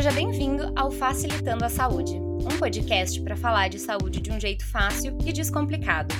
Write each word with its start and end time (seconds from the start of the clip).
Seja 0.00 0.12
bem-vindo 0.12 0.72
ao 0.74 0.90
Facilitando 0.90 1.62
a 1.62 1.68
Saúde, 1.68 2.14
um 2.14 2.58
podcast 2.58 3.20
para 3.20 3.36
falar 3.36 3.68
de 3.68 3.78
saúde 3.78 4.18
de 4.18 4.32
um 4.32 4.40
jeito 4.40 4.64
fácil 4.66 5.18
e 5.26 5.30
descomplicado. 5.30 6.14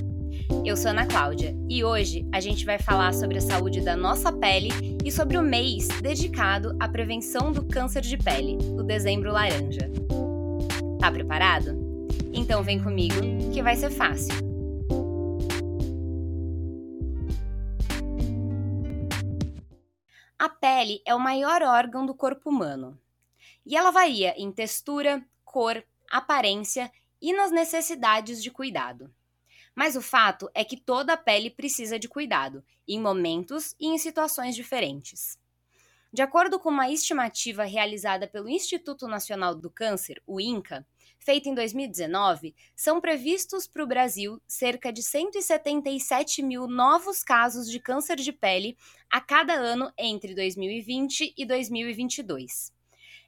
Eu 0.66 0.76
sou 0.76 0.90
Ana 0.90 1.06
Cláudia 1.06 1.56
e 1.66 1.82
hoje 1.82 2.28
a 2.30 2.40
gente 2.40 2.66
vai 2.66 2.78
falar 2.78 3.14
sobre 3.14 3.38
a 3.38 3.40
saúde 3.40 3.80
da 3.80 3.96
nossa 3.96 4.30
pele 4.30 4.68
e 5.02 5.10
sobre 5.10 5.38
o 5.38 5.42
mês 5.42 5.88
dedicado 6.02 6.77
à 6.78 6.86
prevenção 6.86 7.52
do 7.52 7.64
câncer 7.64 8.02
de 8.02 8.18
pele, 8.18 8.58
o 8.78 8.82
Dezembro 8.82 9.32
Laranja. 9.32 9.90
Tá 11.00 11.10
preparado? 11.10 11.74
Então 12.34 12.62
vem 12.62 12.78
comigo 12.82 13.50
que 13.50 13.62
vai 13.62 13.76
ser 13.76 13.88
fácil. 13.88 14.34
A 20.38 20.50
pele 20.50 21.00
é 21.06 21.14
o 21.14 21.19
maior 21.19 21.62
órgão 21.62 22.05
do 22.05 22.14
corpo 22.14 22.50
humano 22.50 22.94
e 23.64 23.77
ela 23.77 23.91
varia 23.91 24.34
em 24.37 24.50
textura, 24.52 25.24
cor, 25.45 25.84
aparência 26.10 26.91
e 27.20 27.32
nas 27.32 27.50
necessidades 27.50 28.42
de 28.42 28.50
cuidado. 28.50 29.12
Mas 29.74 29.96
o 29.96 30.02
fato 30.02 30.50
é 30.55 30.64
que 30.64 30.77
toda 30.77 31.12
a 31.12 31.16
pele 31.16 31.50
precisa 31.50 31.98
de 31.98 32.09
cuidado, 32.09 32.64
em 32.86 33.00
momentos 33.00 33.74
e 33.78 33.86
em 33.86 33.98
situações 33.98 34.55
diferentes. 34.55 35.38
De 36.12 36.23
acordo 36.23 36.59
com 36.59 36.70
uma 36.70 36.91
estimativa 36.91 37.62
realizada 37.62 38.27
pelo 38.27 38.48
Instituto 38.48 39.06
Nacional 39.06 39.55
do 39.55 39.70
Câncer, 39.70 40.20
o 40.27 40.41
INCA, 40.41 40.84
feita 41.20 41.48
em 41.48 41.55
2019, 41.55 42.52
são 42.74 43.00
previstos 43.00 43.69
para 43.69 43.84
o 43.84 43.86
Brasil 43.86 44.42
cerca 44.45 44.92
de 44.92 45.05
177 45.05 46.42
mil 46.42 46.66
novos 46.66 47.22
casos 47.22 47.70
de 47.70 47.78
câncer 47.78 48.16
de 48.16 48.33
pele 48.33 48.77
a 49.08 49.20
cada 49.20 49.53
ano 49.53 49.92
entre 49.97 50.34
2020 50.34 51.33
e 51.36 51.47
2022. 51.47 52.72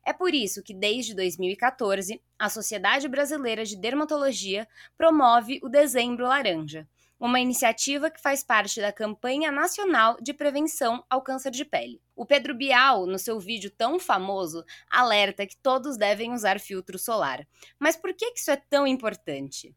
É 0.05 0.13
por 0.13 0.35
isso 0.35 0.63
que, 0.63 0.75
desde 0.75 1.15
2014, 1.15 2.21
a 2.39 2.49
Sociedade 2.49 3.07
Brasileira 3.07 3.65
de 3.65 3.77
Dermatologia 3.77 4.67
promove 4.97 5.61
o 5.63 5.69
Dezembro 5.69 6.27
Laranja, 6.27 6.89
uma 7.21 7.39
iniciativa 7.39 8.11
que 8.11 8.21
faz 8.21 8.43
parte 8.43 8.81
da 8.81 8.93
campanha 8.93 9.53
nacional 9.53 10.17
de 10.21 10.35
prevenção 10.35 11.05
ao 11.09 11.23
câncer 11.23 11.53
de 11.53 11.65
pele. 11.65 12.03
O 12.17 12.27
Pedro 12.27 12.53
Bial, 12.53 13.07
no 13.07 13.17
seu 13.17 13.39
vídeo 13.39 13.71
tão 13.71 14.01
famoso, 14.01 14.65
alerta 14.91 15.47
que 15.47 15.57
todos 15.57 15.97
devem 15.97 16.33
usar 16.33 16.59
filtro 16.59 16.99
solar. 16.99 17.47
Mas 17.79 17.95
por 17.95 18.13
que 18.13 18.33
isso 18.35 18.51
é 18.51 18.57
tão 18.57 18.89
importante? 18.89 19.73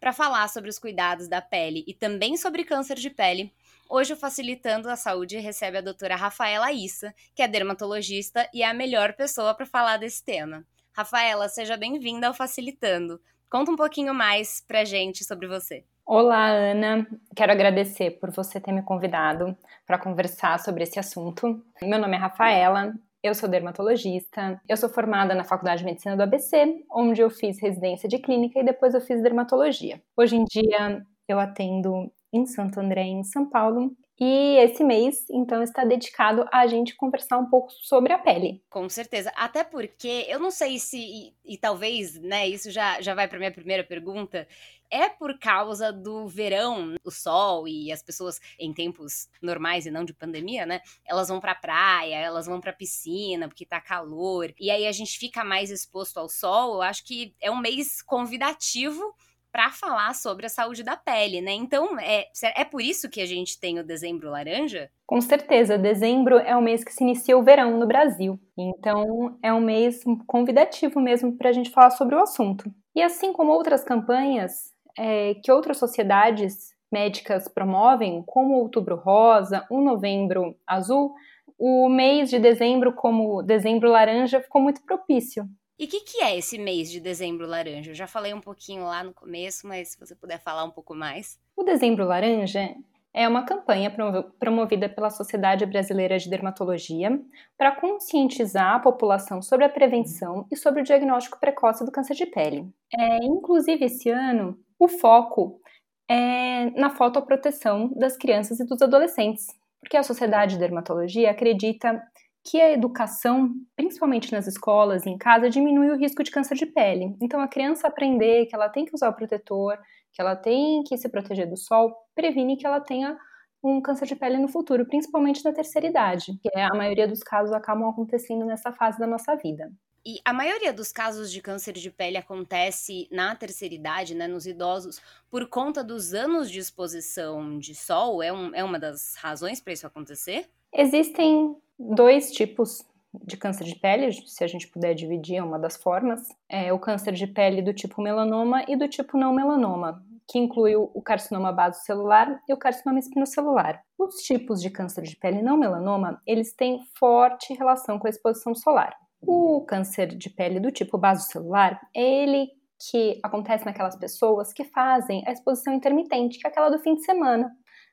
Para 0.00 0.14
falar 0.14 0.48
sobre 0.48 0.70
os 0.70 0.78
cuidados 0.78 1.28
da 1.28 1.42
pele 1.42 1.84
e 1.86 1.92
também 1.92 2.34
sobre 2.38 2.64
câncer 2.64 2.96
de 2.96 3.10
pele, 3.10 3.54
Hoje 3.92 4.12
o 4.12 4.16
Facilitando 4.16 4.88
a 4.88 4.94
Saúde 4.94 5.36
recebe 5.38 5.78
a 5.78 5.80
doutora 5.80 6.14
Rafaela 6.14 6.70
Issa, 6.70 7.12
que 7.34 7.42
é 7.42 7.48
dermatologista 7.48 8.48
e 8.54 8.62
é 8.62 8.68
a 8.68 8.72
melhor 8.72 9.14
pessoa 9.14 9.52
para 9.52 9.66
falar 9.66 9.96
desse 9.96 10.24
tema. 10.24 10.64
Rafaela, 10.92 11.48
seja 11.48 11.76
bem-vinda 11.76 12.28
ao 12.28 12.32
Facilitando. 12.32 13.20
Conta 13.50 13.72
um 13.72 13.76
pouquinho 13.76 14.14
mais 14.14 14.64
pra 14.64 14.84
gente 14.84 15.24
sobre 15.24 15.48
você. 15.48 15.82
Olá, 16.06 16.50
Ana. 16.50 17.04
Quero 17.34 17.50
agradecer 17.50 18.12
por 18.20 18.30
você 18.30 18.60
ter 18.60 18.70
me 18.70 18.82
convidado 18.82 19.56
para 19.84 19.98
conversar 19.98 20.60
sobre 20.60 20.84
esse 20.84 21.00
assunto. 21.00 21.60
Meu 21.82 21.98
nome 21.98 22.14
é 22.14 22.20
Rafaela, 22.20 22.94
eu 23.24 23.34
sou 23.34 23.48
dermatologista, 23.48 24.60
eu 24.68 24.76
sou 24.76 24.88
formada 24.88 25.34
na 25.34 25.42
Faculdade 25.42 25.80
de 25.80 25.86
Medicina 25.86 26.16
do 26.16 26.22
ABC, 26.22 26.84
onde 26.92 27.20
eu 27.20 27.28
fiz 27.28 27.60
residência 27.60 28.08
de 28.08 28.20
clínica 28.20 28.60
e 28.60 28.64
depois 28.64 28.94
eu 28.94 29.00
fiz 29.00 29.20
dermatologia. 29.20 30.00
Hoje 30.16 30.36
em 30.36 30.44
dia 30.44 31.04
eu 31.26 31.40
atendo 31.40 32.08
em 32.32 32.46
Santo 32.46 32.80
André, 32.80 33.02
em 33.02 33.24
São 33.24 33.48
Paulo. 33.48 33.96
E 34.22 34.56
esse 34.58 34.84
mês, 34.84 35.24
então, 35.30 35.62
está 35.62 35.82
dedicado 35.82 36.44
a 36.52 36.66
gente 36.66 36.94
conversar 36.94 37.38
um 37.38 37.46
pouco 37.46 37.72
sobre 37.72 38.12
a 38.12 38.18
pele. 38.18 38.62
Com 38.68 38.86
certeza. 38.86 39.32
Até 39.34 39.64
porque 39.64 40.26
eu 40.28 40.38
não 40.38 40.50
sei 40.50 40.78
se, 40.78 40.98
e, 40.98 41.34
e 41.42 41.56
talvez, 41.56 42.20
né, 42.20 42.46
isso 42.46 42.70
já, 42.70 43.00
já 43.00 43.14
vai 43.14 43.26
para 43.26 43.38
minha 43.38 43.50
primeira 43.50 43.82
pergunta. 43.82 44.46
É 44.90 45.08
por 45.08 45.38
causa 45.38 45.90
do 45.90 46.28
verão, 46.28 46.96
o 47.02 47.10
sol 47.10 47.66
e 47.66 47.90
as 47.90 48.02
pessoas 48.02 48.38
em 48.58 48.74
tempos 48.74 49.26
normais 49.40 49.86
e 49.86 49.90
não 49.90 50.04
de 50.04 50.12
pandemia, 50.12 50.66
né? 50.66 50.82
Elas 51.06 51.28
vão 51.28 51.40
pra 51.40 51.54
praia, 51.54 52.16
elas 52.16 52.44
vão 52.44 52.60
pra 52.60 52.74
piscina 52.74 53.48
porque 53.48 53.64
tá 53.64 53.80
calor. 53.80 54.52
E 54.60 54.70
aí 54.70 54.86
a 54.86 54.92
gente 54.92 55.16
fica 55.18 55.42
mais 55.44 55.70
exposto 55.70 56.18
ao 56.18 56.28
sol. 56.28 56.74
Eu 56.74 56.82
acho 56.82 57.04
que 57.04 57.34
é 57.40 57.50
um 57.50 57.58
mês 57.58 58.02
convidativo 58.02 59.14
para 59.52 59.70
falar 59.70 60.14
sobre 60.14 60.46
a 60.46 60.48
saúde 60.48 60.82
da 60.82 60.96
pele, 60.96 61.40
né? 61.40 61.52
Então, 61.52 61.98
é, 61.98 62.28
é 62.56 62.64
por 62.64 62.80
isso 62.80 63.08
que 63.08 63.20
a 63.20 63.26
gente 63.26 63.58
tem 63.58 63.78
o 63.78 63.84
dezembro 63.84 64.30
laranja? 64.30 64.90
Com 65.06 65.20
certeza, 65.20 65.76
dezembro 65.76 66.38
é 66.38 66.56
o 66.56 66.62
mês 66.62 66.84
que 66.84 66.92
se 66.92 67.02
inicia 67.02 67.36
o 67.36 67.42
verão 67.42 67.78
no 67.78 67.86
Brasil. 67.86 68.38
Então, 68.56 69.38
é 69.42 69.52
um 69.52 69.60
mês 69.60 70.02
convidativo 70.26 71.00
mesmo 71.00 71.36
para 71.36 71.50
a 71.50 71.52
gente 71.52 71.70
falar 71.70 71.90
sobre 71.90 72.14
o 72.14 72.22
assunto. 72.22 72.72
E 72.94 73.02
assim 73.02 73.32
como 73.32 73.52
outras 73.52 73.82
campanhas 73.84 74.72
é, 74.98 75.34
que 75.34 75.50
outras 75.50 75.78
sociedades 75.78 76.74
médicas 76.92 77.48
promovem, 77.48 78.22
como 78.26 78.54
o 78.54 78.62
Outubro 78.62 78.96
Rosa, 78.96 79.64
o 79.70 79.80
Novembro 79.80 80.56
Azul, 80.66 81.14
o 81.58 81.88
mês 81.88 82.30
de 82.30 82.38
dezembro, 82.38 82.92
como 82.92 83.42
dezembro 83.42 83.90
laranja, 83.90 84.40
ficou 84.40 84.60
muito 84.60 84.82
propício 84.82 85.48
e 85.80 85.86
o 85.86 85.88
que, 85.88 86.00
que 86.00 86.22
é 86.22 86.36
esse 86.36 86.58
mês 86.58 86.90
de 86.90 87.00
dezembro 87.00 87.46
laranja? 87.46 87.90
Eu 87.90 87.94
já 87.94 88.06
falei 88.06 88.34
um 88.34 88.40
pouquinho 88.40 88.84
lá 88.84 89.02
no 89.02 89.14
começo, 89.14 89.66
mas 89.66 89.88
se 89.88 89.98
você 89.98 90.14
puder 90.14 90.38
falar 90.38 90.62
um 90.62 90.70
pouco 90.70 90.94
mais. 90.94 91.40
O 91.56 91.64
dezembro 91.64 92.04
laranja 92.04 92.76
é 93.14 93.26
uma 93.26 93.46
campanha 93.46 93.90
promovida 94.38 94.90
pela 94.90 95.08
Sociedade 95.08 95.64
Brasileira 95.64 96.18
de 96.18 96.28
Dermatologia 96.28 97.18
para 97.56 97.74
conscientizar 97.74 98.74
a 98.74 98.78
população 98.78 99.40
sobre 99.40 99.64
a 99.64 99.70
prevenção 99.70 100.46
e 100.52 100.56
sobre 100.56 100.82
o 100.82 100.84
diagnóstico 100.84 101.40
precoce 101.40 101.82
do 101.82 101.90
câncer 101.90 102.14
de 102.14 102.26
pele. 102.26 102.68
É, 102.94 103.24
inclusive, 103.24 103.86
esse 103.86 104.10
ano, 104.10 104.58
o 104.78 104.86
foco 104.86 105.62
é 106.06 106.70
na 106.78 106.90
fotoproteção 106.90 107.88
das 107.96 108.18
crianças 108.18 108.60
e 108.60 108.66
dos 108.66 108.82
adolescentes, 108.82 109.46
porque 109.80 109.96
a 109.96 110.02
Sociedade 110.02 110.56
de 110.56 110.60
Dermatologia 110.60 111.30
acredita 111.30 112.02
que 112.44 112.60
a 112.60 112.72
educação, 112.72 113.52
principalmente 113.76 114.32
nas 114.32 114.46
escolas 114.46 115.04
e 115.04 115.10
em 115.10 115.18
casa, 115.18 115.50
diminui 115.50 115.90
o 115.90 115.96
risco 115.96 116.22
de 116.22 116.30
câncer 116.30 116.54
de 116.54 116.66
pele. 116.66 117.16
Então, 117.20 117.40
a 117.40 117.48
criança 117.48 117.88
aprender 117.88 118.46
que 118.46 118.54
ela 118.54 118.68
tem 118.68 118.84
que 118.84 118.94
usar 118.94 119.08
o 119.08 119.14
protetor, 119.14 119.78
que 120.12 120.20
ela 120.20 120.34
tem 120.34 120.82
que 120.82 120.96
se 120.96 121.08
proteger 121.08 121.48
do 121.48 121.56
sol, 121.56 121.94
previne 122.14 122.56
que 122.56 122.66
ela 122.66 122.80
tenha 122.80 123.18
um 123.62 123.80
câncer 123.80 124.06
de 124.06 124.16
pele 124.16 124.38
no 124.38 124.48
futuro, 124.48 124.86
principalmente 124.86 125.44
na 125.44 125.52
terceira 125.52 125.86
idade, 125.86 126.38
que 126.42 126.48
é 126.54 126.64
a 126.64 126.74
maioria 126.74 127.06
dos 127.06 127.22
casos 127.22 127.52
acabam 127.52 127.88
acontecendo 127.88 128.46
nessa 128.46 128.72
fase 128.72 128.98
da 128.98 129.06
nossa 129.06 129.36
vida. 129.36 129.70
E 130.04 130.18
a 130.24 130.32
maioria 130.32 130.72
dos 130.72 130.90
casos 130.90 131.30
de 131.30 131.42
câncer 131.42 131.74
de 131.74 131.90
pele 131.90 132.16
acontece 132.16 133.06
na 133.12 133.36
terceira 133.36 133.74
idade, 133.74 134.14
né, 134.14 134.26
nos 134.26 134.46
idosos, 134.46 134.98
por 135.28 135.46
conta 135.46 135.84
dos 135.84 136.14
anos 136.14 136.50
de 136.50 136.58
exposição 136.58 137.58
de 137.58 137.74
sol? 137.74 138.22
É, 138.22 138.32
um, 138.32 138.54
é 138.54 138.64
uma 138.64 138.78
das 138.78 139.14
razões 139.16 139.60
para 139.60 139.74
isso 139.74 139.86
acontecer? 139.86 140.48
Existem 140.72 141.54
dois 141.80 142.30
tipos 142.30 142.84
de 143.12 143.36
câncer 143.36 143.64
de 143.64 143.74
pele, 143.74 144.12
se 144.12 144.44
a 144.44 144.46
gente 144.46 144.68
puder 144.68 144.94
dividir, 144.94 145.42
uma 145.42 145.58
das 145.58 145.76
formas. 145.76 146.28
É 146.48 146.72
o 146.72 146.78
câncer 146.78 147.12
de 147.12 147.26
pele 147.26 147.62
do 147.62 147.72
tipo 147.72 148.02
melanoma 148.02 148.64
e 148.68 148.76
do 148.76 148.86
tipo 148.86 149.16
não 149.16 149.32
melanoma, 149.32 150.04
que 150.28 150.38
inclui 150.38 150.76
o 150.76 151.02
carcinoma 151.02 151.50
basocelular 151.50 152.40
e 152.48 152.52
o 152.52 152.56
carcinoma 152.56 152.98
espinocelular. 152.98 153.82
Os 153.98 154.16
tipos 154.16 154.60
de 154.60 154.70
câncer 154.70 155.02
de 155.02 155.16
pele 155.16 155.42
não 155.42 155.56
melanoma, 155.56 156.20
eles 156.26 156.52
têm 156.52 156.80
forte 156.98 157.54
relação 157.54 157.98
com 157.98 158.06
a 158.06 158.10
exposição 158.10 158.54
solar. 158.54 158.94
O 159.20 159.62
câncer 159.62 160.06
de 160.06 160.30
pele 160.30 160.60
do 160.60 160.70
tipo 160.70 160.96
basocelular 160.96 161.80
é 161.94 162.02
ele 162.02 162.48
que 162.90 163.18
acontece 163.22 163.66
naquelas 163.66 163.96
pessoas 163.96 164.52
que 164.52 164.64
fazem 164.64 165.22
a 165.26 165.32
exposição 165.32 165.74
intermitente, 165.74 166.38
que 166.38 166.46
é 166.46 166.50
aquela 166.50 166.70
do 166.70 166.78
fim 166.78 166.94
de 166.94 167.04
semana. 167.04 167.50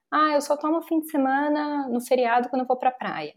Ah, 0.09 0.33
eu 0.33 0.41
só 0.41 0.55
tomo 0.55 0.81
fim 0.83 1.01
de 1.01 1.09
semana 1.09 1.89
no 1.89 1.99
feriado 1.99 2.47
quando 2.47 2.61
eu 2.61 2.67
vou 2.67 2.77
para 2.77 2.89
a 2.89 2.93
praia 2.93 3.33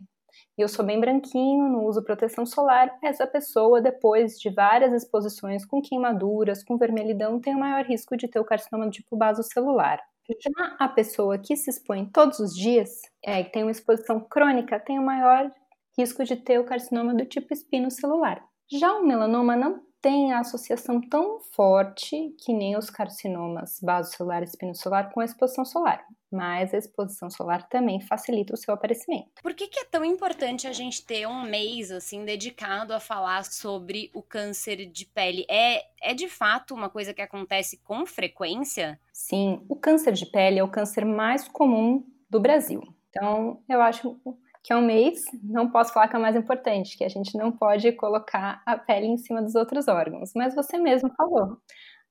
e 0.60 0.62
eu 0.62 0.68
sou 0.68 0.84
bem 0.84 1.00
branquinho, 1.00 1.70
não 1.70 1.86
uso 1.86 2.04
proteção 2.04 2.44
solar, 2.44 2.94
essa 3.02 3.26
pessoa, 3.26 3.80
depois 3.80 4.38
de 4.38 4.50
várias 4.50 4.92
exposições 4.92 5.64
com 5.64 5.80
queimaduras, 5.80 6.62
com 6.62 6.76
vermelhidão, 6.76 7.40
tem 7.40 7.54
o 7.54 7.58
maior 7.58 7.82
risco 7.86 8.14
de 8.14 8.28
ter 8.28 8.38
o 8.38 8.44
carcinoma 8.44 8.84
do 8.84 8.90
tipo 8.90 9.16
basocelular. 9.16 9.98
Já 10.28 10.76
a 10.78 10.86
pessoa 10.86 11.38
que 11.38 11.56
se 11.56 11.70
expõe 11.70 12.04
todos 12.04 12.40
os 12.40 12.54
dias, 12.54 12.90
é, 13.24 13.42
que 13.42 13.52
tem 13.52 13.62
uma 13.62 13.70
exposição 13.70 14.20
crônica, 14.20 14.78
tem 14.78 14.98
o 14.98 15.02
maior 15.02 15.50
risco 15.98 16.22
de 16.24 16.36
ter 16.36 16.60
o 16.60 16.64
carcinoma 16.64 17.14
do 17.14 17.24
tipo 17.24 17.54
espinocelular. 17.54 18.44
Já 18.70 18.92
o 18.92 19.06
melanoma 19.06 19.56
não 19.56 19.80
tem 20.02 20.34
a 20.34 20.40
associação 20.40 21.00
tão 21.00 21.40
forte 21.54 22.34
que 22.44 22.52
nem 22.52 22.76
os 22.76 22.90
carcinomas 22.90 23.78
basocelular 23.82 24.42
e 24.42 24.44
espinocelular 24.44 25.10
com 25.10 25.20
a 25.20 25.24
exposição 25.24 25.64
solar, 25.64 26.04
mas 26.30 26.72
a 26.72 26.78
exposição 26.78 27.28
solar 27.28 27.68
também 27.68 28.00
facilita 28.00 28.54
o 28.54 28.56
seu 28.56 28.72
aparecimento. 28.72 29.42
Por 29.42 29.54
que, 29.54 29.66
que 29.66 29.80
é 29.80 29.84
tão 29.84 30.04
importante 30.04 30.66
a 30.66 30.72
gente 30.72 31.04
ter 31.04 31.26
um 31.26 31.42
mês 31.42 31.90
assim 31.90 32.24
dedicado 32.24 32.94
a 32.94 33.00
falar 33.00 33.44
sobre 33.44 34.10
o 34.14 34.22
câncer 34.22 34.86
de 34.86 35.06
pele? 35.06 35.44
É, 35.48 35.84
é 36.02 36.14
de 36.14 36.28
fato 36.28 36.74
uma 36.74 36.88
coisa 36.88 37.12
que 37.12 37.22
acontece 37.22 37.78
com 37.78 38.06
frequência? 38.06 39.00
Sim, 39.12 39.64
o 39.68 39.76
câncer 39.76 40.12
de 40.12 40.26
pele 40.26 40.58
é 40.58 40.64
o 40.64 40.70
câncer 40.70 41.04
mais 41.04 41.48
comum 41.48 42.06
do 42.28 42.40
Brasil. 42.40 42.82
Então, 43.10 43.62
eu 43.68 43.82
acho 43.82 44.16
que 44.62 44.72
é 44.72 44.76
um 44.76 44.84
mês, 44.84 45.24
não 45.42 45.70
posso 45.70 45.92
falar 45.92 46.08
que 46.08 46.14
é 46.14 46.18
o 46.18 46.22
mais 46.22 46.36
importante, 46.36 46.96
que 46.96 47.04
a 47.04 47.08
gente 47.08 47.36
não 47.36 47.50
pode 47.50 47.90
colocar 47.92 48.62
a 48.64 48.76
pele 48.76 49.06
em 49.06 49.16
cima 49.16 49.42
dos 49.42 49.54
outros 49.54 49.88
órgãos. 49.88 50.32
Mas 50.34 50.54
você 50.54 50.78
mesmo 50.78 51.10
falou, 51.14 51.58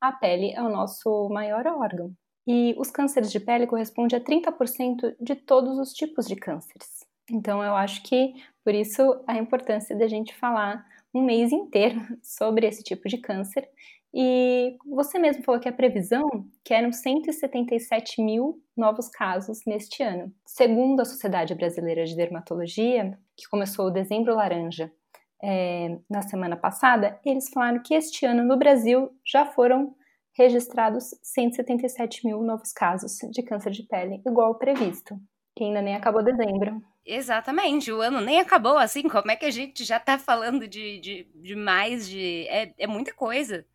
a 0.02 0.12
pele 0.12 0.52
é 0.54 0.62
o 0.62 0.70
nosso 0.70 1.30
maior 1.30 1.66
órgão. 1.68 2.14
E 2.52 2.74
os 2.80 2.90
cânceres 2.90 3.32
de 3.32 3.40
pele 3.40 3.68
correspondem 3.68 4.18
a 4.18 4.20
30% 4.20 5.16
de 5.22 5.36
todos 5.36 5.78
os 5.78 5.94
tipos 5.94 6.26
de 6.26 6.36
cânceres. 6.36 7.06
Então, 7.30 7.64
eu 7.64 7.76
acho 7.76 8.02
que 8.02 8.34
por 8.64 8.74
isso 8.74 9.24
a 9.28 9.38
importância 9.38 9.96
da 9.96 10.08
gente 10.08 10.34
falar 10.34 10.84
um 11.14 11.22
mês 11.22 11.52
inteiro 11.52 12.02
sobre 12.24 12.66
esse 12.66 12.82
tipo 12.82 13.08
de 13.08 13.20
câncer. 13.20 13.70
E 14.12 14.76
você 14.84 15.20
mesmo 15.20 15.44
falou 15.44 15.62
que 15.62 15.70
a 15.70 15.72
previsão 15.72 16.28
que 16.64 16.74
eram 16.74 16.92
177 16.92 18.20
mil 18.20 18.60
novos 18.76 19.10
casos 19.10 19.64
neste 19.68 20.02
ano. 20.02 20.34
Segundo 20.44 21.02
a 21.02 21.06
Sociedade 21.06 21.54
Brasileira 21.54 22.04
de 22.04 22.16
Dermatologia, 22.16 23.16
que 23.38 23.48
começou 23.48 23.86
o 23.86 23.92
dezembro 23.92 24.34
laranja 24.34 24.92
é, 25.44 26.00
na 26.10 26.24
semana 26.24 26.58
passada, 26.58 27.20
eles 27.24 27.48
falaram 27.50 27.84
que 27.84 27.94
este 27.94 28.26
ano 28.26 28.44
no 28.44 28.58
Brasil 28.58 29.12
já 29.24 29.46
foram 29.46 29.94
registrados 30.40 31.14
177 31.22 32.26
mil 32.26 32.42
novos 32.42 32.72
casos 32.72 33.18
de 33.30 33.44
câncer 33.44 33.72
de 33.72 33.84
pele, 33.84 34.22
igual 34.26 34.56
previsto, 34.56 35.20
que 35.54 35.66
ainda 35.66 35.82
nem 35.82 35.96
acabou 35.96 36.24
dezembro. 36.24 36.82
Exatamente, 37.06 37.92
o 37.92 38.00
ano 38.00 38.22
nem 38.22 38.40
acabou 38.40 38.78
assim, 38.78 39.04
como 39.10 39.30
é 39.30 39.36
que 39.36 39.46
a 39.46 39.52
gente 39.52 39.84
já 39.84 40.00
tá 40.00 40.18
falando 40.18 40.66
de, 40.66 40.98
de, 41.02 41.28
de 41.36 41.56
mais 41.58 42.08
de. 42.08 42.48
É, 42.48 42.74
é 42.78 42.88
muita 42.88 43.14
coisa. 43.14 43.66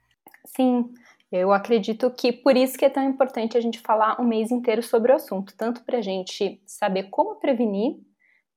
Sim, 0.47 0.91
eu 1.31 1.53
acredito 1.53 2.11
que 2.11 2.33
por 2.33 2.57
isso 2.57 2.79
que 2.79 2.87
é 2.87 2.91
tão 2.91 3.05
importante 3.05 3.59
a 3.59 3.61
gente 3.61 3.79
falar 3.81 4.19
um 4.19 4.25
mês 4.25 4.51
inteiro 4.51 4.83
sobre 4.83 5.13
o 5.13 5.17
assunto, 5.17 5.55
tanto 5.59 5.85
para 5.85 5.99
a 5.99 6.03
gente 6.03 6.63
saber 6.65 7.11
como 7.11 7.37
prevenir 7.37 7.99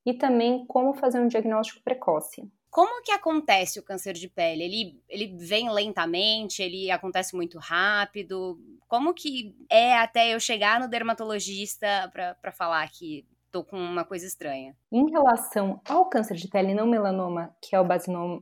e 0.06 0.14
também 0.14 0.66
como 0.66 0.94
fazer 0.94 1.20
um 1.20 1.28
diagnóstico 1.28 1.84
precoce. 1.84 2.50
Como 2.70 3.02
que 3.02 3.12
acontece 3.12 3.80
o 3.80 3.84
câncer 3.84 4.14
de 4.14 4.28
pele? 4.30 4.64
Ele, 4.64 5.02
ele 5.10 5.36
vem 5.38 5.72
lentamente? 5.72 6.62
Ele 6.62 6.92
acontece 6.92 7.36
muito 7.36 7.58
rápido? 7.58 8.60
Como 8.88 9.14
que 9.14 9.56
é 9.70 9.98
até 9.98 10.34
eu 10.34 10.40
chegar 10.40 10.80
no 10.80 10.90
dermatologista 10.90 12.10
para 12.12 12.52
falar 12.52 12.88
que 12.90 13.26
com 13.64 13.78
uma 13.78 14.04
coisa 14.04 14.26
estranha. 14.26 14.76
Em 14.92 15.10
relação 15.10 15.82
ao 15.88 16.06
câncer 16.10 16.36
de 16.36 16.48
pele 16.48 16.74
não 16.74 16.88
melanoma, 16.88 17.56
que 17.62 17.76
é 17.76 17.82
o, 17.82 17.86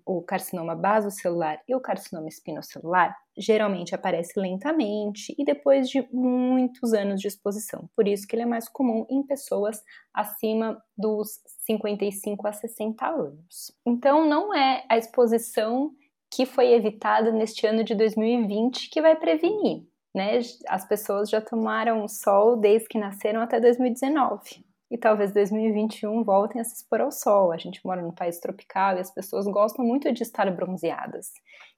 o 0.05 0.21
carcinoma 0.21 0.75
basocelular 0.75 1.61
e 1.67 1.75
o 1.75 1.79
carcinoma 1.79 2.27
espinocelular, 2.27 3.15
geralmente 3.37 3.93
aparece 3.93 4.39
lentamente 4.39 5.35
e 5.37 5.43
depois 5.43 5.89
de 5.89 6.07
muitos 6.11 6.93
anos 6.93 7.19
de 7.19 7.27
exposição. 7.27 7.89
Por 7.95 8.07
isso 8.07 8.27
que 8.27 8.35
ele 8.35 8.43
é 8.43 8.45
mais 8.45 8.67
comum 8.67 9.05
em 9.09 9.23
pessoas 9.23 9.83
acima 10.13 10.81
dos 10.97 11.41
55 11.65 12.47
a 12.47 12.53
60 12.53 13.05
anos. 13.05 13.71
Então 13.85 14.27
não 14.27 14.53
é 14.53 14.85
a 14.89 14.97
exposição 14.97 15.91
que 16.31 16.45
foi 16.45 16.73
evitada 16.73 17.31
neste 17.31 17.65
ano 17.67 17.83
de 17.83 17.95
2020 17.95 18.89
que 18.89 19.01
vai 19.01 19.15
prevenir. 19.15 19.83
Né? 20.13 20.39
As 20.69 20.87
pessoas 20.87 21.29
já 21.29 21.41
tomaram 21.41 22.07
sol 22.07 22.55
desde 22.55 22.87
que 22.87 22.97
nasceram 22.97 23.41
até 23.41 23.59
2019 23.59 24.65
e 24.95 24.97
talvez 24.97 25.33
2021 25.33 26.23
voltem 26.23 26.61
a 26.61 26.63
se 26.63 26.75
expor 26.75 27.01
ao 27.01 27.11
sol. 27.11 27.51
A 27.51 27.57
gente 27.57 27.85
mora 27.85 28.01
num 28.01 28.13
país 28.13 28.39
tropical 28.39 28.95
e 28.95 29.01
as 29.01 29.13
pessoas 29.13 29.45
gostam 29.45 29.83
muito 29.83 30.09
de 30.13 30.23
estar 30.23 30.49
bronzeadas. 30.55 31.33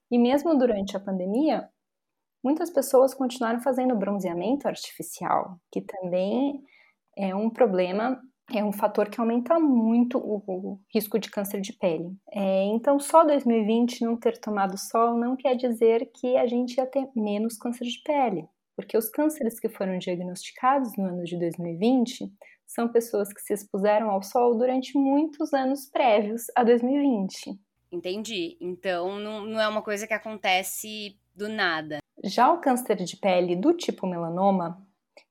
E 0.08 0.16
mesmo 0.16 0.56
durante 0.56 0.96
a 0.96 1.00
pandemia, 1.00 1.68
muitas 2.44 2.70
pessoas 2.70 3.12
continuaram 3.12 3.60
fazendo 3.60 3.96
bronzeamento 3.96 4.68
artificial, 4.68 5.58
que 5.72 5.80
também 5.80 6.62
é 7.16 7.34
um 7.34 7.50
problema, 7.50 8.22
é 8.54 8.62
um 8.62 8.70
fator 8.70 9.10
que 9.10 9.20
aumenta 9.20 9.58
muito 9.58 10.16
o, 10.18 10.40
o 10.46 10.80
risco 10.94 11.18
de 11.18 11.28
câncer 11.28 11.60
de 11.60 11.72
pele. 11.72 12.16
É, 12.32 12.66
então, 12.66 13.00
só 13.00 13.24
2020 13.24 14.04
não 14.04 14.16
ter 14.16 14.38
tomado 14.38 14.78
sol 14.78 15.18
não 15.18 15.34
quer 15.34 15.56
dizer 15.56 16.08
que 16.14 16.36
a 16.36 16.46
gente 16.46 16.76
ia 16.76 16.86
ter 16.86 17.08
menos 17.16 17.58
câncer 17.58 17.84
de 17.84 18.00
pele, 18.04 18.46
porque 18.76 18.96
os 18.96 19.08
cânceres 19.08 19.58
que 19.58 19.68
foram 19.68 19.98
diagnosticados 19.98 20.96
no 20.96 21.06
ano 21.06 21.24
de 21.24 21.36
2020 21.36 22.32
são 22.68 22.86
pessoas 22.86 23.32
que 23.32 23.40
se 23.40 23.54
expuseram 23.54 24.10
ao 24.10 24.22
sol 24.22 24.54
durante 24.56 24.96
muitos 24.96 25.54
anos 25.54 25.86
prévios 25.86 26.44
a 26.54 26.62
2020. 26.62 27.58
Entendi. 27.90 28.58
Então 28.60 29.18
não, 29.18 29.46
não 29.46 29.60
é 29.60 29.66
uma 29.66 29.80
coisa 29.80 30.06
que 30.06 30.12
acontece 30.12 31.18
do 31.34 31.48
nada. 31.48 31.98
Já 32.22 32.52
o 32.52 32.60
câncer 32.60 32.96
de 32.96 33.16
pele 33.16 33.56
do 33.56 33.72
tipo 33.72 34.06
melanoma, 34.06 34.86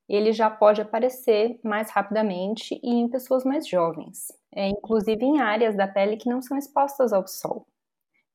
ele 0.09 0.31
já 0.33 0.49
pode 0.49 0.81
aparecer 0.81 1.59
mais 1.63 1.91
rapidamente 1.91 2.79
e 2.81 2.89
em 2.89 3.07
pessoas 3.07 3.43
mais 3.43 3.67
jovens, 3.67 4.31
é, 4.55 4.67
inclusive 4.69 5.23
em 5.23 5.39
áreas 5.39 5.75
da 5.75 5.87
pele 5.87 6.17
que 6.17 6.29
não 6.29 6.41
são 6.41 6.57
expostas 6.57 7.13
ao 7.13 7.27
sol. 7.27 7.67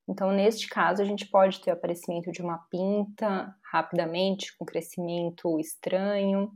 Então, 0.07 0.31
neste 0.33 0.69
caso, 0.69 1.01
a 1.01 1.05
gente 1.05 1.27
pode 1.27 1.61
ter 1.61 1.71
o 1.71 1.75
aparecimento 1.75 2.31
de 2.31 2.43
uma 2.43 2.59
pinta 2.71 3.55
rapidamente, 3.63 4.57
com 4.57 4.65
crescimento 4.65 5.59
estranho, 5.59 6.53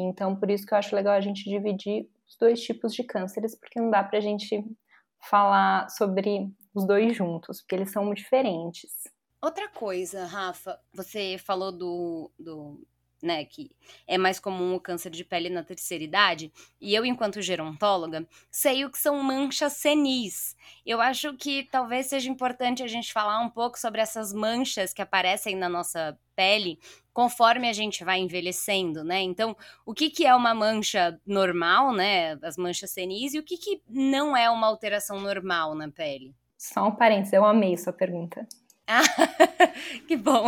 então, 0.00 0.36
por 0.36 0.50
isso 0.50 0.66
que 0.66 0.74
eu 0.74 0.78
acho 0.78 0.94
legal 0.94 1.14
a 1.14 1.20
gente 1.20 1.48
dividir 1.48 2.08
os 2.28 2.36
dois 2.36 2.60
tipos 2.60 2.94
de 2.94 3.04
cânceres, 3.04 3.54
porque 3.54 3.80
não 3.80 3.90
dá 3.90 4.02
pra 4.02 4.20
gente 4.20 4.64
falar 5.18 5.88
sobre 5.90 6.50
os 6.74 6.86
dois 6.86 7.16
juntos, 7.16 7.60
porque 7.60 7.74
eles 7.74 7.92
são 7.92 8.12
diferentes. 8.14 9.08
Outra 9.42 9.68
coisa, 9.68 10.26
Rafa, 10.26 10.78
você 10.92 11.38
falou 11.38 11.72
do, 11.72 12.30
do 12.38 12.80
né, 13.22 13.44
que 13.44 13.70
é 14.06 14.16
mais 14.16 14.38
comum 14.38 14.74
o 14.74 14.80
câncer 14.80 15.10
de 15.10 15.24
pele 15.24 15.50
na 15.50 15.62
terceira 15.62 16.02
idade, 16.02 16.52
e 16.80 16.94
eu, 16.94 17.04
enquanto 17.04 17.42
gerontóloga, 17.42 18.26
sei 18.50 18.84
o 18.84 18.90
que 18.90 18.98
são 18.98 19.22
manchas 19.22 19.74
senis. 19.74 20.56
Eu 20.84 21.00
acho 21.00 21.34
que 21.36 21.64
talvez 21.70 22.06
seja 22.06 22.30
importante 22.30 22.82
a 22.82 22.86
gente 22.86 23.12
falar 23.12 23.40
um 23.40 23.50
pouco 23.50 23.78
sobre 23.78 24.00
essas 24.00 24.32
manchas 24.32 24.92
que 24.92 25.02
aparecem 25.02 25.56
na 25.56 25.68
nossa 25.68 26.18
pele 26.34 26.78
conforme 27.20 27.68
a 27.68 27.72
gente 27.74 28.02
vai 28.02 28.18
envelhecendo, 28.18 29.04
né? 29.04 29.20
Então, 29.20 29.54
o 29.84 29.92
que, 29.92 30.08
que 30.08 30.24
é 30.24 30.34
uma 30.34 30.54
mancha 30.54 31.20
normal, 31.26 31.92
né, 31.92 32.38
as 32.42 32.56
manchas 32.56 32.92
senis, 32.92 33.34
e 33.34 33.38
o 33.38 33.42
que, 33.42 33.58
que 33.58 33.82
não 33.86 34.34
é 34.34 34.48
uma 34.48 34.66
alteração 34.66 35.20
normal 35.20 35.74
na 35.74 35.90
pele? 35.90 36.34
Só 36.56 36.88
um 36.88 36.92
parênteses, 36.92 37.34
eu 37.34 37.44
amei 37.44 37.76
sua 37.76 37.92
pergunta. 37.92 38.48
Ah, 38.86 39.02
que 40.08 40.16
bom! 40.16 40.46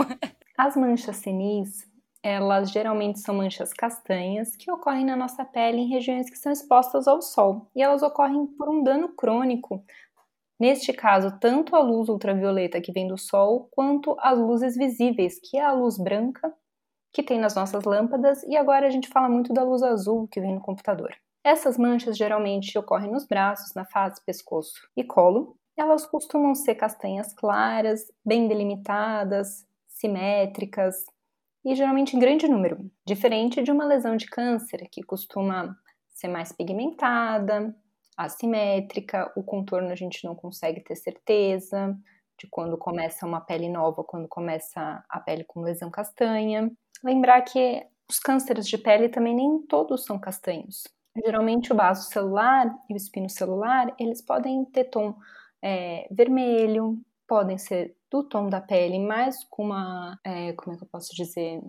As 0.56 0.74
manchas 0.74 1.16
senis 1.16 1.86
elas 2.22 2.70
geralmente 2.70 3.19
são 3.19 3.34
manchas 3.34 3.72
castanhas 3.74 4.56
que 4.56 4.70
ocorrem 4.70 5.05
na 5.05 5.17
nossa 5.17 5.44
pele 5.44 5.79
em 5.79 5.88
regiões 5.88 6.31
que 6.31 6.38
são 6.38 6.52
expostas 6.52 7.06
ao 7.06 7.20
sol 7.20 7.67
e 7.74 7.82
elas 7.82 8.00
ocorrem 8.00 8.46
por 8.46 8.69
um 8.70 8.82
dano 8.82 9.08
crônico. 9.08 9.84
Neste 10.58 10.93
caso, 10.93 11.36
tanto 11.38 11.76
a 11.76 11.81
luz 11.81 12.08
ultravioleta 12.08 12.81
que 12.81 12.93
vem 12.93 13.08
do 13.08 13.19
sol, 13.19 13.69
quanto 13.72 14.17
as 14.20 14.38
luzes 14.38 14.76
visíveis, 14.76 15.38
que 15.38 15.58
é 15.58 15.64
a 15.64 15.72
luz 15.72 15.98
branca 15.98 16.55
que 17.12 17.22
tem 17.22 17.38
nas 17.38 17.54
nossas 17.54 17.84
lâmpadas, 17.84 18.42
e 18.44 18.56
agora 18.56 18.86
a 18.86 18.90
gente 18.90 19.08
fala 19.08 19.28
muito 19.28 19.52
da 19.52 19.62
luz 19.62 19.82
azul 19.82 20.26
que 20.28 20.40
vem 20.40 20.54
no 20.54 20.60
computador. 20.60 21.14
Essas 21.44 21.76
manchas 21.76 22.16
geralmente 22.16 22.78
ocorrem 22.78 23.10
nos 23.10 23.26
braços, 23.26 23.74
na 23.74 23.84
face, 23.84 24.24
pescoço 24.24 24.88
e 24.96 25.04
colo. 25.04 25.56
Elas 25.76 26.06
costumam 26.06 26.54
ser 26.54 26.76
castanhas 26.76 27.34
claras, 27.34 28.10
bem 28.24 28.48
delimitadas, 28.48 29.66
simétricas, 29.88 31.04
e 31.64 31.74
geralmente 31.74 32.16
em 32.16 32.19
grande 32.19 32.48
número, 32.48 32.90
diferente 33.06 33.62
de 33.62 33.70
uma 33.70 33.84
lesão 33.84 34.16
de 34.16 34.26
câncer, 34.26 34.88
que 34.90 35.02
costuma 35.02 35.76
ser 36.08 36.28
mais 36.28 36.52
pigmentada, 36.52 37.74
assimétrica, 38.16 39.32
o 39.36 39.42
contorno 39.42 39.90
a 39.90 39.94
gente 39.94 40.24
não 40.24 40.34
consegue 40.34 40.81
ter 40.81 40.96
certeza 40.96 41.96
de 42.43 42.49
quando 42.51 42.77
começa 42.77 43.25
uma 43.25 43.41
pele 43.41 43.69
nova, 43.69 44.03
quando 44.03 44.27
começa 44.27 45.05
a 45.08 45.20
pele 45.20 45.44
com 45.44 45.61
lesão 45.61 45.91
castanha. 45.91 46.70
Lembrar 47.03 47.43
que 47.43 47.87
os 48.11 48.19
cânceres 48.19 48.67
de 48.69 48.77
pele 48.77 49.08
também 49.08 49.34
nem 49.34 49.63
todos 49.63 50.05
são 50.05 50.19
castanhos. 50.19 50.82
Geralmente 51.25 51.72
o 51.72 51.77
baso 51.77 52.08
celular 52.11 52.67
e 52.91 52.94
o 52.94 52.96
espino 52.96 53.31
celular, 53.31 53.94
eles 53.99 54.20
podem 54.20 54.65
ter 54.65 54.84
tom 54.84 55.15
é, 55.63 56.08
vermelho, 56.11 56.99
podem 57.29 57.56
ser 57.58 57.94
do 58.11 58.25
tom 58.25 58.49
da 58.49 58.61
pele, 58.61 58.99
mais 58.99 59.44
com 59.44 59.67
uma, 59.67 60.19
é, 60.25 60.53
como 60.55 60.75
é 60.75 60.79
que 60.79 60.84
eu 60.84 60.89
posso 60.89 61.15
dizer, 61.15 61.63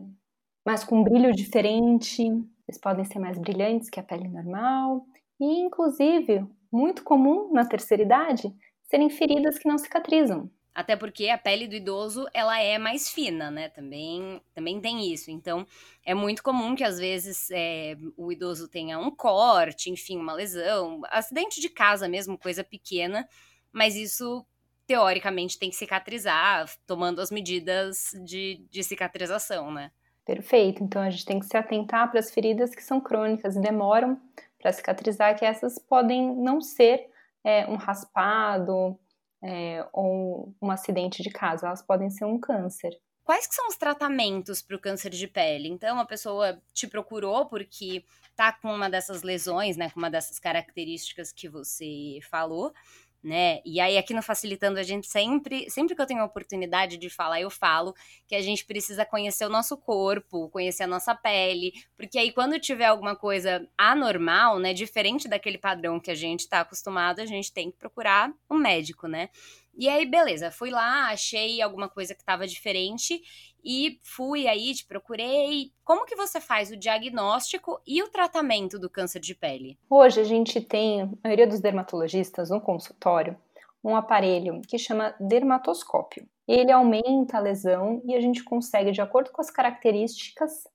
mais 0.65 0.84
com 0.84 1.00
um 1.00 1.03
brilho 1.03 1.32
diferente. 1.34 2.24
Eles 2.24 2.80
podem 2.82 3.06
ser 3.06 3.20
mais 3.20 3.38
brilhantes 3.38 3.89
que 3.89 4.00
a 4.00 4.03
pele 4.03 4.27
normal 4.27 5.06
e, 5.39 5.62
inclusive, 5.62 6.48
muito 6.72 7.03
comum 7.03 7.51
na 7.53 7.65
terceira 7.65 8.01
idade, 8.01 8.51
serem 8.84 9.10
feridas 9.10 9.58
que 9.60 9.68
não 9.68 9.77
cicatrizam. 9.77 10.50
Até 10.75 10.96
porque 10.96 11.30
a 11.30 11.38
pele 11.38 11.68
do 11.68 11.75
idoso, 11.75 12.25
ela 12.34 12.60
é 12.60 12.77
mais 12.80 13.10
fina, 13.10 13.51
né? 13.51 13.70
Também, 13.70 14.42
também 14.53 14.82
tem 14.82 15.12
isso. 15.13 15.30
Então, 15.30 15.68
é 16.03 16.15
muito 16.15 16.42
comum 16.42 16.75
que, 16.75 16.84
às 16.84 16.98
vezes, 16.98 17.51
é, 17.51 17.96
o 18.18 18.32
idoso 18.32 18.68
tenha 18.68 18.98
um 18.98 19.12
corte, 19.12 19.92
enfim, 19.92 20.18
uma 20.18 20.34
lesão, 20.34 21.01
acidente 21.10 21.62
de 21.62 21.70
casa 21.70 22.08
mesmo, 22.08 22.39
coisa 22.39 22.63
pequena, 22.63 23.27
mas 23.72 23.96
isso 23.96 24.46
teoricamente 24.88 25.60
tem 25.60 25.70
que 25.70 25.75
cicatrizar, 25.75 26.70
tomando 26.88 27.22
as 27.22 27.30
medidas 27.30 28.12
de, 28.25 28.65
de 28.70 28.84
cicatrização, 28.84 29.72
né? 29.72 29.92
Perfeito. 30.25 30.84
Então 30.84 31.01
a 31.01 31.10
gente 31.10 31.25
tem 31.25 31.39
que 31.39 31.46
se 31.46 31.58
atentar 31.58 32.10
para 32.10 32.20
as 32.20 32.32
feridas 32.32 32.74
que 32.74 32.84
são 32.84 33.00
crônicas 33.00 33.56
e 33.56 33.62
demoram 33.62 34.20
para 34.60 34.72
cicatrizar, 34.72 35.38
que 35.38 35.46
essas 35.46 35.77
podem 35.77 36.36
não 36.36 36.62
ser 36.62 37.10
é, 37.44 37.68
um 37.68 37.75
raspado 37.75 38.98
é, 39.43 39.85
ou 39.91 40.55
um 40.62 40.71
acidente 40.71 41.21
de 41.21 41.29
casa, 41.29 41.67
elas 41.67 41.81
podem 41.81 42.09
ser 42.09 42.25
um 42.25 42.39
câncer. 42.39 42.97
Quais 43.23 43.47
que 43.47 43.55
são 43.55 43.69
os 43.69 43.77
tratamentos 43.77 44.62
para 44.62 44.75
o 44.75 44.79
câncer 44.79 45.09
de 45.09 45.27
pele? 45.27 45.69
Então, 45.69 45.97
a 46.00 46.05
pessoa 46.05 46.62
te 46.73 46.88
procurou 46.88 47.45
porque 47.45 48.03
tá 48.35 48.51
com 48.51 48.73
uma 48.73 48.89
dessas 48.89 49.21
lesões, 49.21 49.77
né, 49.77 49.89
com 49.89 50.00
uma 50.00 50.09
dessas 50.09 50.39
características 50.39 51.31
que 51.31 51.47
você 51.47 52.19
falou, 52.29 52.73
né? 53.24 53.62
E 53.65 53.80
aí 53.80 53.98
aqui 53.98 54.13
no 54.13 54.22
facilitando 54.22 54.80
a 54.80 54.84
gente 54.84 55.08
sempre, 55.08 55.70
sempre 55.70 55.96
que 55.96 56.01
eu 56.01 56.06
tenho 56.06 56.22
a 56.22 56.25
oportunidade 56.25 56.98
de 56.98 57.10
falar, 57.10 57.39
eu 57.39 57.50
falo 57.50 57.94
que 58.27 58.36
a 58.36 58.42
gente 58.42 58.65
precisa 58.65 59.06
conhecer 59.06 59.46
o 59.46 59.50
nosso 59.50 59.77
corpo, 59.77 60.50
conhecer 60.50 60.84
a 60.84 60.88
nossa 60.88 61.15
pele, 61.15 61.72
porque 61.96 62.20
aí 62.20 62.32
quando 62.32 62.60
tiver 62.60 62.86
alguma 62.86 63.15
coisa 63.15 63.68
anormal, 63.77 64.60
né, 64.60 64.74
diferente 64.74 65.27
daquele 65.27 65.58
padrão 65.58 66.00
que 66.00 66.12
a 66.12 66.15
gente 66.15 66.42
está 66.42 66.60
acostumado, 66.60 67.22
a 67.22 67.25
gente 67.25 67.53
tem 67.53 67.72
que 67.72 67.77
procurar 67.77 68.32
um 68.50 68.58
médico, 68.58 69.08
né? 69.08 69.30
E 69.75 69.89
aí, 69.89 70.06
beleza, 70.06 70.51
fui 70.51 70.70
lá, 70.70 71.10
achei 71.10 71.60
alguma 71.60 71.89
coisa 71.89 72.13
que 72.13 72.22
estava 72.22 72.46
diferente 72.46 73.20
e 73.63 74.00
fui 74.03 74.48
aí, 74.48 74.74
te 74.74 74.86
procurei. 74.86 75.72
Como 75.84 76.05
que 76.05 76.15
você 76.15 76.41
faz 76.41 76.72
o 76.72 76.77
diagnóstico 76.77 77.82
e 77.86 78.01
o 78.03 78.10
tratamento 78.10 78.77
do 78.77 78.89
câncer 78.89 79.20
de 79.20 79.34
pele? 79.34 79.77
Hoje 79.89 80.20
a 80.20 80.24
gente 80.24 80.60
tem, 80.62 81.01
a 81.01 81.10
maioria 81.24 81.48
dos 81.48 81.60
dermatologistas 81.60 82.50
no 82.50 82.60
consultório, 82.60 83.38
um 83.84 83.96
aparelho 83.96 84.62
que 84.67 84.77
chama 84.77 85.15
dermatoscópio. 85.20 86.27
Ele 86.48 86.72
aumenta 86.72 87.38
a 87.38 87.41
lesão 87.41 88.01
e 88.05 88.15
a 88.15 88.20
gente 88.20 88.43
consegue, 88.43 88.91
de 88.91 89.01
acordo 89.01 89.32
com 89.32 89.41
as 89.41 89.50
características 89.50 90.67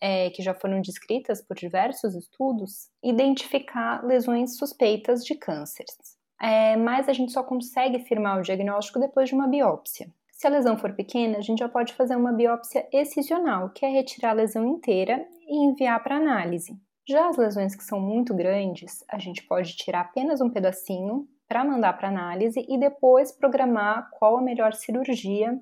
é, 0.00 0.30
que 0.30 0.42
já 0.42 0.54
foram 0.54 0.80
descritas 0.80 1.40
por 1.40 1.56
diversos 1.56 2.14
estudos, 2.14 2.88
identificar 3.02 4.04
lesões 4.04 4.56
suspeitas 4.56 5.24
de 5.24 5.34
cânceres 5.34 6.14
é, 6.44 6.76
mas 6.76 7.08
a 7.08 7.12
gente 7.12 7.32
só 7.32 7.42
consegue 7.42 8.00
firmar 8.00 8.38
o 8.38 8.42
diagnóstico 8.42 9.00
depois 9.00 9.28
de 9.28 9.34
uma 9.34 9.48
biópsia. 9.48 10.12
Se 10.44 10.48
a 10.48 10.50
lesão 10.50 10.76
for 10.76 10.92
pequena, 10.92 11.38
a 11.38 11.40
gente 11.40 11.60
já 11.60 11.70
pode 11.70 11.94
fazer 11.94 12.16
uma 12.16 12.30
biópsia 12.30 12.86
excisional, 12.92 13.70
que 13.70 13.82
é 13.82 13.88
retirar 13.88 14.32
a 14.32 14.34
lesão 14.34 14.62
inteira 14.66 15.26
e 15.48 15.64
enviar 15.64 16.02
para 16.02 16.18
análise. 16.18 16.78
Já 17.08 17.30
as 17.30 17.38
lesões 17.38 17.74
que 17.74 17.82
são 17.82 17.98
muito 17.98 18.34
grandes, 18.34 19.02
a 19.08 19.18
gente 19.18 19.42
pode 19.46 19.74
tirar 19.74 20.02
apenas 20.02 20.42
um 20.42 20.50
pedacinho 20.50 21.26
para 21.48 21.64
mandar 21.64 21.94
para 21.94 22.08
análise 22.08 22.62
e 22.68 22.78
depois 22.78 23.32
programar 23.32 24.10
qual 24.18 24.36
a 24.36 24.42
melhor 24.42 24.74
cirurgia 24.74 25.58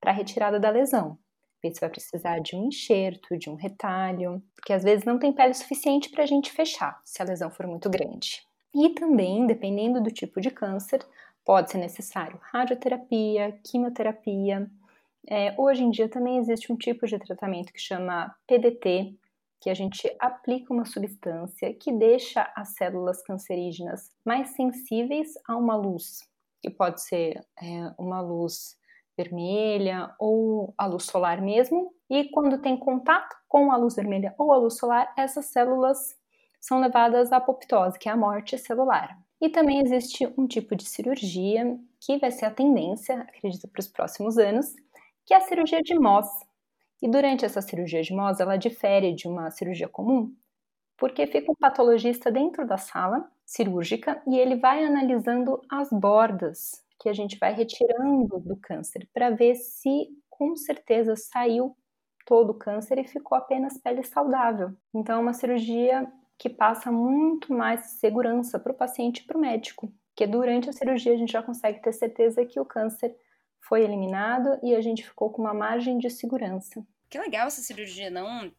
para 0.00 0.12
a 0.12 0.14
retirada 0.14 0.58
da 0.58 0.70
lesão. 0.70 1.18
Ver 1.62 1.74
vai 1.78 1.90
precisar 1.90 2.38
de 2.38 2.56
um 2.56 2.68
enxerto, 2.68 3.36
de 3.36 3.50
um 3.50 3.54
retalho, 3.54 4.42
porque 4.56 4.72
às 4.72 4.82
vezes 4.82 5.04
não 5.04 5.18
tem 5.18 5.30
pele 5.30 5.52
suficiente 5.52 6.08
para 6.08 6.22
a 6.22 6.26
gente 6.26 6.52
fechar, 6.52 6.98
se 7.04 7.20
a 7.20 7.26
lesão 7.26 7.50
for 7.50 7.66
muito 7.66 7.90
grande. 7.90 8.40
E 8.74 8.88
também, 8.94 9.46
dependendo 9.46 10.02
do 10.02 10.10
tipo 10.10 10.40
de 10.40 10.50
câncer, 10.50 11.00
pode 11.44 11.70
ser 11.70 11.78
necessário 11.78 12.38
radioterapia, 12.42 13.58
quimioterapia. 13.64 14.70
É, 15.28 15.54
hoje 15.58 15.82
em 15.82 15.90
dia 15.90 16.08
também 16.08 16.38
existe 16.38 16.72
um 16.72 16.76
tipo 16.76 17.06
de 17.06 17.18
tratamento 17.18 17.72
que 17.72 17.80
chama 17.80 18.34
PDT, 18.46 19.16
que 19.60 19.70
a 19.70 19.74
gente 19.74 20.12
aplica 20.18 20.72
uma 20.72 20.84
substância 20.84 21.72
que 21.72 21.92
deixa 21.92 22.50
as 22.56 22.74
células 22.74 23.22
cancerígenas 23.22 24.10
mais 24.24 24.50
sensíveis 24.50 25.34
a 25.46 25.56
uma 25.56 25.76
luz, 25.76 26.28
que 26.60 26.68
pode 26.68 27.00
ser 27.00 27.44
é, 27.62 27.94
uma 27.96 28.20
luz 28.20 28.76
vermelha 29.16 30.12
ou 30.18 30.74
a 30.76 30.86
luz 30.86 31.04
solar 31.04 31.40
mesmo. 31.40 31.94
E 32.10 32.28
quando 32.30 32.60
tem 32.60 32.76
contato 32.76 33.36
com 33.48 33.70
a 33.70 33.76
luz 33.76 33.94
vermelha 33.94 34.34
ou 34.36 34.52
a 34.52 34.56
luz 34.56 34.76
solar, 34.76 35.12
essas 35.16 35.46
células 35.46 36.16
são 36.60 36.80
levadas 36.80 37.32
à 37.32 37.36
apoptose, 37.36 37.98
que 37.98 38.08
é 38.08 38.12
a 38.12 38.16
morte 38.16 38.58
celular. 38.58 39.16
E 39.42 39.48
também 39.48 39.80
existe 39.80 40.24
um 40.38 40.46
tipo 40.46 40.76
de 40.76 40.84
cirurgia 40.84 41.76
que 42.00 42.16
vai 42.16 42.30
ser 42.30 42.44
a 42.44 42.50
tendência, 42.50 43.22
acredito, 43.22 43.66
para 43.66 43.80
os 43.80 43.88
próximos 43.88 44.38
anos, 44.38 44.72
que 45.26 45.34
é 45.34 45.36
a 45.36 45.40
cirurgia 45.40 45.82
de 45.82 45.98
Moss. 45.98 46.28
E 47.02 47.08
durante 47.10 47.44
essa 47.44 47.60
cirurgia 47.60 48.02
de 48.02 48.14
Moss, 48.14 48.38
ela 48.38 48.56
difere 48.56 49.12
de 49.12 49.26
uma 49.26 49.50
cirurgia 49.50 49.88
comum, 49.88 50.32
porque 50.96 51.26
fica 51.26 51.50
um 51.50 51.56
patologista 51.56 52.30
dentro 52.30 52.64
da 52.64 52.78
sala 52.78 53.28
cirúrgica 53.44 54.22
e 54.28 54.38
ele 54.38 54.54
vai 54.54 54.84
analisando 54.84 55.60
as 55.68 55.90
bordas 55.90 56.80
que 57.00 57.08
a 57.08 57.12
gente 57.12 57.36
vai 57.36 57.52
retirando 57.52 58.38
do 58.38 58.56
câncer 58.56 59.08
para 59.12 59.30
ver 59.30 59.56
se 59.56 60.06
com 60.30 60.54
certeza 60.54 61.16
saiu 61.16 61.76
todo 62.24 62.50
o 62.50 62.58
câncer 62.58 62.96
e 62.98 63.04
ficou 63.04 63.36
apenas 63.36 63.76
pele 63.76 64.04
saudável. 64.04 64.70
Então, 64.94 65.16
é 65.16 65.18
uma 65.20 65.32
cirurgia 65.32 66.06
que 66.42 66.50
passa 66.50 66.90
muito 66.90 67.52
mais 67.52 67.82
segurança 68.00 68.58
para 68.58 68.72
o 68.72 68.74
paciente 68.74 69.18
e 69.18 69.22
para 69.22 69.38
o 69.38 69.40
médico, 69.40 69.94
que 70.12 70.26
durante 70.26 70.68
a 70.68 70.72
cirurgia 70.72 71.12
a 71.12 71.16
gente 71.16 71.30
já 71.30 71.40
consegue 71.40 71.80
ter 71.80 71.92
certeza 71.92 72.44
que 72.44 72.58
o 72.58 72.64
câncer 72.64 73.16
foi 73.60 73.84
eliminado 73.84 74.58
e 74.60 74.74
a 74.74 74.80
gente 74.80 75.04
ficou 75.04 75.30
com 75.30 75.40
uma 75.40 75.54
margem 75.54 75.98
de 75.98 76.10
segurança. 76.10 76.84
Que 77.08 77.16
legal 77.16 77.46
essa 77.46 77.62
cirurgia, 77.62 78.10
não 78.10 78.52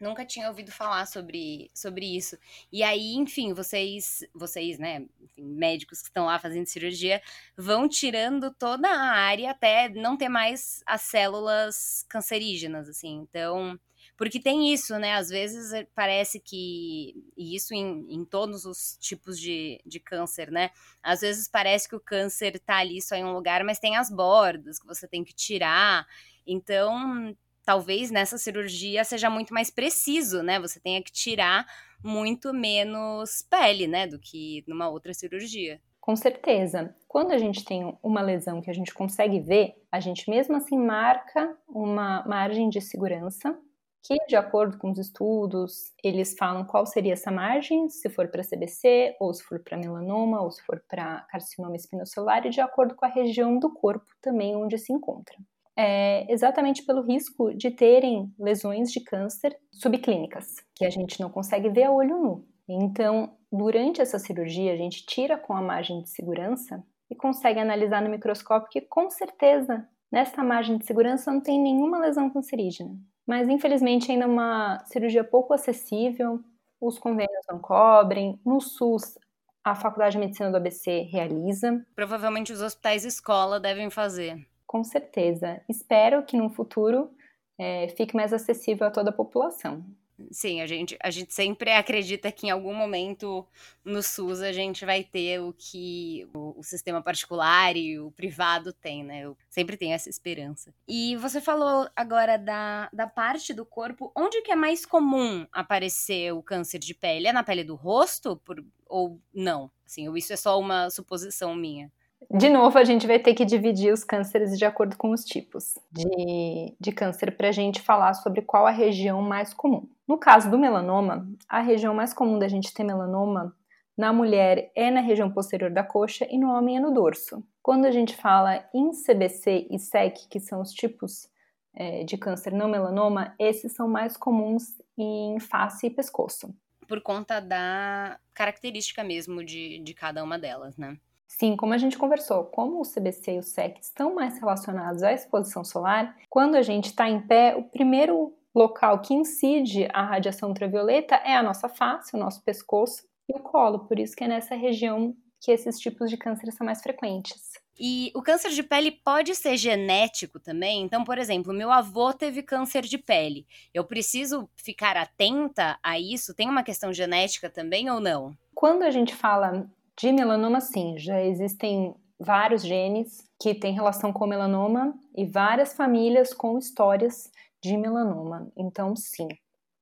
nunca 0.00 0.24
tinha 0.24 0.48
ouvido 0.48 0.72
falar 0.72 1.04
sobre, 1.04 1.70
sobre 1.74 2.16
isso. 2.16 2.38
E 2.72 2.82
aí, 2.82 3.16
enfim, 3.16 3.52
vocês, 3.52 4.24
vocês, 4.32 4.78
né, 4.78 5.04
enfim, 5.20 5.44
médicos 5.44 6.00
que 6.00 6.08
estão 6.08 6.26
lá 6.26 6.38
fazendo 6.38 6.64
cirurgia, 6.64 7.20
vão 7.58 7.86
tirando 7.86 8.54
toda 8.54 8.88
a 8.88 9.10
área 9.10 9.50
até 9.50 9.90
não 9.90 10.16
ter 10.16 10.30
mais 10.30 10.82
as 10.86 11.02
células 11.02 12.06
cancerígenas, 12.08 12.88
assim. 12.88 13.26
Então, 13.28 13.78
porque 14.18 14.40
tem 14.40 14.72
isso, 14.72 14.98
né? 14.98 15.14
Às 15.14 15.28
vezes 15.28 15.72
eh, 15.72 15.86
parece 15.94 16.40
que. 16.40 17.24
E 17.36 17.54
isso 17.54 17.72
em, 17.72 18.04
em 18.10 18.24
todos 18.24 18.64
os 18.64 18.98
tipos 19.00 19.38
de, 19.38 19.80
de 19.86 20.00
câncer, 20.00 20.50
né? 20.50 20.70
Às 21.00 21.20
vezes 21.20 21.48
parece 21.48 21.88
que 21.88 21.94
o 21.94 22.00
câncer 22.00 22.58
tá 22.58 22.78
ali 22.78 23.00
só 23.00 23.14
em 23.14 23.24
um 23.24 23.32
lugar, 23.32 23.62
mas 23.62 23.78
tem 23.78 23.96
as 23.96 24.10
bordas 24.10 24.80
que 24.80 24.86
você 24.88 25.06
tem 25.06 25.22
que 25.22 25.32
tirar. 25.32 26.04
Então, 26.44 27.32
talvez 27.64 28.10
nessa 28.10 28.36
cirurgia 28.36 29.04
seja 29.04 29.30
muito 29.30 29.54
mais 29.54 29.70
preciso, 29.70 30.42
né? 30.42 30.58
Você 30.58 30.80
tenha 30.80 31.00
que 31.00 31.12
tirar 31.12 31.64
muito 32.02 32.52
menos 32.52 33.46
pele, 33.48 33.86
né? 33.86 34.08
Do 34.08 34.18
que 34.18 34.64
numa 34.66 34.88
outra 34.88 35.14
cirurgia. 35.14 35.80
Com 36.00 36.16
certeza. 36.16 36.92
Quando 37.06 37.30
a 37.30 37.38
gente 37.38 37.64
tem 37.64 37.96
uma 38.02 38.20
lesão 38.20 38.60
que 38.60 38.70
a 38.70 38.74
gente 38.74 38.92
consegue 38.92 39.38
ver, 39.38 39.76
a 39.92 40.00
gente 40.00 40.28
mesmo 40.28 40.56
assim 40.56 40.76
marca 40.76 41.56
uma 41.68 42.26
margem 42.26 42.68
de 42.68 42.80
segurança 42.80 43.56
que, 44.02 44.16
de 44.26 44.36
acordo 44.36 44.78
com 44.78 44.90
os 44.90 44.98
estudos, 44.98 45.92
eles 46.02 46.34
falam 46.38 46.64
qual 46.64 46.86
seria 46.86 47.12
essa 47.12 47.30
margem, 47.30 47.88
se 47.88 48.08
for 48.08 48.28
para 48.28 48.44
CBC, 48.44 49.16
ou 49.20 49.32
se 49.34 49.42
for 49.42 49.60
para 49.62 49.76
melanoma, 49.76 50.40
ou 50.40 50.50
se 50.50 50.62
for 50.62 50.82
para 50.88 51.26
carcinoma 51.30 51.76
espinocelular, 51.76 52.46
e 52.46 52.50
de 52.50 52.60
acordo 52.60 52.94
com 52.94 53.04
a 53.04 53.08
região 53.08 53.58
do 53.58 53.72
corpo 53.72 54.06
também 54.22 54.56
onde 54.56 54.78
se 54.78 54.92
encontra. 54.92 55.36
É 55.76 56.30
exatamente 56.32 56.84
pelo 56.84 57.02
risco 57.02 57.54
de 57.54 57.70
terem 57.70 58.32
lesões 58.38 58.90
de 58.90 59.00
câncer 59.00 59.56
subclínicas, 59.72 60.56
que 60.74 60.84
a 60.84 60.90
gente 60.90 61.20
não 61.20 61.30
consegue 61.30 61.68
ver 61.68 61.84
a 61.84 61.92
olho 61.92 62.18
nu. 62.18 62.48
Então, 62.68 63.36
durante 63.50 64.00
essa 64.00 64.18
cirurgia, 64.18 64.72
a 64.72 64.76
gente 64.76 65.06
tira 65.06 65.38
com 65.38 65.54
a 65.54 65.62
margem 65.62 66.02
de 66.02 66.10
segurança 66.10 66.82
e 67.10 67.14
consegue 67.14 67.60
analisar 67.60 68.02
no 68.02 68.10
microscópio 68.10 68.68
que, 68.70 68.80
com 68.80 69.08
certeza, 69.08 69.88
nessa 70.10 70.42
margem 70.42 70.76
de 70.78 70.84
segurança 70.84 71.30
não 71.30 71.40
tem 71.40 71.60
nenhuma 71.60 71.98
lesão 71.98 72.28
cancerígena 72.28 72.98
mas 73.28 73.46
infelizmente 73.46 74.10
ainda 74.10 74.24
é 74.24 74.26
uma 74.26 74.82
cirurgia 74.86 75.22
pouco 75.22 75.52
acessível, 75.52 76.42
os 76.80 76.98
convênios 76.98 77.44
não 77.46 77.58
cobrem. 77.58 78.40
No 78.42 78.58
SUS, 78.58 79.18
a 79.62 79.74
Faculdade 79.74 80.12
de 80.12 80.18
Medicina 80.18 80.50
do 80.50 80.56
ABC 80.56 81.02
realiza. 81.02 81.84
Provavelmente 81.94 82.54
os 82.54 82.62
hospitais 82.62 83.04
escola 83.04 83.60
devem 83.60 83.90
fazer. 83.90 84.48
Com 84.66 84.82
certeza. 84.82 85.60
Espero 85.68 86.22
que 86.22 86.38
no 86.38 86.48
futuro 86.48 87.10
é, 87.58 87.88
fique 87.88 88.16
mais 88.16 88.32
acessível 88.32 88.86
a 88.86 88.90
toda 88.90 89.10
a 89.10 89.12
população. 89.12 89.84
Sim, 90.32 90.60
a 90.60 90.66
gente, 90.66 90.96
a 91.00 91.10
gente 91.10 91.32
sempre 91.32 91.70
acredita 91.70 92.32
que 92.32 92.48
em 92.48 92.50
algum 92.50 92.74
momento 92.74 93.46
no 93.84 94.02
SUS 94.02 94.42
a 94.42 94.52
gente 94.52 94.84
vai 94.84 95.04
ter 95.04 95.40
o 95.40 95.52
que 95.52 96.28
o, 96.34 96.58
o, 96.58 96.62
sistema 96.64 97.00
particular 97.00 97.76
e 97.76 98.00
o 98.00 98.10
privado 98.10 98.72
tem, 98.72 99.04
né? 99.04 99.20
Eu 99.20 99.36
sempre 99.48 99.76
tenho 99.76 99.94
essa 99.94 100.10
esperança. 100.10 100.74
E 100.88 101.14
você 101.16 101.40
falou 101.40 101.88
agora 101.94 102.36
da, 102.36 102.90
da 102.92 103.06
parte 103.06 103.54
do 103.54 103.64
corpo, 103.64 104.10
onde 104.16 104.42
que 104.42 104.50
é 104.50 104.56
mais 104.56 104.84
comum 104.84 105.46
aparecer 105.52 106.32
o 106.32 106.42
câncer 106.42 106.80
de 106.80 106.94
pele? 106.94 107.28
É 107.28 107.32
na 107.32 107.44
pele 107.44 107.62
do 107.62 107.76
rosto 107.76 108.36
por, 108.38 108.64
ou 108.86 109.20
não? 109.32 109.70
Assim, 109.86 110.12
isso 110.16 110.32
é 110.32 110.36
só 110.36 110.58
uma 110.58 110.90
suposição 110.90 111.54
minha? 111.54 111.92
De 112.30 112.48
novo, 112.48 112.76
a 112.76 112.84
gente 112.84 113.06
vai 113.06 113.18
ter 113.18 113.32
que 113.32 113.44
dividir 113.44 113.92
os 113.92 114.04
cânceres 114.04 114.58
de 114.58 114.64
acordo 114.64 114.96
com 114.96 115.12
os 115.12 115.24
tipos 115.24 115.78
de, 115.90 116.74
de 116.78 116.92
câncer 116.92 117.36
para 117.36 117.48
a 117.48 117.52
gente 117.52 117.80
falar 117.80 118.12
sobre 118.14 118.42
qual 118.42 118.66
a 118.66 118.70
região 118.70 119.22
mais 119.22 119.54
comum. 119.54 119.88
No 120.06 120.18
caso 120.18 120.50
do 120.50 120.58
melanoma, 120.58 121.26
a 121.48 121.60
região 121.60 121.94
mais 121.94 122.12
comum 122.12 122.38
da 122.38 122.48
gente 122.48 122.74
ter 122.74 122.84
melanoma 122.84 123.56
na 123.96 124.12
mulher 124.12 124.70
é 124.74 124.90
na 124.90 125.00
região 125.00 125.30
posterior 125.30 125.70
da 125.70 125.82
coxa 125.82 126.26
e 126.30 126.38
no 126.38 126.50
homem 126.50 126.76
é 126.76 126.80
no 126.80 126.92
dorso. 126.92 127.42
Quando 127.62 127.84
a 127.84 127.90
gente 127.90 128.14
fala 128.14 128.64
em 128.74 128.90
CBC 128.90 129.68
e 129.70 129.78
SEC, 129.78 130.28
que 130.28 130.38
são 130.38 130.60
os 130.60 130.72
tipos 130.72 131.28
é, 131.74 132.04
de 132.04 132.16
câncer 132.16 132.52
não 132.52 132.68
melanoma, 132.68 133.34
esses 133.38 133.72
são 133.74 133.88
mais 133.88 134.16
comuns 134.16 134.80
em 134.96 135.38
face 135.40 135.86
e 135.86 135.90
pescoço. 135.90 136.54
por 136.86 137.00
conta 137.02 137.40
da 137.40 138.18
característica 138.32 139.04
mesmo 139.04 139.44
de, 139.44 139.78
de 139.80 139.94
cada 139.94 140.24
uma 140.24 140.38
delas, 140.38 140.76
né? 140.76 140.96
Sim, 141.28 141.56
como 141.56 141.74
a 141.74 141.78
gente 141.78 141.98
conversou, 141.98 142.44
como 142.44 142.80
o 142.80 142.90
CBC 142.90 143.34
e 143.34 143.38
o 143.38 143.42
SEC 143.42 143.78
estão 143.80 144.14
mais 144.14 144.38
relacionados 144.40 145.02
à 145.02 145.12
exposição 145.12 145.62
solar, 145.62 146.16
quando 146.30 146.54
a 146.54 146.62
gente 146.62 146.86
está 146.86 147.08
em 147.08 147.20
pé, 147.20 147.54
o 147.54 147.62
primeiro 147.62 148.34
local 148.54 149.00
que 149.02 149.12
incide 149.12 149.86
a 149.92 150.02
radiação 150.02 150.48
ultravioleta 150.48 151.16
é 151.16 151.36
a 151.36 151.42
nossa 151.42 151.68
face, 151.68 152.16
o 152.16 152.18
nosso 152.18 152.42
pescoço 152.42 153.06
e 153.28 153.38
o 153.38 153.42
colo, 153.42 153.80
por 153.80 153.98
isso 153.98 154.16
que 154.16 154.24
é 154.24 154.28
nessa 154.28 154.54
região 154.54 155.14
que 155.40 155.52
esses 155.52 155.78
tipos 155.78 156.10
de 156.10 156.16
câncer 156.16 156.50
são 156.50 156.64
mais 156.64 156.82
frequentes. 156.82 157.52
E 157.78 158.10
o 158.14 158.22
câncer 158.22 158.50
de 158.50 158.62
pele 158.62 158.90
pode 158.90 159.36
ser 159.36 159.56
genético 159.56 160.40
também? 160.40 160.82
Então, 160.82 161.04
por 161.04 161.16
exemplo, 161.16 161.54
meu 161.54 161.70
avô 161.70 162.12
teve 162.12 162.42
câncer 162.42 162.82
de 162.82 162.98
pele. 162.98 163.46
Eu 163.72 163.84
preciso 163.84 164.50
ficar 164.56 164.96
atenta 164.96 165.78
a 165.80 165.96
isso? 165.96 166.34
Tem 166.34 166.48
uma 166.48 166.64
questão 166.64 166.92
genética 166.92 167.48
também 167.48 167.88
ou 167.88 168.00
não? 168.00 168.36
Quando 168.52 168.82
a 168.82 168.90
gente 168.90 169.14
fala 169.14 169.70
de 169.98 170.12
melanoma, 170.12 170.60
sim, 170.60 170.96
já 170.96 171.20
existem 171.20 171.92
vários 172.20 172.62
genes 172.62 173.28
que 173.40 173.54
têm 173.54 173.74
relação 173.74 174.12
com 174.12 174.26
melanoma 174.26 174.94
e 175.16 175.26
várias 175.26 175.74
famílias 175.74 176.32
com 176.32 176.56
histórias 176.56 177.30
de 177.62 177.76
melanoma. 177.76 178.50
Então, 178.56 178.94
sim. 178.94 179.28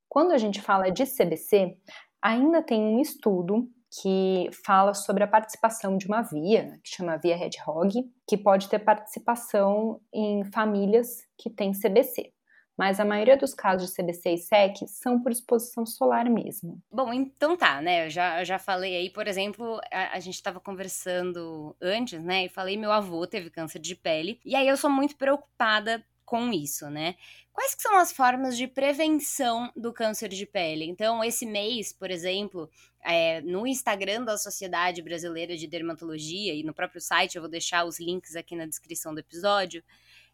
Quando 0.08 0.32
a 0.32 0.38
gente 0.38 0.60
fala 0.62 0.90
de 0.90 1.04
CBC, 1.04 1.76
ainda 2.22 2.62
tem 2.62 2.80
um 2.80 3.00
estudo 3.00 3.68
que 4.00 4.48
fala 4.64 4.94
sobre 4.94 5.22
a 5.22 5.28
participação 5.28 5.96
de 5.96 6.06
uma 6.06 6.22
via, 6.22 6.78
que 6.82 6.96
chama 6.96 7.18
via 7.18 7.36
Hedgehog, 7.36 7.92
que 8.26 8.36
pode 8.36 8.68
ter 8.68 8.78
participação 8.78 10.00
em 10.12 10.44
famílias 10.44 11.08
que 11.38 11.50
têm 11.50 11.72
CBC. 11.72 12.32
Mas 12.76 13.00
a 13.00 13.04
maioria 13.04 13.36
dos 13.36 13.54
casos 13.54 13.88
de 13.88 13.96
CBC 13.96 14.34
e 14.34 14.38
SEC 14.38 14.86
são 14.86 15.22
por 15.22 15.32
exposição 15.32 15.86
solar 15.86 16.28
mesmo. 16.28 16.80
Bom, 16.90 17.12
então 17.12 17.56
tá, 17.56 17.80
né? 17.80 18.06
Eu 18.06 18.10
já, 18.10 18.40
eu 18.40 18.44
já 18.44 18.58
falei 18.58 18.94
aí, 18.96 19.10
por 19.10 19.26
exemplo, 19.26 19.80
a, 19.90 20.16
a 20.16 20.20
gente 20.20 20.34
estava 20.34 20.60
conversando 20.60 21.74
antes, 21.80 22.22
né? 22.22 22.44
E 22.44 22.48
falei, 22.48 22.76
meu 22.76 22.92
avô 22.92 23.26
teve 23.26 23.48
câncer 23.48 23.78
de 23.78 23.94
pele. 23.94 24.38
E 24.44 24.54
aí 24.54 24.68
eu 24.68 24.76
sou 24.76 24.90
muito 24.90 25.16
preocupada 25.16 26.04
com 26.26 26.52
isso, 26.52 26.90
né? 26.90 27.14
Quais 27.52 27.74
que 27.74 27.80
são 27.80 27.96
as 27.96 28.12
formas 28.12 28.54
de 28.56 28.66
prevenção 28.66 29.72
do 29.74 29.92
câncer 29.92 30.28
de 30.28 30.44
pele? 30.44 30.84
Então, 30.84 31.24
esse 31.24 31.46
mês, 31.46 31.90
por 31.92 32.10
exemplo, 32.10 32.68
é, 33.02 33.40
no 33.40 33.66
Instagram 33.66 34.24
da 34.24 34.36
Sociedade 34.36 35.00
Brasileira 35.00 35.56
de 35.56 35.66
Dermatologia 35.66 36.52
e 36.52 36.62
no 36.62 36.74
próprio 36.74 37.00
site, 37.00 37.36
eu 37.36 37.42
vou 37.42 37.50
deixar 37.50 37.86
os 37.86 37.98
links 37.98 38.36
aqui 38.36 38.54
na 38.54 38.66
descrição 38.66 39.14
do 39.14 39.20
episódio, 39.20 39.82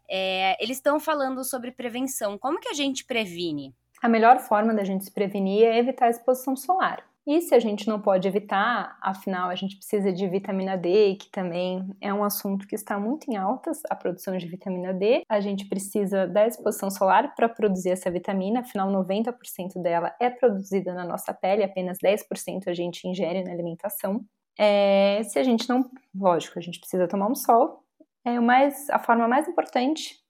é, 0.09 0.61
eles 0.63 0.77
estão 0.77 0.99
falando 0.99 1.43
sobre 1.43 1.71
prevenção. 1.71 2.37
Como 2.37 2.59
que 2.59 2.69
a 2.69 2.73
gente 2.73 3.05
previne? 3.05 3.73
A 4.01 4.09
melhor 4.09 4.39
forma 4.39 4.73
da 4.73 4.83
gente 4.83 5.05
se 5.05 5.11
prevenir 5.11 5.65
é 5.65 5.77
evitar 5.77 6.07
a 6.07 6.09
exposição 6.09 6.55
solar. 6.55 7.03
E 7.25 7.39
se 7.39 7.55
a 7.55 7.59
gente 7.59 7.87
não 7.87 8.01
pode 8.01 8.27
evitar, 8.27 8.97
afinal 9.01 9.49
a 9.49 9.55
gente 9.55 9.77
precisa 9.77 10.11
de 10.11 10.27
vitamina 10.27 10.77
D, 10.77 11.15
que 11.15 11.29
também 11.29 11.89
é 12.01 12.13
um 12.13 12.21
assunto 12.21 12.67
que 12.67 12.75
está 12.75 12.99
muito 12.99 13.31
em 13.31 13.37
altas, 13.37 13.81
a 13.89 13.95
produção 13.95 14.37
de 14.37 14.45
vitamina 14.45 14.93
D. 14.93 15.23
A 15.29 15.39
gente 15.39 15.65
precisa 15.69 16.27
da 16.27 16.45
exposição 16.45 16.91
solar 16.91 17.33
para 17.33 17.47
produzir 17.47 17.91
essa 17.91 18.11
vitamina, 18.11 18.59
afinal 18.59 18.91
90% 18.91 19.81
dela 19.81 20.13
é 20.19 20.29
produzida 20.29 20.93
na 20.93 21.05
nossa 21.05 21.33
pele, 21.33 21.63
apenas 21.63 21.97
10% 21.99 22.67
a 22.67 22.73
gente 22.73 23.07
ingere 23.07 23.41
na 23.41 23.51
alimentação. 23.51 24.25
É, 24.59 25.21
se 25.23 25.39
a 25.39 25.43
gente 25.43 25.67
não, 25.69 25.89
lógico, 26.13 26.59
a 26.59 26.61
gente 26.61 26.79
precisa 26.79 27.07
tomar 27.07 27.27
um 27.27 27.35
sol. 27.35 27.82
É 28.25 28.39
mais, 28.39 28.89
a 28.89 28.99
forma 28.99 29.27
mais 29.27 29.47
importante 29.47 30.23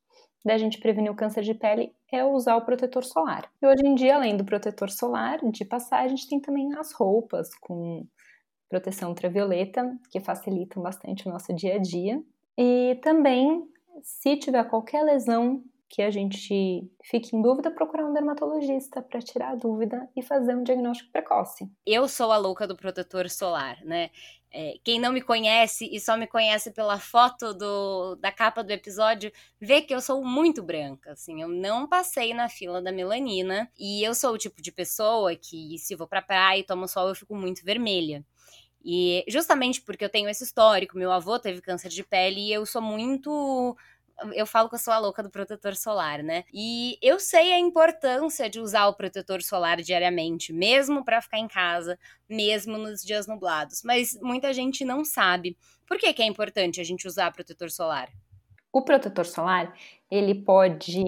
da 0.43 0.57
gente 0.57 0.79
prevenir 0.79 1.11
o 1.11 1.15
câncer 1.15 1.41
de 1.41 1.53
pele 1.53 1.95
é 2.11 2.23
usar 2.23 2.55
o 2.57 2.65
protetor 2.65 3.03
solar. 3.03 3.49
E 3.61 3.65
hoje 3.65 3.85
em 3.85 3.95
dia, 3.95 4.15
além 4.15 4.35
do 4.35 4.43
protetor 4.43 4.89
solar, 4.89 5.39
de 5.51 5.63
passar, 5.63 5.99
a 5.99 6.07
gente 6.07 6.27
tem 6.27 6.39
também 6.39 6.73
as 6.75 6.91
roupas 6.91 7.55
com 7.55 8.05
proteção 8.69 9.09
ultravioleta, 9.09 9.97
que 10.09 10.19
facilitam 10.19 10.81
bastante 10.81 11.27
o 11.27 11.31
nosso 11.31 11.53
dia 11.53 11.75
a 11.75 11.77
dia. 11.77 12.21
E 12.57 12.99
também, 13.01 13.67
se 14.01 14.35
tiver 14.35 14.63
qualquer 14.65 15.03
lesão 15.03 15.63
que 15.93 16.01
a 16.01 16.09
gente 16.09 16.89
fique 17.03 17.35
em 17.35 17.41
dúvida, 17.41 17.69
procurar 17.69 18.07
um 18.07 18.13
dermatologista 18.13 18.99
para 18.99 19.19
tirar 19.21 19.51
a 19.51 19.55
dúvida 19.55 20.09
e 20.15 20.23
fazer 20.23 20.55
um 20.55 20.63
diagnóstico 20.63 21.11
precoce. 21.11 21.71
Eu 21.85 22.07
sou 22.07 22.31
a 22.31 22.37
louca 22.37 22.67
do 22.67 22.75
protetor 22.75 23.29
solar, 23.29 23.77
né? 23.85 24.09
É, 24.55 24.75
quem 24.83 24.99
não 24.99 25.11
me 25.11 25.19
conhece 25.19 25.89
e 25.91 25.99
só 25.99 26.15
me 26.15 26.27
conhece 26.27 26.69
pela 26.69 26.99
foto 26.99 27.55
do, 27.55 28.15
da 28.17 28.31
capa 28.31 28.63
do 28.63 28.69
episódio, 28.69 29.31
vê 29.59 29.81
que 29.81 29.95
eu 29.95 29.99
sou 29.99 30.23
muito 30.23 30.61
branca, 30.61 31.13
assim, 31.13 31.41
eu 31.41 31.47
não 31.47 31.87
passei 31.87 32.35
na 32.35 32.47
fila 32.47 32.79
da 32.79 32.91
melanina 32.91 33.67
e 33.75 34.03
eu 34.03 34.13
sou 34.13 34.31
o 34.33 34.37
tipo 34.37 34.61
de 34.61 34.71
pessoa 34.71 35.35
que 35.35 35.79
se 35.79 35.95
vou 35.95 36.07
pra 36.07 36.21
praia 36.21 36.59
e 36.59 36.63
tomo 36.63 36.87
sol 36.87 37.09
eu 37.09 37.15
fico 37.15 37.35
muito 37.35 37.65
vermelha. 37.65 38.23
E 38.85 39.23
justamente 39.27 39.81
porque 39.81 40.05
eu 40.05 40.09
tenho 40.09 40.29
esse 40.29 40.43
histórico, 40.43 40.97
meu 40.97 41.11
avô 41.11 41.39
teve 41.39 41.61
câncer 41.61 41.89
de 41.89 42.03
pele 42.03 42.41
e 42.41 42.53
eu 42.53 42.65
sou 42.65 42.81
muito 42.81 43.75
eu 44.33 44.45
falo 44.45 44.69
que 44.69 44.75
eu 44.75 44.79
sou 44.79 44.93
a 44.93 44.99
louca 44.99 45.23
do 45.23 45.29
protetor 45.29 45.75
solar, 45.75 46.23
né? 46.23 46.43
E 46.53 46.97
eu 47.01 47.19
sei 47.19 47.51
a 47.53 47.59
importância 47.59 48.49
de 48.49 48.59
usar 48.59 48.87
o 48.87 48.93
protetor 48.93 49.41
solar 49.41 49.77
diariamente, 49.81 50.53
mesmo 50.53 51.03
para 51.03 51.21
ficar 51.21 51.39
em 51.39 51.47
casa, 51.47 51.97
mesmo 52.29 52.77
nos 52.77 53.01
dias 53.01 53.27
nublados. 53.27 53.81
Mas 53.83 54.17
muita 54.21 54.53
gente 54.53 54.85
não 54.85 55.03
sabe. 55.03 55.57
Por 55.87 55.97
que, 55.97 56.13
que 56.13 56.21
é 56.21 56.25
importante 56.25 56.79
a 56.79 56.83
gente 56.83 57.07
usar 57.07 57.31
protetor 57.31 57.69
solar? 57.69 58.09
O 58.71 58.81
protetor 58.81 59.25
solar, 59.25 59.73
ele 60.09 60.33
pode 60.33 61.03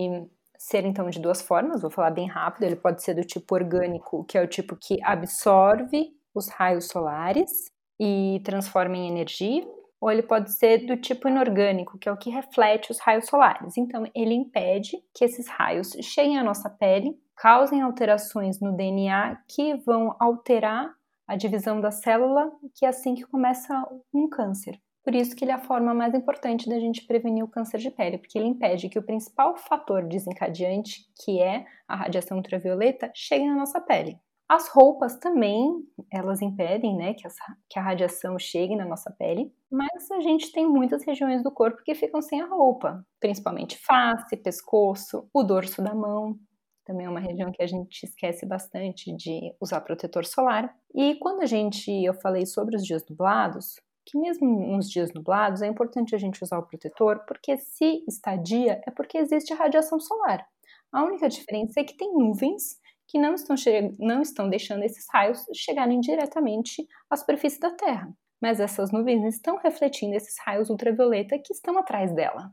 ser 0.58 0.86
então 0.86 1.10
de 1.10 1.20
duas 1.20 1.42
formas, 1.42 1.82
vou 1.82 1.92
falar 1.92 2.12
bem 2.12 2.28
rápido, 2.28 2.64
ele 2.64 2.76
pode 2.76 3.04
ser 3.04 3.14
do 3.14 3.24
tipo 3.24 3.54
orgânico, 3.56 4.24
que 4.26 4.38
é 4.38 4.42
o 4.42 4.48
tipo 4.48 4.76
que 4.76 4.98
absorve 5.04 6.12
os 6.34 6.50
raios 6.50 6.88
solares 6.88 7.72
e 8.00 8.42
transforma 8.44 8.98
em 8.98 9.08
energia, 9.08 9.66
ou 10.00 10.12
ele 10.12 10.24
pode 10.24 10.52
ser 10.54 10.86
do 10.86 10.98
tipo 10.98 11.28
inorgânico, 11.28 11.98
que 11.98 12.08
é 12.08 12.12
o 12.12 12.18
que 12.18 12.30
reflete 12.30 12.92
os 12.92 13.00
raios 13.00 13.26
solares. 13.26 13.78
Então, 13.78 14.06
ele 14.14 14.34
impede 14.34 14.98
que 15.14 15.26
esses 15.26 15.48
raios 15.48 15.92
cheguem 16.02 16.38
à 16.38 16.44
nossa 16.44 16.70
pele, 16.70 17.18
causem 17.36 17.82
alterações 17.82 18.60
no 18.60 18.76
DNA 18.76 19.38
que 19.48 19.76
vão 19.76 20.16
alterar 20.20 20.94
a 21.28 21.36
divisão 21.36 21.82
da 21.82 21.92
célula, 21.92 22.52
que 22.76 22.86
é 22.86 22.90
assim 22.90 23.16
que 23.16 23.24
começa 23.24 23.74
um 24.14 24.30
câncer. 24.30 24.80
Por 25.04 25.14
isso 25.14 25.36
que 25.36 25.46
ele 25.46 25.52
é 25.52 25.56
a 25.56 25.60
forma 25.60 25.94
mais 25.94 26.16
importante 26.16 26.68
da 26.68 26.80
gente 26.80 27.06
prevenir 27.06 27.44
o 27.44 27.48
câncer 27.48 27.78
de 27.78 27.92
pele, 27.92 28.18
porque 28.18 28.38
ele 28.38 28.48
impede 28.48 28.90
que 28.90 28.98
o 28.98 29.04
principal 29.04 29.56
fator 29.56 30.04
desencadeante, 30.04 31.06
que 31.24 31.40
é 31.40 31.66
a 31.88 31.96
radiação 31.96 32.38
ultravioleta, 32.38 33.12
chegue 33.14 33.46
na 33.46 33.56
nossa 33.56 33.80
pele. 33.80 34.20
As 34.48 34.68
roupas 34.68 35.18
também, 35.18 35.84
elas 36.12 36.42
impedem 36.42 36.96
né, 36.96 37.14
que, 37.16 37.28
que 37.68 37.80
a 37.80 37.82
radiação 37.82 38.38
chegue 38.38 38.76
na 38.76 38.86
nossa 38.86 39.12
pele, 39.12 39.52
mas 39.72 40.12
a 40.12 40.22
gente 40.22 40.52
tem 40.52 40.68
muitas 40.68 41.04
regiões 41.04 41.42
do 41.42 41.52
corpo 41.52 41.82
que 41.84 41.96
ficam 41.96 42.22
sem 42.22 42.42
a 42.42 42.46
roupa, 42.46 43.04
principalmente 43.20 43.78
face, 43.78 44.38
pescoço, 44.38 45.28
o 45.34 45.44
dorso 45.44 45.82
da 45.82 45.96
mão, 45.96 46.38
também 46.86 47.08
é 47.08 47.10
uma 47.10 47.20
região 47.20 47.52
que 47.52 47.64
a 47.64 47.68
gente 47.68 48.04
esquece 48.04 48.46
bastante 48.46 49.12
de 49.16 49.52
usar 49.60 49.82
protetor 49.82 50.24
solar. 50.24 50.72
E 50.94 51.16
quando 51.16 51.42
a 51.42 51.46
gente, 51.46 51.92
eu 51.92 52.14
falei 52.14 52.46
sobre 52.46 52.76
os 52.76 52.86
dias 52.86 53.04
nublados, 53.10 53.82
que 54.06 54.20
mesmo 54.20 54.48
nos 54.48 54.88
dias 54.88 55.12
nublados 55.12 55.64
é 55.64 55.68
importante 55.68 56.14
a 56.14 56.18
gente 56.20 56.44
usar 56.44 56.60
o 56.60 56.68
protetor, 56.68 57.26
porque 57.28 57.58
se 57.58 58.04
está 58.08 58.36
dia 58.36 58.80
é 58.86 58.92
porque 58.92 59.18
existe 59.18 59.52
radiação 59.56 60.00
solar. 60.00 60.46
A 60.92 61.04
única 61.04 61.28
diferença 61.28 61.80
é 61.80 61.84
que 61.84 61.98
tem 61.98 62.14
nuvens 62.14 62.80
que 63.08 63.20
não 63.20 63.36
estão, 63.36 63.56
não 64.00 64.22
estão 64.22 64.50
deixando 64.50 64.84
esses 64.84 65.06
raios 65.12 65.46
chegarem 65.54 66.00
diretamente 66.00 66.88
à 67.10 67.16
superfície 67.16 67.60
da 67.60 67.72
Terra. 67.72 68.12
Mas 68.42 68.60
essas 68.60 68.92
nuvens 68.92 69.36
estão 69.36 69.58
refletindo 69.58 70.16
esses 70.16 70.36
raios 70.40 70.70
ultravioleta 70.70 71.40
que 71.40 71.54
estão 71.54 71.78
atrás 71.78 72.14
dela. 72.14 72.52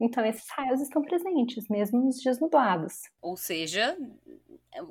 Então, 0.00 0.24
esses 0.24 0.48
raios 0.50 0.80
estão 0.80 1.02
presentes, 1.02 1.68
mesmo 1.68 2.00
nos 2.00 2.20
dias 2.20 2.40
nublados. 2.40 3.02
Ou 3.20 3.36
seja, 3.36 3.96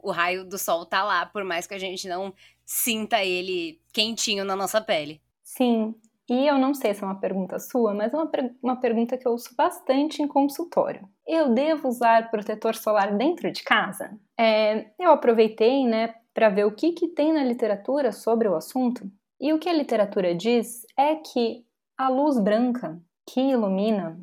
o 0.03 0.11
raio 0.11 0.45
do 0.45 0.57
sol 0.57 0.83
está 0.83 1.03
lá, 1.03 1.25
por 1.25 1.43
mais 1.43 1.65
que 1.65 1.73
a 1.73 1.79
gente 1.79 2.07
não 2.07 2.33
sinta 2.63 3.23
ele 3.23 3.81
quentinho 3.91 4.45
na 4.45 4.55
nossa 4.55 4.79
pele. 4.79 5.19
Sim, 5.43 5.95
e 6.33 6.47
eu 6.47 6.57
não 6.57 6.73
sei 6.73 6.93
se 6.93 7.03
é 7.03 7.05
uma 7.07 7.19
pergunta 7.19 7.59
sua, 7.59 7.93
mas 7.93 8.13
é 8.13 8.17
uma, 8.17 8.31
uma 8.61 8.75
pergunta 8.79 9.17
que 9.17 9.27
eu 9.27 9.31
ouço 9.31 9.55
bastante 9.55 10.21
em 10.21 10.27
consultório. 10.27 11.07
Eu 11.27 11.53
devo 11.53 11.87
usar 11.87 12.29
protetor 12.29 12.75
solar 12.75 13.15
dentro 13.15 13.51
de 13.51 13.63
casa? 13.63 14.17
É, 14.37 14.91
eu 14.99 15.11
aproveitei, 15.11 15.85
né, 15.85 16.13
para 16.33 16.49
ver 16.49 16.65
o 16.65 16.71
que, 16.71 16.93
que 16.93 17.07
tem 17.09 17.33
na 17.33 17.43
literatura 17.43 18.11
sobre 18.11 18.47
o 18.47 18.55
assunto. 18.55 19.09
E 19.39 19.53
o 19.53 19.59
que 19.59 19.69
a 19.69 19.73
literatura 19.73 20.35
diz 20.35 20.85
é 20.97 21.15
que 21.15 21.65
a 21.97 22.09
luz 22.09 22.39
branca 22.39 22.99
que 23.27 23.41
ilumina 23.41 24.19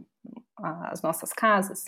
as 0.56 1.02
nossas 1.02 1.32
casas, 1.32 1.84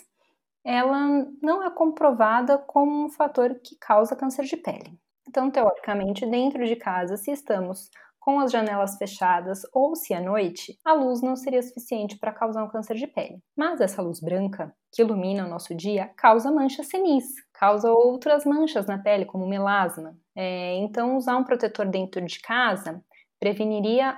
ela 0.63 1.27
não 1.41 1.63
é 1.63 1.69
comprovada 1.71 2.57
como 2.57 3.05
um 3.05 3.09
fator 3.09 3.55
que 3.55 3.75
causa 3.77 4.15
câncer 4.15 4.45
de 4.45 4.57
pele. 4.57 4.99
Então, 5.27 5.49
teoricamente, 5.49 6.25
dentro 6.25 6.65
de 6.65 6.75
casa, 6.75 7.17
se 7.17 7.31
estamos 7.31 7.89
com 8.19 8.39
as 8.39 8.51
janelas 8.51 8.97
fechadas 8.97 9.61
ou 9.73 9.95
se 9.95 10.13
à 10.13 10.21
noite, 10.21 10.77
a 10.85 10.93
luz 10.93 11.21
não 11.21 11.35
seria 11.35 11.61
suficiente 11.61 12.17
para 12.17 12.33
causar 12.33 12.63
um 12.63 12.69
câncer 12.69 12.95
de 12.95 13.07
pele. 13.07 13.41
Mas 13.55 13.81
essa 13.81 14.01
luz 14.01 14.19
branca, 14.19 14.73
que 14.91 15.01
ilumina 15.01 15.45
o 15.45 15.49
nosso 15.49 15.73
dia, 15.73 16.11
causa 16.15 16.51
mancha 16.51 16.83
senis, 16.83 17.25
causa 17.53 17.91
outras 17.91 18.45
manchas 18.45 18.85
na 18.85 18.97
pele, 18.97 19.25
como 19.25 19.47
melasma. 19.47 20.15
É, 20.35 20.75
então, 20.75 21.17
usar 21.17 21.37
um 21.37 21.43
protetor 21.43 21.85
dentro 21.87 22.23
de 22.25 22.39
casa 22.39 23.03
preveniria 23.39 24.15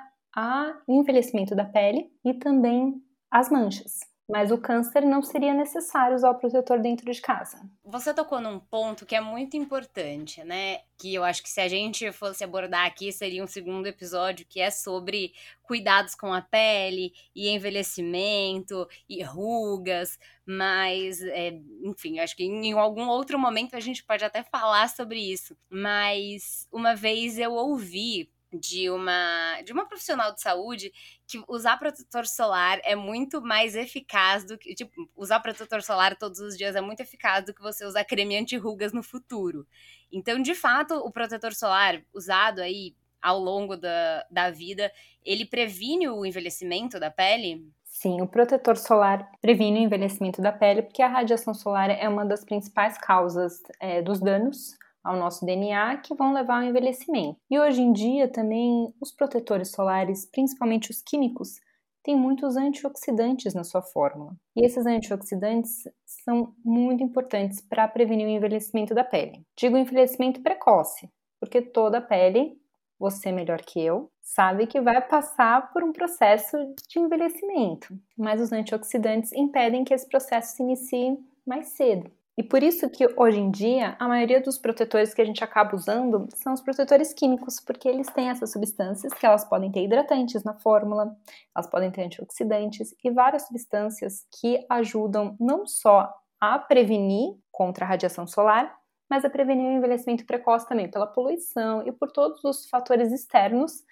o 0.87 1.01
envelhecimento 1.01 1.55
da 1.55 1.65
pele 1.65 2.09
e 2.23 2.33
também 2.33 2.95
as 3.29 3.49
manchas 3.49 4.11
mas 4.31 4.49
o 4.49 4.57
câncer 4.57 5.01
não 5.01 5.21
seria 5.21 5.53
necessário 5.53 6.15
usar 6.15 6.29
o 6.31 6.35
protetor 6.35 6.79
dentro 6.79 7.11
de 7.11 7.19
casa. 7.19 7.69
Você 7.83 8.13
tocou 8.13 8.39
num 8.39 8.59
ponto 8.59 9.05
que 9.05 9.13
é 9.13 9.19
muito 9.19 9.57
importante, 9.57 10.41
né? 10.41 10.79
Que 10.97 11.13
eu 11.13 11.25
acho 11.25 11.43
que 11.43 11.49
se 11.49 11.59
a 11.59 11.67
gente 11.67 12.09
fosse 12.13 12.41
abordar 12.41 12.85
aqui 12.85 13.11
seria 13.11 13.43
um 13.43 13.47
segundo 13.47 13.87
episódio 13.87 14.45
que 14.47 14.61
é 14.61 14.71
sobre 14.71 15.33
cuidados 15.61 16.15
com 16.15 16.33
a 16.33 16.41
pele 16.41 17.11
e 17.35 17.49
envelhecimento 17.49 18.87
e 19.09 19.21
rugas, 19.21 20.17
mas 20.45 21.21
é, 21.21 21.59
enfim, 21.83 22.19
acho 22.19 22.35
que 22.37 22.45
em 22.45 22.71
algum 22.71 23.09
outro 23.09 23.37
momento 23.37 23.75
a 23.75 23.81
gente 23.81 24.01
pode 24.01 24.23
até 24.23 24.43
falar 24.43 24.87
sobre 24.87 25.19
isso. 25.19 25.57
Mas 25.69 26.69
uma 26.71 26.95
vez 26.95 27.37
eu 27.37 27.51
ouvi 27.51 28.31
de 28.53 28.89
uma 28.89 29.61
de 29.61 29.71
uma 29.71 29.85
profissional 29.85 30.33
de 30.33 30.41
saúde 30.41 30.91
que 31.25 31.41
usar 31.47 31.77
protetor 31.77 32.27
solar 32.27 32.79
é 32.83 32.95
muito 32.95 33.41
mais 33.41 33.75
eficaz 33.75 34.43
do 34.45 34.57
que 34.57 34.75
tipo 34.75 35.09
usar 35.15 35.39
protetor 35.39 35.81
solar 35.81 36.17
todos 36.17 36.39
os 36.39 36.57
dias 36.57 36.75
é 36.75 36.81
muito 36.81 36.99
eficaz 36.99 37.45
do 37.45 37.53
que 37.53 37.61
você 37.61 37.85
usar 37.85 38.03
creme 38.03 38.37
anti-rugas 38.37 38.91
no 38.91 39.01
futuro. 39.01 39.65
Então, 40.11 40.41
de 40.41 40.53
fato, 40.53 40.95
o 40.95 41.11
protetor 41.11 41.53
solar 41.53 42.01
usado 42.13 42.59
aí 42.59 42.93
ao 43.21 43.39
longo 43.39 43.77
da, 43.77 44.25
da 44.29 44.49
vida, 44.49 44.91
ele 45.23 45.45
previne 45.45 46.09
o 46.09 46.25
envelhecimento 46.25 46.99
da 46.99 47.11
pele? 47.11 47.63
Sim, 47.85 48.21
o 48.21 48.27
protetor 48.27 48.77
solar 48.77 49.29
previne 49.41 49.79
o 49.79 49.83
envelhecimento 49.83 50.41
da 50.41 50.51
pele, 50.51 50.81
porque 50.81 51.03
a 51.03 51.07
radiação 51.07 51.53
solar 51.53 51.89
é 51.91 52.09
uma 52.09 52.25
das 52.25 52.43
principais 52.43 52.97
causas 52.97 53.61
é, 53.79 54.01
dos 54.01 54.19
danos 54.19 54.75
ao 55.03 55.17
nosso 55.17 55.45
DNA 55.45 55.97
que 55.97 56.15
vão 56.15 56.33
levar 56.33 56.57
ao 56.57 56.63
envelhecimento. 56.63 57.39
E 57.49 57.59
hoje 57.59 57.81
em 57.81 57.91
dia 57.91 58.27
também 58.27 58.93
os 59.01 59.11
protetores 59.11 59.71
solares, 59.71 60.25
principalmente 60.25 60.91
os 60.91 61.01
químicos, 61.01 61.59
têm 62.03 62.15
muitos 62.15 62.57
antioxidantes 62.57 63.53
na 63.53 63.63
sua 63.63 63.81
fórmula. 63.81 64.35
E 64.55 64.65
esses 64.65 64.85
antioxidantes 64.85 65.83
são 66.05 66.53
muito 66.63 67.03
importantes 67.03 67.61
para 67.61 67.87
prevenir 67.87 68.27
o 68.27 68.31
envelhecimento 68.31 68.93
da 68.93 69.03
pele. 69.03 69.45
Digo 69.55 69.77
envelhecimento 69.77 70.41
precoce, 70.41 71.09
porque 71.39 71.61
toda 71.61 72.01
pele, 72.01 72.59
você 72.99 73.31
melhor 73.31 73.61
que 73.61 73.81
eu, 73.81 74.11
sabe 74.21 74.67
que 74.67 74.79
vai 74.79 75.01
passar 75.01 75.71
por 75.73 75.83
um 75.83 75.91
processo 75.91 76.57
de 76.87 76.99
envelhecimento, 76.99 77.97
mas 78.17 78.39
os 78.39 78.51
antioxidantes 78.51 79.31
impedem 79.33 79.83
que 79.83 79.93
esse 79.93 80.07
processo 80.07 80.55
se 80.55 80.63
inicie 80.63 81.17
mais 81.45 81.69
cedo. 81.69 82.11
E 82.41 82.43
por 82.43 82.63
isso 82.63 82.89
que 82.89 83.06
hoje 83.15 83.38
em 83.38 83.51
dia 83.51 83.95
a 83.99 84.08
maioria 84.08 84.41
dos 84.41 84.58
protetores 84.58 85.13
que 85.13 85.21
a 85.21 85.25
gente 85.25 85.43
acaba 85.43 85.75
usando 85.75 86.27
são 86.34 86.54
os 86.54 86.60
protetores 86.60 87.13
químicos, 87.13 87.60
porque 87.60 87.88
eles 87.88 88.08
têm 88.08 88.30
essas 88.30 88.51
substâncias 88.51 89.13
que 89.13 89.23
elas 89.23 89.45
podem 89.45 89.71
ter 89.71 89.84
hidratantes 89.84 90.43
na 90.43 90.56
fórmula, 90.56 91.15
elas 91.56 91.69
podem 91.69 91.91
ter 91.91 92.01
antioxidantes 92.01 92.95
e 93.04 93.12
várias 93.12 93.45
substâncias 93.45 94.25
que 94.39 94.65
ajudam 94.67 95.38
não 95.39 95.67
só 95.67 96.12
a 96.39 96.58
prevenir 96.58 97.36
contra 97.51 97.86
a 97.86 97.88
radiação 97.88 98.25
solar, 98.25 98.75
mas 99.08 99.23
a 99.23 99.30
prevenir 99.30 99.67
o 99.67 99.77
envelhecimento 99.77 100.25
precoce 100.25 100.67
também 100.67 100.89
pela 100.89 101.06
poluição 101.06 101.86
e 101.86 101.91
por 101.91 102.12
todos 102.12 102.43
os 102.43 102.67
fatores 102.67 103.12
externos 103.12 103.84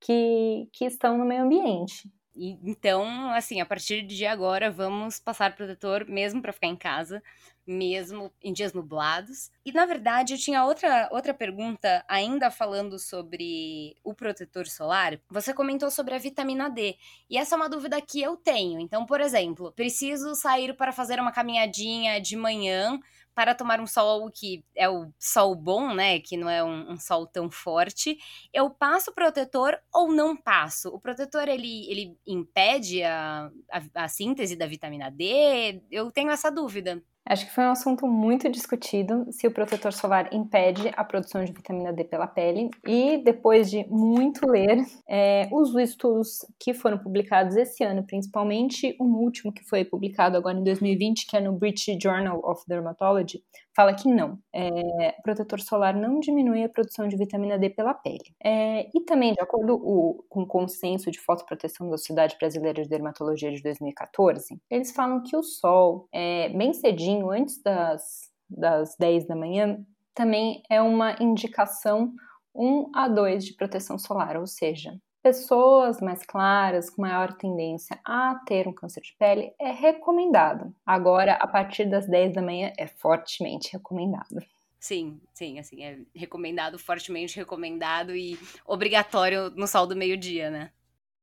que, 0.00 0.68
que 0.72 0.84
estão 0.84 1.18
no 1.18 1.24
meio 1.24 1.42
ambiente. 1.42 2.08
Então, 2.36 3.30
assim, 3.32 3.60
a 3.60 3.66
partir 3.66 4.02
de 4.02 4.26
agora, 4.26 4.70
vamos 4.70 5.18
passar 5.18 5.56
protetor 5.56 6.06
mesmo 6.06 6.42
para 6.42 6.52
ficar 6.52 6.66
em 6.66 6.76
casa, 6.76 7.22
mesmo 7.66 8.30
em 8.42 8.52
dias 8.52 8.72
nublados. 8.72 9.50
E 9.64 9.72
na 9.72 9.86
verdade, 9.86 10.34
eu 10.34 10.38
tinha 10.38 10.64
outra, 10.64 11.08
outra 11.10 11.32
pergunta, 11.32 12.04
ainda 12.06 12.50
falando 12.50 12.98
sobre 12.98 13.96
o 14.04 14.14
protetor 14.14 14.66
solar. 14.66 15.18
Você 15.30 15.54
comentou 15.54 15.90
sobre 15.90 16.14
a 16.14 16.18
vitamina 16.18 16.68
D, 16.68 16.96
e 17.28 17.38
essa 17.38 17.54
é 17.54 17.56
uma 17.56 17.70
dúvida 17.70 18.00
que 18.00 18.20
eu 18.20 18.36
tenho. 18.36 18.78
Então, 18.78 19.06
por 19.06 19.20
exemplo, 19.20 19.72
preciso 19.72 20.34
sair 20.34 20.76
para 20.76 20.92
fazer 20.92 21.18
uma 21.18 21.32
caminhadinha 21.32 22.20
de 22.20 22.36
manhã 22.36 23.00
para 23.36 23.54
tomar 23.54 23.78
um 23.82 23.86
sol 23.86 24.30
que 24.30 24.64
é 24.74 24.88
o 24.88 25.12
sol 25.18 25.54
bom, 25.54 25.92
né? 25.94 26.18
Que 26.20 26.38
não 26.38 26.48
é 26.48 26.64
um, 26.64 26.92
um, 26.92 26.98
sol 26.98 27.26
tão 27.26 27.50
forte. 27.50 28.16
Eu 28.50 28.70
passo 28.70 29.12
protetor 29.12 29.78
ou 29.92 30.10
não 30.10 30.34
passo? 30.34 30.88
O 30.88 30.98
protetor 30.98 31.46
ele, 31.46 31.86
ele 31.90 32.18
impede 32.26 33.02
a, 33.02 33.50
a, 33.70 34.04
a 34.04 34.08
síntese 34.08 34.56
da 34.56 34.66
vitamina 34.66 35.10
D? 35.10 35.82
Eu 35.90 36.10
tenho 36.10 36.30
essa 36.30 36.50
dúvida. 36.50 37.02
Acho 37.28 37.44
que 37.44 37.52
foi 37.52 37.64
um 37.64 37.72
assunto 37.72 38.06
muito 38.06 38.48
discutido 38.48 39.26
se 39.32 39.48
o 39.48 39.50
protetor 39.50 39.92
solar 39.92 40.32
impede 40.32 40.92
a 40.96 41.02
produção 41.02 41.44
de 41.44 41.52
vitamina 41.52 41.92
D 41.92 42.04
pela 42.04 42.28
pele. 42.28 42.70
E 42.86 43.18
depois 43.18 43.68
de 43.68 43.84
muito 43.88 44.48
ler, 44.48 44.78
é, 45.08 45.48
os 45.50 45.74
estudos 45.74 46.46
que 46.56 46.72
foram 46.72 46.98
publicados 46.98 47.56
esse 47.56 47.82
ano, 47.82 48.06
principalmente 48.06 48.96
um 49.00 49.16
último 49.16 49.52
que 49.52 49.64
foi 49.64 49.84
publicado 49.84 50.36
agora 50.36 50.56
em 50.56 50.62
2020, 50.62 51.26
que 51.26 51.36
é 51.36 51.40
no 51.40 51.52
British 51.52 51.98
Journal 52.00 52.40
of 52.44 52.62
Dermatology, 52.68 53.42
fala 53.76 53.94
que 53.94 54.08
não. 54.08 54.38
É, 54.54 55.12
protetor 55.22 55.60
solar 55.60 55.94
não 55.94 56.18
diminui 56.18 56.64
a 56.64 56.68
produção 56.68 57.06
de 57.06 57.16
vitamina 57.16 57.58
D 57.58 57.68
pela 57.68 57.92
pele. 57.92 58.34
É, 58.42 58.88
e 58.94 59.02
também, 59.02 59.34
de 59.34 59.40
acordo 59.40 59.74
o, 59.74 60.24
com 60.30 60.42
o 60.42 60.46
consenso 60.46 61.10
de 61.10 61.20
fotoproteção 61.20 61.90
da 61.90 61.98
Sociedade 61.98 62.36
Brasileira 62.40 62.82
de 62.82 62.88
Dermatologia 62.88 63.52
de 63.52 63.62
2014, 63.62 64.58
eles 64.70 64.92
falam 64.92 65.22
que 65.22 65.36
o 65.36 65.42
sol, 65.42 66.08
é, 66.10 66.48
bem 66.48 66.72
cedinho, 66.72 67.30
antes 67.30 67.62
das, 67.62 68.30
das 68.48 68.96
10 68.98 69.26
da 69.26 69.36
manhã, 69.36 69.84
também 70.14 70.62
é 70.70 70.80
uma 70.80 71.14
indicação 71.20 72.14
1 72.54 72.90
a 72.94 73.08
2 73.08 73.44
de 73.44 73.54
proteção 73.54 73.98
solar, 73.98 74.38
ou 74.38 74.46
seja, 74.46 74.98
pessoas 75.26 76.00
mais 76.00 76.24
claras, 76.24 76.88
com 76.88 77.02
maior 77.02 77.32
tendência 77.32 77.98
a 78.04 78.36
ter 78.46 78.68
um 78.68 78.72
câncer 78.72 79.00
de 79.00 79.12
pele, 79.18 79.52
é 79.58 79.72
recomendado. 79.72 80.72
Agora, 80.86 81.32
a 81.32 81.48
partir 81.48 81.86
das 81.86 82.06
10 82.06 82.34
da 82.34 82.40
manhã, 82.40 82.72
é 82.78 82.86
fortemente 82.86 83.72
recomendado. 83.72 84.40
Sim, 84.78 85.20
sim, 85.34 85.58
assim, 85.58 85.82
é 85.82 85.98
recomendado, 86.14 86.78
fortemente 86.78 87.36
recomendado 87.36 88.14
e 88.14 88.38
obrigatório 88.64 89.50
no 89.50 89.66
sol 89.66 89.84
do 89.84 89.96
meio-dia, 89.96 90.48
né? 90.48 90.70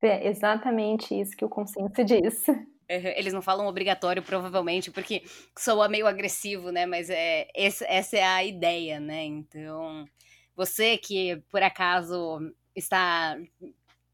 É 0.02 0.28
exatamente 0.28 1.18
isso 1.18 1.38
que 1.38 1.46
o 1.46 1.50
consenso 1.50 2.04
diz. 2.04 2.44
Eles 2.89 3.32
não 3.32 3.42
falam 3.42 3.68
obrigatório, 3.68 4.22
provavelmente, 4.22 4.92
porque 4.92 5.24
soa 5.58 5.88
meio 5.88 6.06
agressivo, 6.06 6.74
né? 6.74 6.86
Mas 6.86 7.10
é, 7.10 7.48
essa, 7.56 7.86
essa 7.86 8.18
é 8.18 8.24
a 8.24 8.44
ideia, 8.44 9.00
né? 9.00 9.24
Então, 9.24 10.06
você 10.54 10.98
que 10.98 11.38
por 11.50 11.63
acaso 11.63 12.54
está 12.76 13.38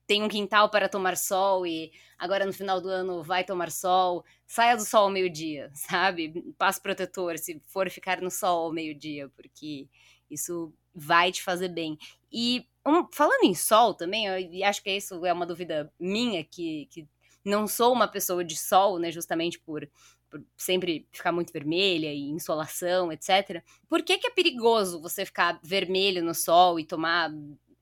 tem 0.09 0.23
um 0.23 0.27
quintal 0.27 0.71
para 0.71 0.89
tomar 0.89 1.15
sol 1.15 1.67
e 1.67 1.91
agora 2.17 2.43
no 2.43 2.51
final 2.51 2.81
do 2.81 2.89
ano 2.89 3.21
vai 3.21 3.43
tomar 3.43 3.69
sol, 3.69 4.25
saia 4.47 4.75
do 4.75 4.83
sol 4.83 5.03
ao 5.03 5.11
meio-dia, 5.11 5.69
sabe? 5.77 6.51
Passe 6.57 6.81
protetor 6.81 7.37
se 7.37 7.61
for 7.67 7.87
ficar 7.91 8.19
no 8.19 8.31
sol 8.31 8.65
ao 8.65 8.73
meio-dia, 8.73 9.29
porque 9.35 9.87
isso 10.27 10.73
vai 10.95 11.31
te 11.31 11.43
fazer 11.43 11.67
bem. 11.67 11.95
E 12.31 12.65
um, 12.83 13.05
falando 13.13 13.43
em 13.43 13.53
sol 13.53 13.93
também, 13.93 14.25
eu 14.25 14.67
acho 14.67 14.81
que 14.81 14.89
isso 14.89 15.23
é 15.23 15.31
uma 15.31 15.45
dúvida 15.45 15.93
minha, 15.99 16.43
que, 16.43 16.87
que 16.89 17.07
não 17.45 17.67
sou 17.67 17.93
uma 17.93 18.07
pessoa 18.07 18.43
de 18.43 18.57
sol, 18.57 18.97
né? 18.97 19.11
Justamente 19.11 19.59
por, 19.59 19.87
por 20.27 20.43
sempre 20.57 21.07
ficar 21.11 21.31
muito 21.31 21.53
vermelha 21.53 22.11
e 22.11 22.31
insolação, 22.31 23.11
etc. 23.11 23.63
Por 23.87 24.01
que, 24.01 24.17
que 24.17 24.25
é 24.25 24.31
perigoso 24.31 24.99
você 24.99 25.23
ficar 25.23 25.59
vermelho 25.61 26.23
no 26.23 26.33
sol 26.33 26.79
e 26.79 26.83
tomar 26.83 27.31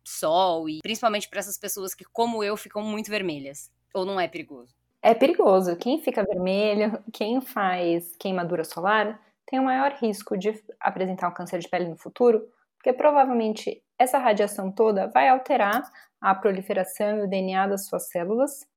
sol 0.07 0.69
e 0.69 0.79
principalmente 0.81 1.29
para 1.29 1.39
essas 1.39 1.57
pessoas 1.57 1.93
que, 1.93 2.05
como 2.05 2.43
eu, 2.43 2.55
ficam 2.55 2.81
muito 2.81 3.09
vermelhas? 3.09 3.71
Ou 3.93 4.05
não 4.05 4.19
é 4.19 4.27
perigoso? 4.27 4.73
É 5.01 5.13
perigoso. 5.13 5.75
Quem 5.75 6.01
fica 6.01 6.23
vermelho, 6.23 7.03
quem 7.13 7.41
faz 7.41 8.15
queimadura 8.17 8.63
solar, 8.63 9.19
tem 9.45 9.59
o 9.59 9.63
maior 9.63 9.93
risco 9.93 10.37
de 10.37 10.61
apresentar 10.79 11.29
um 11.29 11.33
câncer 11.33 11.59
de 11.59 11.69
pele 11.69 11.87
no 11.87 11.97
futuro, 11.97 12.47
porque 12.75 12.91
provavelmente 12.93 13.81
essa 13.97 14.17
radiação 14.17 14.71
toda 14.71 15.07
vai 15.07 15.29
alterar 15.29 15.83
a 16.19 16.35
proliferação 16.35 17.19
e 17.19 17.21
o 17.23 17.29
DNA 17.29 17.67
das 17.67 17.87
suas 17.87 18.09
células. 18.09 18.67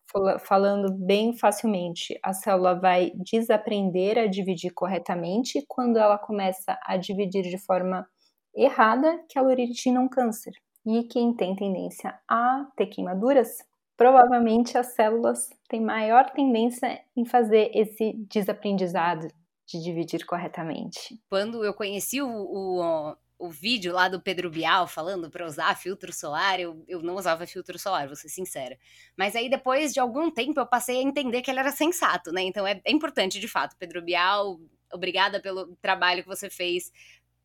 Falando 0.41 0.93
bem 0.93 1.37
facilmente, 1.37 2.19
a 2.23 2.33
célula 2.33 2.75
vai 2.75 3.13
desaprender 3.15 4.19
a 4.19 4.27
dividir 4.27 4.73
corretamente 4.73 5.65
quando 5.69 5.99
ela 5.99 6.19
começa 6.19 6.77
a 6.85 6.97
dividir 6.97 7.43
de 7.43 7.59
forma 7.59 8.09
errada, 8.55 9.25
que 9.29 9.39
ela 9.39 9.49
origina 9.49 10.01
um 10.01 10.09
câncer. 10.09 10.53
E 10.93 11.05
quem 11.05 11.33
tem 11.33 11.55
tendência 11.55 12.19
a 12.29 12.67
ter 12.77 12.87
queimaduras, 12.87 13.59
provavelmente 13.97 14.77
as 14.77 14.89
células 14.95 15.49
têm 15.69 15.81
maior 15.81 16.29
tendência 16.31 17.01
em 17.17 17.25
fazer 17.25 17.71
esse 17.73 18.13
desaprendizado 18.29 19.29
de 19.69 19.81
dividir 19.81 20.27
corretamente. 20.27 21.21
Quando 21.29 21.65
eu 21.65 21.73
conheci 21.73 22.21
o, 22.21 22.29
o, 22.29 23.17
o 23.39 23.49
vídeo 23.49 23.93
lá 23.93 24.09
do 24.09 24.21
Pedro 24.21 24.51
Bial 24.51 24.89
falando 24.89 25.31
para 25.31 25.47
usar 25.47 25.77
filtro 25.77 26.13
solar, 26.13 26.59
eu, 26.59 26.85
eu 26.89 27.01
não 27.03 27.15
usava 27.15 27.47
filtro 27.47 27.79
solar, 27.79 28.09
vou 28.09 28.17
ser 28.17 28.29
sincera. 28.29 28.77
Mas 29.17 29.37
aí 29.37 29.49
depois 29.49 29.93
de 29.93 30.01
algum 30.01 30.29
tempo 30.29 30.59
eu 30.59 30.67
passei 30.67 30.99
a 30.99 31.03
entender 31.03 31.41
que 31.41 31.53
ele 31.53 31.61
era 31.61 31.71
sensato, 31.71 32.33
né? 32.33 32.43
Então 32.43 32.67
é, 32.67 32.81
é 32.85 32.91
importante 32.91 33.39
de 33.39 33.47
fato. 33.47 33.77
Pedro 33.79 34.03
Bial, 34.03 34.59
obrigada 34.93 35.41
pelo 35.41 35.77
trabalho 35.77 36.23
que 36.25 36.29
você 36.29 36.51
fez 36.51 36.91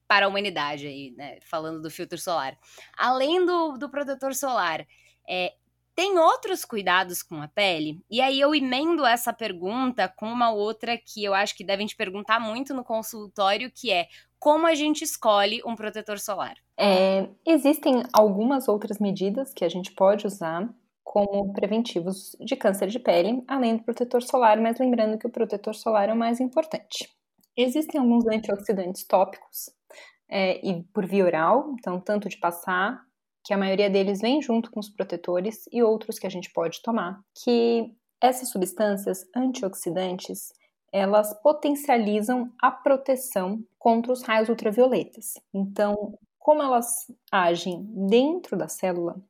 para 0.08 0.26
a 0.26 0.30
humanidade 0.30 0.88
aí, 0.88 1.12
né? 1.18 1.40
Falando 1.42 1.82
do 1.82 1.90
filtro 1.90 2.18
solar. 2.18 2.58
Além 2.98 3.46
do, 3.46 3.78
do 3.78 3.90
protetor 3.90 4.34
solar, 4.34 4.86
é, 5.28 5.54
tem 5.96 6.20
outros 6.20 6.66
cuidados 6.66 7.24
com 7.24 7.42
a 7.42 7.48
pele? 7.48 8.04
E 8.12 8.20
aí 8.20 8.40
eu 8.40 8.54
emendo 8.54 9.06
essa 9.06 9.32
pergunta 9.32 10.10
com 10.10 10.28
uma 10.28 10.52
outra 10.52 10.98
que 10.98 11.24
eu 11.24 11.34
acho 11.34 11.56
que 11.56 11.64
devem 11.64 11.88
te 11.88 11.96
perguntar 11.96 12.40
muito 12.40 12.74
no 12.74 12.84
consultório, 12.84 13.72
que 13.74 13.92
é 13.92 14.08
como 14.38 14.68
a 14.68 14.76
gente 14.76 15.04
escolhe 15.04 15.62
um 15.66 15.74
protetor 15.74 16.20
solar? 16.20 16.56
É, 16.78 17.30
existem 17.46 18.04
algumas 18.14 18.68
outras 18.68 19.00
medidas 19.00 19.54
que 19.54 19.64
a 19.64 19.70
gente 19.70 19.94
pode 19.94 20.28
usar 20.28 20.70
como 21.02 21.54
preventivos 21.54 22.36
de 22.42 22.58
câncer 22.58 22.90
de 22.90 23.00
pele, 23.00 23.42
além 23.48 23.78
do 23.78 23.84
protetor 23.84 24.22
solar, 24.22 24.60
mas 24.60 24.78
lembrando 24.78 25.18
que 25.18 25.26
o 25.26 25.32
protetor 25.32 25.74
solar 25.74 26.10
é 26.10 26.14
o 26.14 26.18
mais 26.18 26.42
importante. 26.42 27.10
Existem 27.56 28.02
alguns 28.02 28.28
antioxidantes 28.28 29.06
tópicos 29.06 29.70
é, 30.30 30.66
e 30.66 30.84
por 30.94 31.06
via 31.06 31.26
oral, 31.26 31.74
então 31.78 32.00
tanto 32.00 32.28
de 32.30 32.38
passar 32.38 33.02
que 33.44 33.54
a 33.54 33.58
maioria 33.58 33.90
deles 33.90 34.22
vem 34.22 34.42
junto 34.42 34.72
com 34.72 34.80
os 34.80 34.90
protetores 34.90 35.66
e 35.72 35.84
outros 35.84 36.18
que 36.18 36.26
a 36.26 36.30
gente 36.30 36.52
pode 36.52 36.82
tomar, 36.82 37.22
que 37.44 37.94
essas 38.20 38.50
substâncias 38.50 39.24
antioxidantes 39.36 40.52
elas 40.92 41.34
potencializam 41.42 42.52
a 42.62 42.72
proteção 42.72 43.62
contra 43.78 44.14
os 44.14 44.24
raios 44.24 44.48
ultravioletas. 44.48 45.34
Então, 45.54 46.18
como 46.40 46.64
elas 46.64 47.06
agem 47.30 47.84
dentro 48.08 48.58
da 48.58 48.70
célula, 48.70 49.22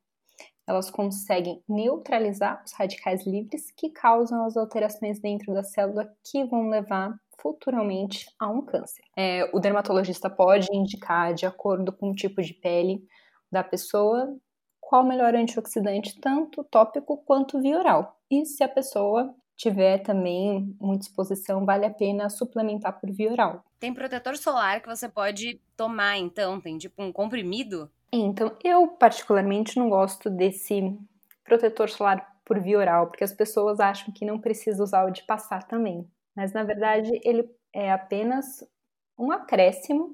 elas 0.67 0.89
conseguem 0.89 1.63
neutralizar 1.67 2.63
os 2.63 2.71
radicais 2.73 3.25
livres 3.25 3.71
que 3.71 3.89
causam 3.89 4.45
as 4.45 4.55
alterações 4.55 5.19
dentro 5.19 5.53
da 5.53 5.63
célula 5.63 6.07
que 6.23 6.43
vão 6.43 6.69
levar 6.69 7.15
futuramente 7.39 8.27
a 8.39 8.49
um 8.49 8.61
câncer. 8.61 9.03
É, 9.15 9.49
o 9.53 9.59
dermatologista 9.59 10.29
pode 10.29 10.67
indicar, 10.73 11.33
de 11.33 11.45
acordo 11.45 11.91
com 11.91 12.11
o 12.11 12.15
tipo 12.15 12.41
de 12.41 12.53
pele, 12.53 13.05
da 13.51 13.63
pessoa 13.63 14.35
qual 14.85 15.03
o 15.03 15.07
melhor 15.07 15.33
antioxidante, 15.35 16.19
tanto 16.19 16.63
tópico 16.63 17.17
quanto 17.17 17.59
via 17.59 17.79
oral. 17.79 18.19
E 18.29 18.45
se 18.45 18.63
a 18.63 18.69
pessoa 18.69 19.33
tiver 19.55 19.99
também 19.99 20.75
muita 20.79 21.05
exposição, 21.05 21.65
vale 21.65 21.85
a 21.85 21.89
pena 21.89 22.29
suplementar 22.29 22.99
por 22.99 23.11
via 23.11 23.31
oral. 23.31 23.63
Tem 23.79 23.93
protetor 23.93 24.37
solar 24.37 24.81
que 24.81 24.87
você 24.87 25.09
pode 25.09 25.59
tomar, 25.75 26.17
então? 26.17 26.59
Tem 26.61 26.77
tipo 26.77 27.01
um 27.01 27.11
comprimido? 27.11 27.89
Então, 28.11 28.55
eu 28.63 28.87
particularmente 28.87 29.77
não 29.77 29.89
gosto 29.89 30.29
desse 30.29 30.97
protetor 31.43 31.89
solar 31.89 32.35
por 32.45 32.59
via 32.59 32.77
oral, 32.77 33.07
porque 33.07 33.23
as 33.23 33.33
pessoas 33.33 33.79
acham 33.79 34.13
que 34.13 34.25
não 34.25 34.39
precisa 34.39 34.83
usar 34.83 35.05
o 35.05 35.11
de 35.11 35.23
passar 35.23 35.63
também. 35.63 36.07
Mas 36.35 36.53
na 36.53 36.63
verdade, 36.63 37.11
ele 37.23 37.49
é 37.73 37.91
apenas 37.91 38.63
um 39.17 39.31
acréscimo 39.31 40.09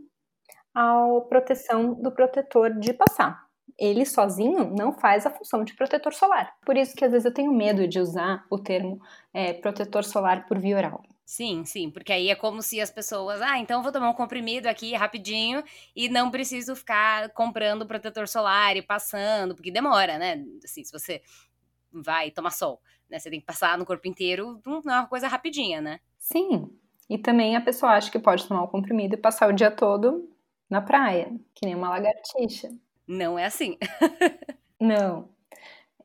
a 0.74 1.22
proteção 1.28 1.94
do 1.94 2.12
protetor 2.12 2.72
de 2.80 2.94
passar. 2.94 3.46
Ele 3.78 4.06
sozinho 4.06 4.70
não 4.76 4.94
faz 4.94 5.26
a 5.26 5.32
função 5.32 5.64
de 5.64 5.74
protetor 5.76 6.14
solar. 6.14 6.54
Por 6.66 6.78
isso 6.78 6.96
que 6.96 7.04
às 7.04 7.12
vezes 7.12 7.26
eu 7.26 7.34
tenho 7.34 7.52
medo 7.52 7.88
de 7.88 8.00
usar 8.00 8.46
o 8.50 8.58
termo 8.58 9.00
é, 9.34 9.54
protetor 9.54 10.04
solar 10.04 10.46
por 10.46 10.60
via 10.60 10.78
oral. 10.78 11.04
Sim, 11.26 11.64
sim, 11.64 11.90
porque 11.90 12.12
aí 12.12 12.30
é 12.30 12.36
como 12.36 12.62
se 12.62 12.82
as 12.82 12.92
pessoas, 12.92 13.42
ah, 13.42 13.58
então 13.58 13.82
vou 13.82 13.92
tomar 13.92 14.10
um 14.10 14.14
comprimido 14.14 14.68
aqui 14.68 14.94
rapidinho 14.94 15.64
e 15.96 16.10
não 16.10 16.30
preciso 16.30 16.76
ficar 16.76 17.30
comprando 17.30 17.88
protetor 17.88 18.28
solar 18.28 18.76
e 18.76 18.82
passando, 18.82 19.56
porque 19.56 19.72
demora, 19.72 20.18
né? 20.18 20.44
Assim, 20.62 20.84
se 20.84 20.92
você 20.92 21.22
vai 21.90 22.32
tomar 22.32 22.52
sol, 22.52 22.82
né? 23.12 23.20
Você 23.20 23.30
tem 23.30 23.40
que 23.40 23.46
passar 23.46 23.78
no 23.78 23.86
corpo 23.86 24.08
inteiro, 24.08 24.60
não 24.66 24.82
é 24.86 25.00
uma 25.00 25.08
coisa 25.08 25.28
rapidinha, 25.28 25.82
né? 25.82 26.00
Sim. 26.18 26.70
E 27.10 27.18
também 27.18 27.56
a 27.56 27.62
pessoa 27.62 27.92
acha 27.92 28.10
que 28.10 28.18
pode 28.18 28.48
tomar 28.48 28.64
o 28.64 28.70
comprimido 28.70 29.16
e 29.16 29.18
passar 29.18 29.50
o 29.50 29.54
dia 29.54 29.70
todo 29.70 30.30
na 30.70 30.82
praia, 30.82 31.30
que 31.54 31.66
nem 31.66 31.76
uma 31.76 31.90
lagartixa. 31.90 32.70
Não 33.06 33.38
é 33.38 33.46
assim. 33.46 33.78
não. 34.80 35.28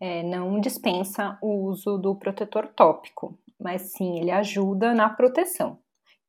É, 0.00 0.22
não 0.24 0.60
dispensa 0.60 1.38
o 1.40 1.68
uso 1.68 1.96
do 1.96 2.14
protetor 2.16 2.66
tópico, 2.66 3.38
mas 3.58 3.92
sim 3.92 4.18
ele 4.18 4.30
ajuda 4.30 4.92
na 4.92 5.08
proteção. 5.08 5.78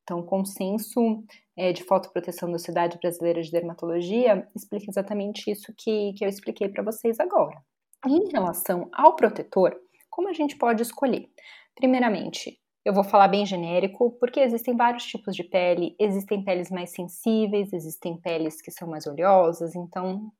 Então, 0.03 0.19
o 0.19 0.23
consenso 0.23 1.23
é, 1.57 1.73
de 1.73 1.83
fotoproteção 1.83 2.49
da 2.49 2.59
Sociedade 2.59 2.97
Brasileira 2.97 3.41
de 3.41 3.51
Dermatologia 3.51 4.47
explica 4.55 4.85
exatamente 4.89 5.51
isso 5.51 5.73
que, 5.75 6.13
que 6.13 6.23
eu 6.23 6.29
expliquei 6.29 6.69
para 6.69 6.83
vocês 6.83 7.19
agora. 7.19 7.61
Em 8.05 8.29
relação 8.31 8.87
ao 8.93 9.15
protetor, 9.15 9.75
como 10.17 10.29
a 10.29 10.33
gente 10.33 10.57
pode 10.57 10.81
escolher? 10.81 11.29
Primeiramente, 11.75 12.59
eu 12.83 12.91
vou 12.91 13.03
falar 13.03 13.27
bem 13.27 13.45
genérico, 13.45 14.17
porque 14.19 14.39
existem 14.39 14.75
vários 14.75 15.05
tipos 15.05 15.35
de 15.35 15.43
pele, 15.43 15.95
existem 15.99 16.43
peles 16.43 16.71
mais 16.71 16.89
sensíveis, 16.89 17.71
existem 17.71 18.19
peles 18.19 18.59
que 18.59 18.71
são 18.71 18.87
mais 18.87 19.05
oleosas, 19.05 19.75
então, 19.75 20.31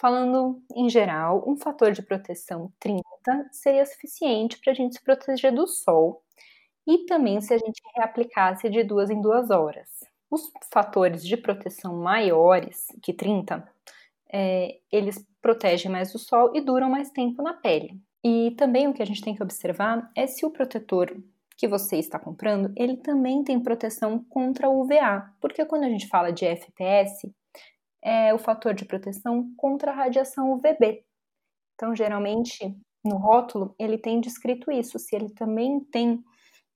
falando 0.00 0.62
em 0.74 0.88
geral, 0.88 1.44
um 1.46 1.54
fator 1.54 1.92
de 1.92 2.00
proteção 2.00 2.72
30 2.80 3.02
seria 3.52 3.84
suficiente 3.84 4.58
para 4.58 4.72
a 4.72 4.74
gente 4.74 4.94
se 4.94 5.04
proteger 5.04 5.54
do 5.54 5.66
sol 5.66 6.24
e 6.86 7.04
também 7.04 7.42
se 7.42 7.52
a 7.52 7.58
gente 7.58 7.82
reaplicasse 7.94 8.70
de 8.70 8.82
duas 8.82 9.10
em 9.10 9.20
duas 9.20 9.50
horas. 9.50 9.86
Os 10.30 10.50
fatores 10.72 11.22
de 11.22 11.36
proteção 11.36 11.94
maiores 11.94 12.86
que 13.02 13.12
30, 13.12 13.68
é, 14.32 14.78
eles 14.90 15.22
protegem 15.42 15.92
mais 15.92 16.10
do 16.10 16.18
sol 16.18 16.52
e 16.56 16.62
duram 16.62 16.88
mais 16.88 17.10
tempo 17.10 17.42
na 17.42 17.52
pele. 17.52 18.00
E 18.22 18.50
também 18.52 18.86
o 18.86 18.92
que 18.92 19.02
a 19.02 19.06
gente 19.06 19.22
tem 19.22 19.34
que 19.34 19.42
observar 19.42 20.10
é 20.14 20.26
se 20.26 20.44
o 20.44 20.50
protetor 20.50 21.16
que 21.56 21.68
você 21.68 21.96
está 21.96 22.18
comprando, 22.18 22.72
ele 22.76 22.96
também 22.96 23.44
tem 23.44 23.60
proteção 23.60 24.24
contra 24.24 24.68
o 24.68 24.82
UVA, 24.82 25.30
porque 25.40 25.64
quando 25.64 25.84
a 25.84 25.88
gente 25.88 26.08
fala 26.08 26.32
de 26.32 26.44
FPS, 26.46 27.30
é 28.02 28.32
o 28.32 28.38
fator 28.38 28.72
de 28.72 28.86
proteção 28.86 29.52
contra 29.56 29.90
a 29.90 29.94
radiação 29.94 30.52
UVB. 30.52 31.04
Então, 31.74 31.94
geralmente, 31.94 32.74
no 33.04 33.16
rótulo, 33.16 33.74
ele 33.78 33.98
tem 33.98 34.20
descrito 34.20 34.70
isso, 34.70 34.98
se 34.98 35.14
ele 35.14 35.30
também 35.30 35.80
tem 35.80 36.22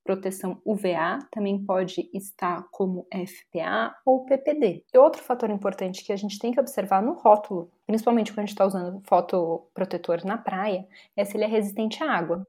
proteção 0.05 0.61
UVA, 0.65 1.19
também 1.31 1.65
pode 1.65 2.09
estar 2.13 2.69
como 2.71 3.07
FPA 3.11 3.95
ou 4.05 4.27
PPD. 4.27 4.85
E 4.93 4.99
outro 4.99 5.23
fator 5.23 5.51
importante 5.51 6.05
que 6.05 6.13
a 6.13 6.17
gente 6.17 6.39
tem 6.39 6.53
que 6.53 6.61
observar 6.61 7.03
no 7.03 7.15
rótulo, 7.15 7.71
principalmente 7.87 8.31
quando 8.31 8.41
a 8.41 8.43
gente 8.43 8.51
está 8.51 8.67
usando 8.67 9.03
fotoprotetor 9.09 10.25
na 10.25 10.37
praia, 10.37 10.87
é 11.17 11.25
se 11.25 11.37
ele 11.37 11.45
é 11.45 11.49
resistente 11.49 12.03
à 12.03 12.11
água. 12.11 12.47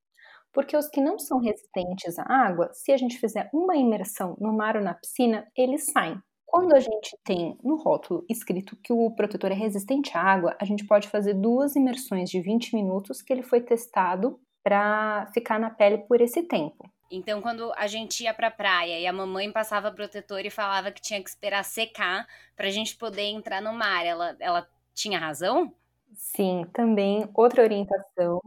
Porque 0.52 0.76
os 0.76 0.88
que 0.88 1.02
não 1.02 1.18
são 1.18 1.40
resistentes 1.40 2.20
à 2.20 2.24
água, 2.24 2.70
se 2.74 2.92
a 2.92 2.98
gente 2.98 3.18
fizer 3.18 3.50
uma 3.54 3.76
imersão 3.76 4.38
no 4.40 4.54
mar 4.54 4.76
ou 4.76 4.84
na 4.84 4.94
piscina, 4.94 5.48
eles 5.56 5.86
saem. 5.92 6.22
Quando 6.46 6.74
a 6.74 6.80
gente 6.80 7.18
tem 7.24 7.58
no 7.64 7.76
rótulo 7.76 8.24
escrito 8.30 8.78
que 8.82 8.94
o 8.94 9.12
protetor 9.12 9.52
é 9.52 9.56
resistente 9.56 10.16
à 10.16 10.22
água, 10.22 10.56
a 10.60 10.64
gente 10.64 10.86
pode 10.86 11.10
fazer 11.10 11.34
duas 11.34 11.76
imersões 11.76 12.30
de 12.30 12.40
20 12.40 12.74
minutos 12.76 13.22
que 13.22 13.34
ele 13.34 13.44
foi 13.44 13.60
testado 13.60 14.40
para 14.64 15.30
ficar 15.34 15.60
na 15.60 15.70
pele 15.70 16.00
por 16.00 16.22
esse 16.22 16.44
tempo. 16.44 16.90
Então, 17.10 17.42
quando 17.42 17.72
a 17.76 17.88
gente 17.88 18.24
ia 18.24 18.34
pra 18.34 18.50
praia 18.52 19.00
e 19.00 19.06
a 19.08 19.14
mamãe 19.14 19.52
passava 19.52 19.92
protetor 19.92 20.46
e 20.46 20.50
falava 20.50 20.92
que 20.92 21.02
tinha 21.02 21.22
que 21.24 21.30
esperar 21.30 21.64
secar 21.64 22.28
pra 22.56 22.70
gente 22.70 22.96
poder 22.98 23.24
entrar 23.24 23.62
no 23.62 23.74
mar, 23.74 24.06
ela, 24.06 24.36
ela 24.40 24.68
tinha 24.94 25.20
razão? 25.20 25.74
Sim, 26.14 26.66
também 26.74 27.30
outra 27.34 27.62
orientação 27.64 28.42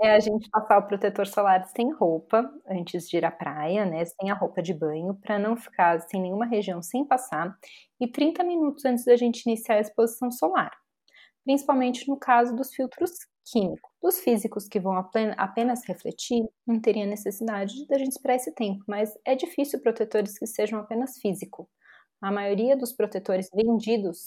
é 0.00 0.14
a 0.14 0.20
gente 0.20 0.50
passar 0.50 0.78
o 0.78 0.86
protetor 0.86 1.26
solar 1.26 1.64
sem 1.66 1.92
roupa 1.92 2.50
antes 2.68 3.08
de 3.08 3.16
ir 3.16 3.24
à 3.24 3.30
praia, 3.30 3.86
né? 3.86 4.04
Sem 4.04 4.30
a 4.30 4.34
roupa 4.34 4.60
de 4.62 4.74
banho, 4.74 5.14
para 5.14 5.38
não 5.38 5.56
ficar 5.56 6.00
sem 6.00 6.20
nenhuma 6.20 6.46
região 6.46 6.82
sem 6.82 7.04
passar, 7.06 7.56
e 8.00 8.08
30 8.08 8.42
minutos 8.42 8.84
antes 8.84 9.04
da 9.04 9.16
gente 9.16 9.42
iniciar 9.46 9.76
a 9.76 9.80
exposição 9.80 10.30
solar. 10.30 10.72
Principalmente 11.44 12.08
no 12.08 12.18
caso 12.18 12.54
dos 12.56 12.74
filtros 12.74 13.10
químicos. 13.44 13.90
Dos 14.02 14.20
físicos 14.20 14.68
que 14.68 14.80
vão 14.80 14.94
apenas 14.96 15.86
refletir, 15.86 16.44
não 16.66 16.80
teria 16.80 17.06
necessidade 17.06 17.86
da 17.86 17.98
gente 17.98 18.12
esperar 18.12 18.36
esse 18.36 18.52
tempo, 18.52 18.84
mas 18.86 19.16
é 19.24 19.34
difícil 19.34 19.80
protetores 19.80 20.38
que 20.38 20.46
sejam 20.46 20.78
apenas 20.78 21.18
físico. 21.18 21.68
A 22.20 22.30
maioria 22.30 22.76
dos 22.76 22.92
protetores 22.92 23.48
vendidos 23.52 24.26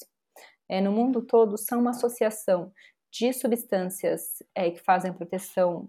é, 0.70 0.82
no 0.82 0.92
mundo 0.92 1.22
todo 1.22 1.58
são 1.58 1.80
uma 1.80 1.92
associação 1.92 2.72
de 3.12 3.32
substâncias 3.32 4.44
é, 4.54 4.72
que 4.72 4.82
fazem 4.82 5.14
proteção 5.14 5.88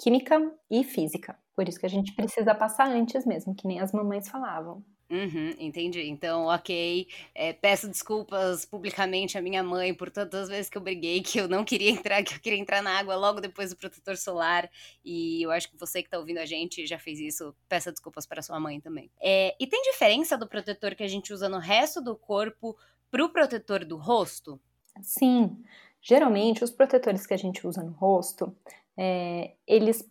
química 0.00 0.40
e 0.70 0.82
física. 0.82 1.38
Por 1.54 1.68
isso 1.68 1.78
que 1.78 1.86
a 1.86 1.90
gente 1.90 2.14
precisa 2.14 2.54
passar 2.54 2.88
antes 2.88 3.24
mesmo, 3.24 3.54
que 3.54 3.68
nem 3.68 3.80
as 3.80 3.92
mamães 3.92 4.28
falavam. 4.28 4.84
Uhum, 5.14 5.54
entendi. 5.60 6.02
Então, 6.08 6.46
ok. 6.46 7.06
É, 7.32 7.52
peço 7.52 7.86
desculpas 7.86 8.64
publicamente 8.64 9.38
à 9.38 9.40
minha 9.40 9.62
mãe 9.62 9.94
por 9.94 10.10
tantas 10.10 10.48
vezes 10.48 10.68
que 10.68 10.76
eu 10.76 10.82
briguei 10.82 11.22
que 11.22 11.38
eu 11.38 11.46
não 11.46 11.64
queria 11.64 11.90
entrar, 11.90 12.20
que 12.24 12.34
eu 12.34 12.40
queria 12.40 12.58
entrar 12.58 12.82
na 12.82 12.98
água 12.98 13.14
logo 13.14 13.40
depois 13.40 13.70
do 13.70 13.76
protetor 13.76 14.16
solar. 14.16 14.68
E 15.04 15.40
eu 15.40 15.52
acho 15.52 15.70
que 15.70 15.78
você 15.78 16.02
que 16.02 16.08
está 16.08 16.18
ouvindo 16.18 16.38
a 16.38 16.46
gente 16.46 16.84
já 16.84 16.98
fez 16.98 17.20
isso. 17.20 17.54
Peça 17.68 17.92
desculpas 17.92 18.26
para 18.26 18.42
sua 18.42 18.58
mãe 18.58 18.80
também. 18.80 19.08
É, 19.20 19.54
e 19.60 19.68
tem 19.68 19.82
diferença 19.82 20.36
do 20.36 20.48
protetor 20.48 20.96
que 20.96 21.04
a 21.04 21.08
gente 21.08 21.32
usa 21.32 21.48
no 21.48 21.58
resto 21.58 22.02
do 22.02 22.16
corpo 22.16 22.76
para 23.08 23.24
o 23.24 23.28
protetor 23.28 23.84
do 23.84 23.96
rosto? 23.96 24.60
Sim. 25.00 25.62
Geralmente, 26.02 26.64
os 26.64 26.72
protetores 26.72 27.24
que 27.24 27.34
a 27.34 27.38
gente 27.38 27.64
usa 27.64 27.84
no 27.84 27.92
rosto, 27.92 28.54
é, 28.96 29.52
eles 29.64 30.04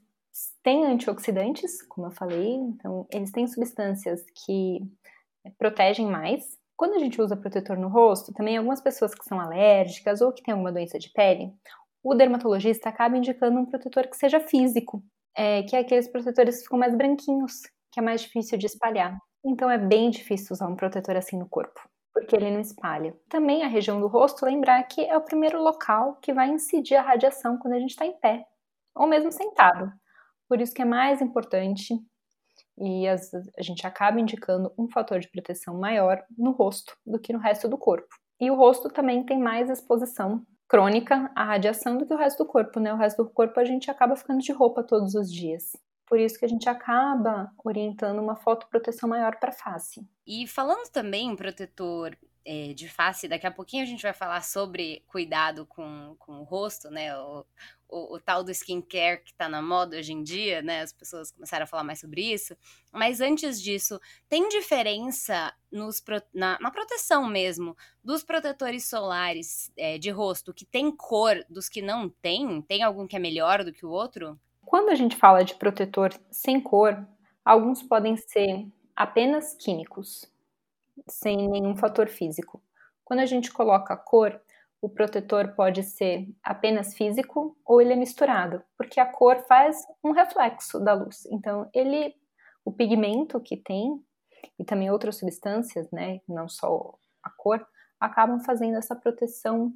têm 0.63 0.86
antioxidantes, 0.86 1.82
como 1.84 2.08
eu 2.08 2.12
falei, 2.12 2.54
então 2.54 3.08
eles 3.12 3.32
têm 3.32 3.48
substâncias 3.48 4.24
que 4.46 4.80
protegem 5.58 6.08
mais. 6.08 6.58
Quando 6.76 6.96
a 6.96 7.00
gente 7.00 7.22
usa 7.22 7.38
protetor 7.38 7.78
no 7.78 7.88
rosto, 7.88 8.34
também 8.34 8.58
algumas 8.58 8.82
pessoas 8.82 9.13
que 9.13 9.26
são 9.26 9.39
alérgicas 9.39 10.22
ou 10.22 10.32
que 10.32 10.41
têm 10.41 10.54
alguma 10.54 10.72
doença 10.72 10.98
de 10.98 11.10
pele, 11.12 11.54
o 12.04 12.15
dermatologista 12.15 12.89
acaba 12.89 13.17
indicando 13.17 13.60
um 13.60 13.65
protetor 13.65 14.08
que 14.08 14.17
seja 14.17 14.39
físico, 14.39 15.04
é, 15.36 15.63
que 15.63 15.76
é 15.76 15.80
aqueles 15.80 16.08
protetores 16.08 16.58
que 16.58 16.63
ficam 16.63 16.80
mais 16.80 16.96
branquinhos, 16.96 17.62
que 17.91 18.00
é 18.00 18.04
mais 18.04 18.22
difícil 18.22 18.58
de 18.58 18.65
espalhar. 18.65 19.17
Então 19.46 19.69
é 19.69 19.78
bem 19.78 20.10
difícil 20.10 20.54
usar 20.54 20.67
um 20.67 20.76
protetor 20.76 21.15
assim 21.15 21.38
no 21.38 21.48
corpo 21.48 21.80
porque 22.13 22.36
ele 22.36 22.52
não 22.52 22.62
espalha. 22.62 23.17
Também 23.28 23.63
a 23.63 23.67
região 23.67 24.00
do 24.00 24.08
rosto, 24.08 24.46
lembrar 24.46 24.82
que 24.84 25.02
é 25.02 25.17
o 25.17 25.22
primeiro 25.22 25.62
local 25.62 26.17
que 26.22 26.32
vai 26.32 26.48
incidir 26.48 26.96
a 26.96 27.02
radiação 27.02 27.58
quando 27.58 27.74
a 27.74 27.80
gente 27.80 27.89
está 27.89 28.06
em 28.06 28.17
pé, 28.19 28.46
ou 28.96 29.08
mesmo 29.08 29.32
sentado. 29.32 29.91
Por 30.48 30.62
isso 30.62 30.74
que 30.74 30.82
é 30.82 30.86
mais 30.86 31.22
importante 31.22 31.94
e 32.78 33.08
as, 33.08 33.34
a 33.34 33.62
gente 33.62 33.86
acaba 33.86 34.20
indicando 34.20 34.74
um 34.78 34.88
fator 34.88 35.20
de 35.20 35.30
proteção 35.30 35.78
maior 35.78 36.24
no 36.38 36.52
rosto 36.52 36.98
do 37.06 37.20
que 37.20 37.34
no 37.34 37.40
resto 37.40 37.68
do 37.68 37.78
corpo. 37.78 38.16
E 38.40 38.50
o 38.50 38.56
rosto 38.56 38.90
também 38.90 39.24
tem 39.26 39.40
mais 39.40 39.70
exposição 39.70 40.46
crônica 40.68 41.32
à 41.36 41.44
radiação 41.44 41.98
do 41.98 42.06
que 42.06 42.14
o 42.14 42.18
resto 42.18 42.44
do 42.44 42.50
corpo, 42.50 42.80
né? 42.80 42.92
O 42.94 42.98
resto 42.98 43.24
do 43.24 43.30
corpo 43.30 43.60
a 43.60 43.66
gente 43.66 43.92
acaba 43.92 44.16
ficando 44.16 44.40
de 44.40 44.52
roupa 44.52 44.84
todos 44.84 45.14
os 45.14 45.32
dias. 45.32 45.72
Por 46.08 46.20
isso 46.20 46.38
que 46.38 46.46
a 46.46 46.50
gente 46.50 46.68
acaba 46.68 47.52
orientando 47.64 48.20
uma 48.20 48.36
fotoproteção 48.36 49.08
maior 49.08 49.38
para 49.40 49.50
a 49.50 49.54
face. 49.54 50.06
E 50.26 50.48
falando 50.48 50.90
também 50.90 51.30
em 51.30 51.36
protetor 51.36 52.18
é, 52.46 52.74
de 52.74 52.90
face, 52.90 53.28
daqui 53.28 53.48
a 53.48 53.52
pouquinho 53.52 53.84
a 53.84 53.86
gente 53.86 54.04
vai 54.04 54.14
falar 54.14 54.44
sobre 54.44 55.04
cuidado 55.08 55.66
com, 55.66 56.16
com 56.20 56.40
o 56.40 56.44
rosto, 56.44 56.90
né? 56.90 57.16
O, 57.18 57.46
o, 57.94 58.16
o 58.16 58.20
tal 58.20 58.44
do 58.44 58.52
skincare 58.52 59.22
que 59.24 59.32
está 59.32 59.48
na 59.48 59.62
moda 59.62 59.98
hoje 59.98 60.12
em 60.12 60.24
dia, 60.24 60.62
né? 60.62 60.82
As 60.82 60.92
pessoas 60.92 61.32
começaram 61.32 61.64
a 61.64 61.68
falar 61.68 61.84
mais 61.84 62.00
sobre 62.00 62.22
isso. 62.22 62.58
Mas 62.92 63.22
antes 63.22 63.62
disso, 63.62 64.00
tem 64.28 64.50
diferença 64.50 65.54
nos, 65.72 66.04
na, 66.34 66.58
na 66.60 66.72
proteção 66.72 67.28
mesmo 67.28 67.78
dos 68.04 68.24
protetores 68.24 68.86
solares 68.86 69.72
é, 69.78 69.98
de 69.98 70.10
rosto 70.10 70.54
que 70.54 70.66
tem 70.66 70.92
cor 70.92 71.46
dos 71.50 71.70
que 71.70 71.82
não 71.82 72.10
tem? 72.10 72.62
Tem 72.64 72.82
algum 72.82 73.06
que 73.06 73.16
é 73.16 73.20
melhor 73.20 73.64
do 73.64 73.72
que 73.72 73.86
o 73.86 73.92
outro? 73.92 74.40
Quando 74.66 74.90
a 74.90 74.96
gente 74.96 75.16
fala 75.16 75.44
de 75.44 75.56
protetor 75.56 76.12
sem 76.32 76.60
cor, 76.60 77.08
alguns 77.46 77.84
podem 77.84 78.18
ser 78.18 78.66
apenas 78.96 79.54
químicos, 79.54 80.26
sem 81.08 81.48
nenhum 81.50 81.76
fator 81.76 82.08
físico. 82.08 82.62
Quando 83.04 83.20
a 83.20 83.26
gente 83.26 83.52
coloca 83.52 83.96
cor, 83.98 84.42
o 84.84 84.89
protetor 84.89 85.56
pode 85.56 85.82
ser 85.82 86.28
apenas 86.43 86.93
físico 86.93 87.58
ou 87.65 87.82
ele 87.82 87.93
é 87.93 87.96
misturado, 87.96 88.62
porque 88.78 89.00
a 89.00 89.06
cor 89.06 89.39
faz 89.48 89.78
um 90.04 90.12
reflexo 90.12 90.78
da 90.78 90.93
luz. 90.93 91.26
Então, 91.32 91.69
ele, 91.74 92.13
o 92.65 92.72
pigmento 92.74 93.39
que 93.39 93.56
tem 93.56 93.98
e 94.60 94.65
também 94.65 94.91
outras 94.91 95.17
substâncias, 95.17 95.89
né, 95.89 96.19
não 96.28 96.50
só 96.50 96.96
a 97.24 97.30
cor, 97.30 97.65
acabam 97.98 98.41
fazendo 98.41 98.76
essa 98.76 98.93
proteção 98.93 99.72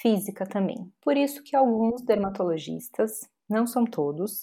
física 0.00 0.46
também. 0.46 0.90
Por 1.02 1.18
isso 1.18 1.42
que 1.44 1.54
alguns 1.54 2.02
dermatologistas 2.02 3.28
não 3.46 3.66
são 3.66 3.84
todos, 3.84 4.40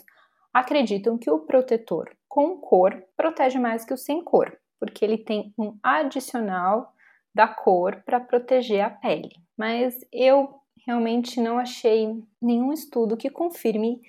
acreditam 0.54 1.17
que 1.17 1.32
o 1.32 1.39
protetor 1.39 2.15
com 2.30 2.56
cor 2.60 3.04
protege 3.17 3.58
mais 3.58 3.84
que 3.84 3.93
o 3.95 3.97
sem 3.97 4.23
cor, 4.23 4.56
porque 4.80 5.04
ele 5.04 5.17
tem 5.17 5.52
um 5.58 5.76
adicional 5.82 6.93
da 7.34 7.48
cor 7.48 8.02
para 8.06 8.19
proteger 8.19 8.82
a 8.82 8.89
pele. 8.89 9.32
Mas 9.58 10.00
eu 10.12 10.56
realmente 10.86 11.39
não 11.39 11.58
achei 11.58 12.24
nenhum 12.41 12.74
estudo 12.74 13.17
que 13.17 13.30
confirme 13.30 14.02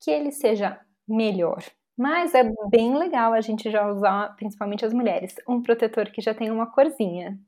que 0.00 0.10
ele 0.10 0.30
seja 0.30 0.80
melhor. 1.08 1.62
Mas 1.96 2.34
é 2.34 2.44
bem 2.70 2.96
legal 2.96 3.32
a 3.32 3.40
gente 3.40 3.70
já 3.70 3.86
usar, 3.86 4.34
principalmente 4.36 4.84
as 4.84 4.94
mulheres, 4.94 5.34
um 5.46 5.60
protetor 5.62 6.10
que 6.10 6.22
já 6.22 6.32
tem 6.32 6.50
uma 6.50 6.70
corzinha. 6.70 7.38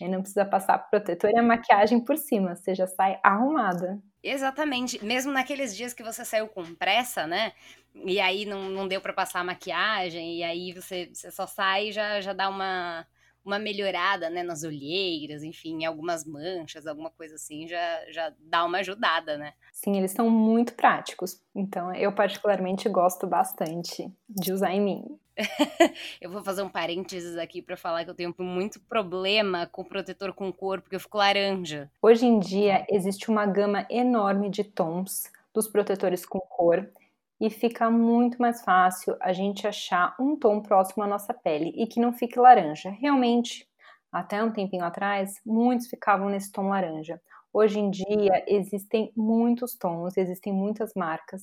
E 0.00 0.08
não 0.08 0.20
precisa 0.20 0.44
passar 0.44 0.78
protetor 0.78 1.30
e 1.30 1.38
a 1.38 1.42
maquiagem 1.42 2.00
por 2.00 2.16
cima, 2.16 2.56
você 2.56 2.74
já 2.74 2.86
sai 2.86 3.20
arrumada. 3.22 4.00
Exatamente. 4.22 5.02
Mesmo 5.04 5.30
naqueles 5.30 5.76
dias 5.76 5.92
que 5.92 6.02
você 6.02 6.24
saiu 6.24 6.48
com 6.48 6.74
pressa, 6.74 7.26
né? 7.26 7.52
E 7.94 8.18
aí 8.20 8.44
não, 8.46 8.68
não 8.70 8.88
deu 8.88 9.00
para 9.00 9.12
passar 9.12 9.40
a 9.40 9.44
maquiagem, 9.44 10.38
e 10.38 10.42
aí 10.42 10.72
você, 10.72 11.10
você 11.12 11.30
só 11.30 11.46
sai 11.46 11.88
e 11.88 11.92
já, 11.92 12.20
já 12.20 12.32
dá 12.32 12.48
uma, 12.48 13.06
uma 13.44 13.58
melhorada, 13.58 14.28
né? 14.30 14.42
Nas 14.42 14.62
olheiras, 14.62 15.42
enfim, 15.42 15.84
algumas 15.84 16.24
manchas, 16.24 16.86
alguma 16.86 17.10
coisa 17.10 17.34
assim, 17.34 17.66
já, 17.66 18.04
já 18.10 18.32
dá 18.38 18.64
uma 18.64 18.78
ajudada, 18.78 19.36
né? 19.36 19.52
Sim, 19.72 19.96
eles 19.96 20.12
são 20.12 20.28
muito 20.28 20.74
práticos. 20.74 21.40
Então, 21.54 21.94
eu 21.94 22.12
particularmente 22.12 22.88
gosto 22.88 23.26
bastante 23.26 24.12
de 24.28 24.52
usar 24.52 24.72
em 24.72 24.80
mim. 24.80 25.18
eu 26.20 26.30
vou 26.30 26.42
fazer 26.42 26.62
um 26.62 26.68
parênteses 26.68 27.36
aqui 27.36 27.62
para 27.62 27.76
falar 27.76 28.04
que 28.04 28.10
eu 28.10 28.14
tenho 28.14 28.34
muito 28.38 28.80
problema 28.80 29.66
com 29.66 29.84
protetor 29.84 30.32
com 30.34 30.52
cor, 30.52 30.80
porque 30.80 30.96
eu 30.96 31.00
fico 31.00 31.18
laranja. 31.18 31.90
Hoje 32.02 32.26
em 32.26 32.38
dia 32.38 32.84
existe 32.90 33.30
uma 33.30 33.46
gama 33.46 33.86
enorme 33.88 34.50
de 34.50 34.64
tons 34.64 35.30
dos 35.52 35.66
protetores 35.66 36.24
com 36.26 36.38
cor 36.40 36.88
e 37.40 37.48
fica 37.50 37.90
muito 37.90 38.40
mais 38.40 38.62
fácil 38.62 39.16
a 39.20 39.32
gente 39.32 39.66
achar 39.66 40.14
um 40.20 40.36
tom 40.36 40.60
próximo 40.60 41.02
à 41.02 41.06
nossa 41.06 41.32
pele 41.32 41.72
e 41.76 41.86
que 41.86 42.00
não 42.00 42.12
fique 42.12 42.38
laranja. 42.38 42.90
Realmente, 42.90 43.66
até 44.12 44.42
um 44.42 44.52
tempinho 44.52 44.84
atrás, 44.84 45.40
muitos 45.44 45.88
ficavam 45.88 46.28
nesse 46.28 46.52
tom 46.52 46.68
laranja. 46.68 47.20
Hoje 47.52 47.78
em 47.80 47.90
dia 47.90 48.44
existem 48.46 49.12
muitos 49.16 49.76
tons, 49.76 50.16
existem 50.16 50.52
muitas 50.52 50.92
marcas 50.94 51.42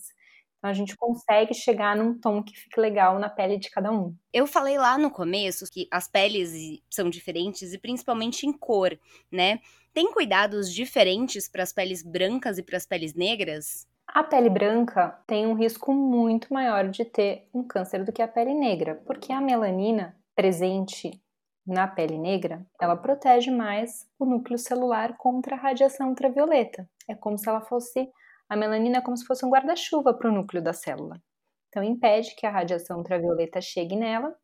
então 0.58 0.72
a 0.72 0.74
gente 0.74 0.96
consegue 0.96 1.54
chegar 1.54 1.96
num 1.96 2.20
tom 2.20 2.44
que 2.44 2.58
fique 2.58 2.80
legal 2.80 3.20
na 3.20 3.30
pele 3.30 3.58
de 3.60 3.70
cada 3.70 3.92
um. 3.92 4.16
Eu 4.34 4.48
falei 4.48 4.78
lá 4.78 4.98
no 4.98 5.12
começo 5.12 5.66
que 5.72 5.88
as 5.92 6.08
peles 6.08 6.82
são 6.90 7.10
diferentes 7.10 7.74
e 7.74 7.78
principalmente 7.78 8.46
em 8.48 8.52
cor, 8.52 8.98
né? 9.32 9.60
Tem 9.94 10.12
cuidados 10.12 10.74
diferentes 10.74 11.48
para 11.48 11.64
as 11.64 11.72
peles 11.72 12.04
brancas 12.04 12.58
e 12.58 12.64
para 12.64 12.78
as 12.78 12.86
peles 12.86 13.14
negras? 13.14 13.88
A 14.18 14.24
pele 14.24 14.50
branca 14.50 15.16
tem 15.28 15.46
um 15.46 15.54
risco 15.54 15.94
muito 15.94 16.52
maior 16.52 16.90
de 16.90 17.06
ter 17.06 17.48
um 17.54 17.62
câncer 17.62 18.04
do 18.04 18.12
que 18.12 18.20
a 18.20 18.28
pele 18.28 18.52
negra, 18.52 18.96
porque 19.06 19.32
a 19.32 19.40
melanina 19.40 20.18
presente 20.36 21.22
na 21.64 21.88
pele 21.88 22.18
negra, 22.18 22.66
ela 22.82 22.98
protege 22.98 23.52
mais 23.52 24.10
o 24.18 24.26
núcleo 24.26 24.58
celular 24.58 25.16
contra 25.18 25.56
a 25.56 25.60
radiação 25.60 26.10
ultravioleta. 26.10 26.90
É 27.08 27.14
como 27.14 27.38
se 27.38 27.48
ela 27.48 27.62
fosse 27.62 28.10
a 28.50 28.58
melanina 28.58 28.98
é 28.98 29.02
como 29.02 29.16
se 29.16 29.24
fosse 29.24 29.46
um 29.46 29.52
guarda-chuva 29.52 30.16
para 30.16 30.32
o 30.32 30.34
núcleo 30.34 30.64
da 30.64 30.74
célula. 30.74 31.22
Então, 31.70 31.84
impede 31.84 32.36
que 32.36 32.48
a 32.48 32.50
radiação 32.50 32.98
ultravioleta 32.98 33.62
chegue 33.62 33.96
nela 33.96 34.36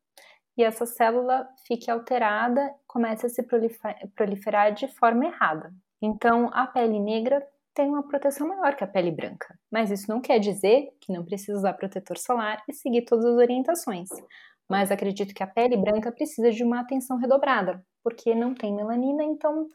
e 0.55 0.63
essa 0.63 0.85
célula 0.85 1.49
fique 1.65 1.89
alterada, 1.89 2.71
comece 2.85 3.25
a 3.25 3.29
se 3.29 3.41
proliferar 4.13 4.71
de 4.71 4.87
forma 4.87 5.25
errada. 5.25 5.73
Então, 5.99 6.51
a 6.53 6.67
pele 6.67 6.99
negra 6.99 7.43
tem 7.73 7.89
uma 7.89 8.07
proteção 8.07 8.47
maior 8.47 8.75
que 8.75 8.83
a 8.83 8.87
pele 8.87 9.11
branca. 9.11 9.57
Mas 9.71 9.91
isso 9.91 10.09
não 10.09 10.21
quer 10.21 10.39
dizer 10.39 10.89
que 11.01 11.11
não 11.11 11.25
precisa 11.25 11.57
usar 11.57 11.73
protetor 11.73 12.17
solar 12.17 12.63
e 12.67 12.73
seguir 12.73 13.03
todas 13.05 13.25
as 13.25 13.35
orientações. 13.35 14.09
Mas 14.69 14.91
acredito 14.91 15.33
que 15.33 15.43
a 15.43 15.47
pele 15.47 15.77
branca 15.77 16.11
precisa 16.11 16.51
de 16.51 16.63
uma 16.63 16.79
atenção 16.81 17.17
redobrada, 17.17 17.83
porque 18.03 18.33
não 18.33 18.53
tem 18.53 18.73
melanina, 18.73 19.23
então 19.23 19.69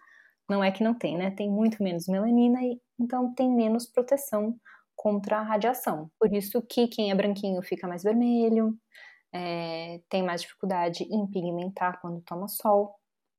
não 0.48 0.64
é 0.64 0.70
que 0.70 0.82
não 0.82 0.94
tem, 0.94 1.16
né? 1.18 1.30
Tem 1.30 1.50
muito 1.50 1.82
menos 1.82 2.08
melanina 2.08 2.62
e 2.62 2.80
então 2.98 3.32
tem 3.34 3.50
menos 3.50 3.86
proteção 3.86 4.58
contra 4.96 5.38
a 5.38 5.42
radiação. 5.42 6.10
Por 6.18 6.32
isso 6.34 6.60
que 6.62 6.88
quem 6.88 7.10
é 7.10 7.14
branquinho 7.14 7.62
fica 7.62 7.86
mais 7.86 8.02
vermelho, 8.02 8.76
é, 9.32 10.00
tem 10.08 10.22
mais 10.22 10.42
dificuldade 10.42 11.04
em 11.04 11.26
pigmentar 11.26 12.00
quando 12.00 12.22
toma 12.22 12.48
sol. 12.48 12.96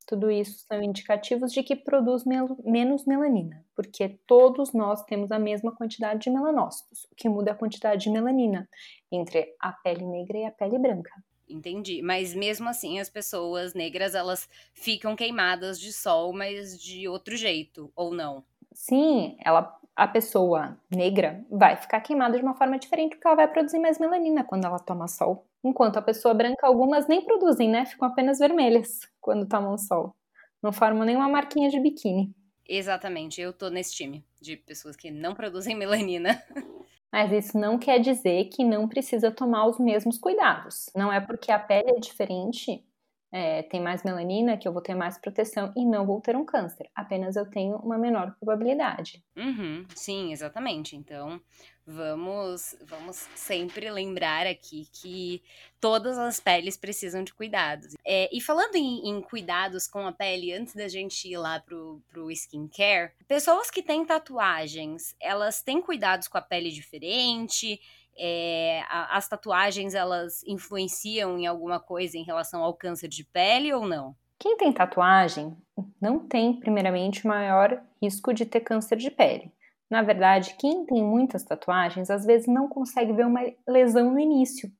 Tudo 0.09 0.31
isso 0.31 0.65
são 0.67 0.81
indicativos 0.81 1.53
de 1.53 1.61
que 1.61 1.75
produz 1.75 2.25
mel 2.25 2.57
menos 2.65 3.05
melanina, 3.05 3.63
porque 3.75 4.17
todos 4.25 4.73
nós 4.73 5.03
temos 5.03 5.31
a 5.31 5.37
mesma 5.37 5.71
quantidade 5.71 6.21
de 6.21 6.31
melanócitos. 6.31 7.03
O 7.11 7.15
que 7.15 7.29
muda 7.29 7.51
é 7.51 7.53
a 7.53 7.55
quantidade 7.55 8.05
de 8.05 8.09
melanina 8.09 8.67
entre 9.11 9.55
a 9.59 9.71
pele 9.71 10.03
negra 10.07 10.39
e 10.39 10.45
a 10.45 10.51
pele 10.51 10.79
branca. 10.79 11.11
Entendi. 11.47 12.01
Mas 12.01 12.33
mesmo 12.33 12.67
assim, 12.67 12.99
as 12.99 13.07
pessoas 13.07 13.75
negras, 13.75 14.15
elas 14.15 14.49
ficam 14.73 15.15
queimadas 15.15 15.79
de 15.79 15.93
sol, 15.93 16.33
mas 16.33 16.81
de 16.81 17.07
outro 17.07 17.37
jeito, 17.37 17.91
ou 17.95 18.11
não? 18.11 18.43
Sim, 18.73 19.37
ela, 19.45 19.79
a 19.95 20.07
pessoa 20.07 20.75
negra 20.89 21.45
vai 21.51 21.75
ficar 21.75 22.01
queimada 22.01 22.35
de 22.35 22.43
uma 22.43 22.55
forma 22.55 22.79
diferente, 22.79 23.11
porque 23.11 23.27
ela 23.27 23.35
vai 23.35 23.47
produzir 23.47 23.77
mais 23.77 23.99
melanina 23.99 24.43
quando 24.43 24.65
ela 24.65 24.79
toma 24.79 25.07
sol. 25.07 25.45
Enquanto 25.63 25.97
a 25.97 26.01
pessoa 26.01 26.33
branca, 26.33 26.65
algumas 26.65 27.07
nem 27.07 27.23
produzem, 27.23 27.69
né? 27.69 27.85
Ficam 27.85 28.07
apenas 28.07 28.39
vermelhas 28.39 28.99
quando 29.19 29.47
tomam 29.47 29.77
sol. 29.77 30.15
Não 30.61 30.71
formam 30.71 31.05
nenhuma 31.05 31.27
marquinha 31.27 31.69
de 31.69 31.79
biquíni. 31.79 32.33
Exatamente, 32.67 33.41
eu 33.41 33.51
tô 33.51 33.69
nesse 33.69 33.95
time 33.95 34.23
de 34.39 34.55
pessoas 34.55 34.95
que 34.95 35.09
não 35.09 35.33
produzem 35.33 35.75
melanina. 35.75 36.41
Mas 37.11 37.31
isso 37.31 37.57
não 37.57 37.79
quer 37.79 37.99
dizer 37.99 38.45
que 38.45 38.63
não 38.63 38.87
precisa 38.87 39.31
tomar 39.31 39.65
os 39.65 39.79
mesmos 39.79 40.19
cuidados. 40.19 40.91
Não 40.95 41.11
é 41.11 41.19
porque 41.19 41.51
a 41.51 41.57
pele 41.57 41.89
é 41.89 41.99
diferente 41.99 42.85
é, 43.31 43.61
tem 43.63 43.81
mais 43.81 44.03
melanina, 44.03 44.57
que 44.57 44.67
eu 44.67 44.73
vou 44.73 44.81
ter 44.81 44.95
mais 44.95 45.17
proteção 45.17 45.71
e 45.75 45.85
não 45.85 46.05
vou 46.05 46.19
ter 46.19 46.35
um 46.35 46.45
câncer. 46.45 46.89
Apenas 46.95 47.35
eu 47.35 47.45
tenho 47.45 47.77
uma 47.77 47.97
menor 47.97 48.35
probabilidade. 48.39 49.23
Uhum, 49.35 49.85
sim, 49.95 50.31
exatamente. 50.31 50.95
Então, 50.95 51.39
vamos, 51.85 52.75
vamos 52.81 53.27
sempre 53.35 53.89
lembrar 53.91 54.45
aqui 54.45 54.87
que 54.91 55.43
todas 55.79 56.17
as 56.17 56.39
peles 56.39 56.77
precisam 56.77 57.23
de 57.23 57.33
cuidados. 57.33 57.95
É, 58.05 58.29
e 58.35 58.41
falando 58.41 58.75
em, 58.75 59.09
em, 59.09 59.21
cuidados 59.21 59.87
com 59.87 60.05
a 60.07 60.11
pele, 60.11 60.53
antes 60.53 60.75
da 60.75 60.87
gente 60.87 61.27
ir 61.27 61.37
lá 61.37 61.59
pro, 61.59 62.01
pro 62.07 62.31
skincare, 62.31 63.11
pessoas 63.27 63.69
que 63.69 63.83
têm 63.83 64.05
tatuagens, 64.05 65.15
elas 65.19 65.61
têm 65.61 65.81
cuidados 65.81 66.27
com 66.27 66.37
a 66.37 66.41
pele 66.41 66.71
diferente? 66.71 67.79
É, 68.17 68.83
as 68.89 69.27
tatuagens 69.27 69.95
elas 69.95 70.43
influenciam 70.45 71.37
em 71.37 71.47
alguma 71.47 71.79
coisa 71.79 72.17
em 72.17 72.23
relação 72.23 72.63
ao 72.63 72.73
câncer 72.73 73.07
de 73.07 73.23
pele 73.23 73.73
ou 73.73 73.87
não? 73.87 74.15
Quem 74.37 74.55
tem 74.57 74.71
tatuagem 74.71 75.55
não 76.01 76.19
tem, 76.19 76.59
primeiramente, 76.59 77.27
maior 77.27 77.81
risco 78.01 78.33
de 78.33 78.45
ter 78.45 78.61
câncer 78.61 78.95
de 78.95 79.11
pele. 79.11 79.51
Na 79.89 80.01
verdade, 80.01 80.55
quem 80.59 80.85
tem 80.85 81.03
muitas 81.03 81.43
tatuagens 81.43 82.09
às 82.09 82.25
vezes 82.25 82.47
não 82.47 82.69
consegue 82.69 83.11
ver 83.11 83.25
uma 83.25 83.41
lesão 83.67 84.11
no 84.11 84.19
início, 84.19 84.71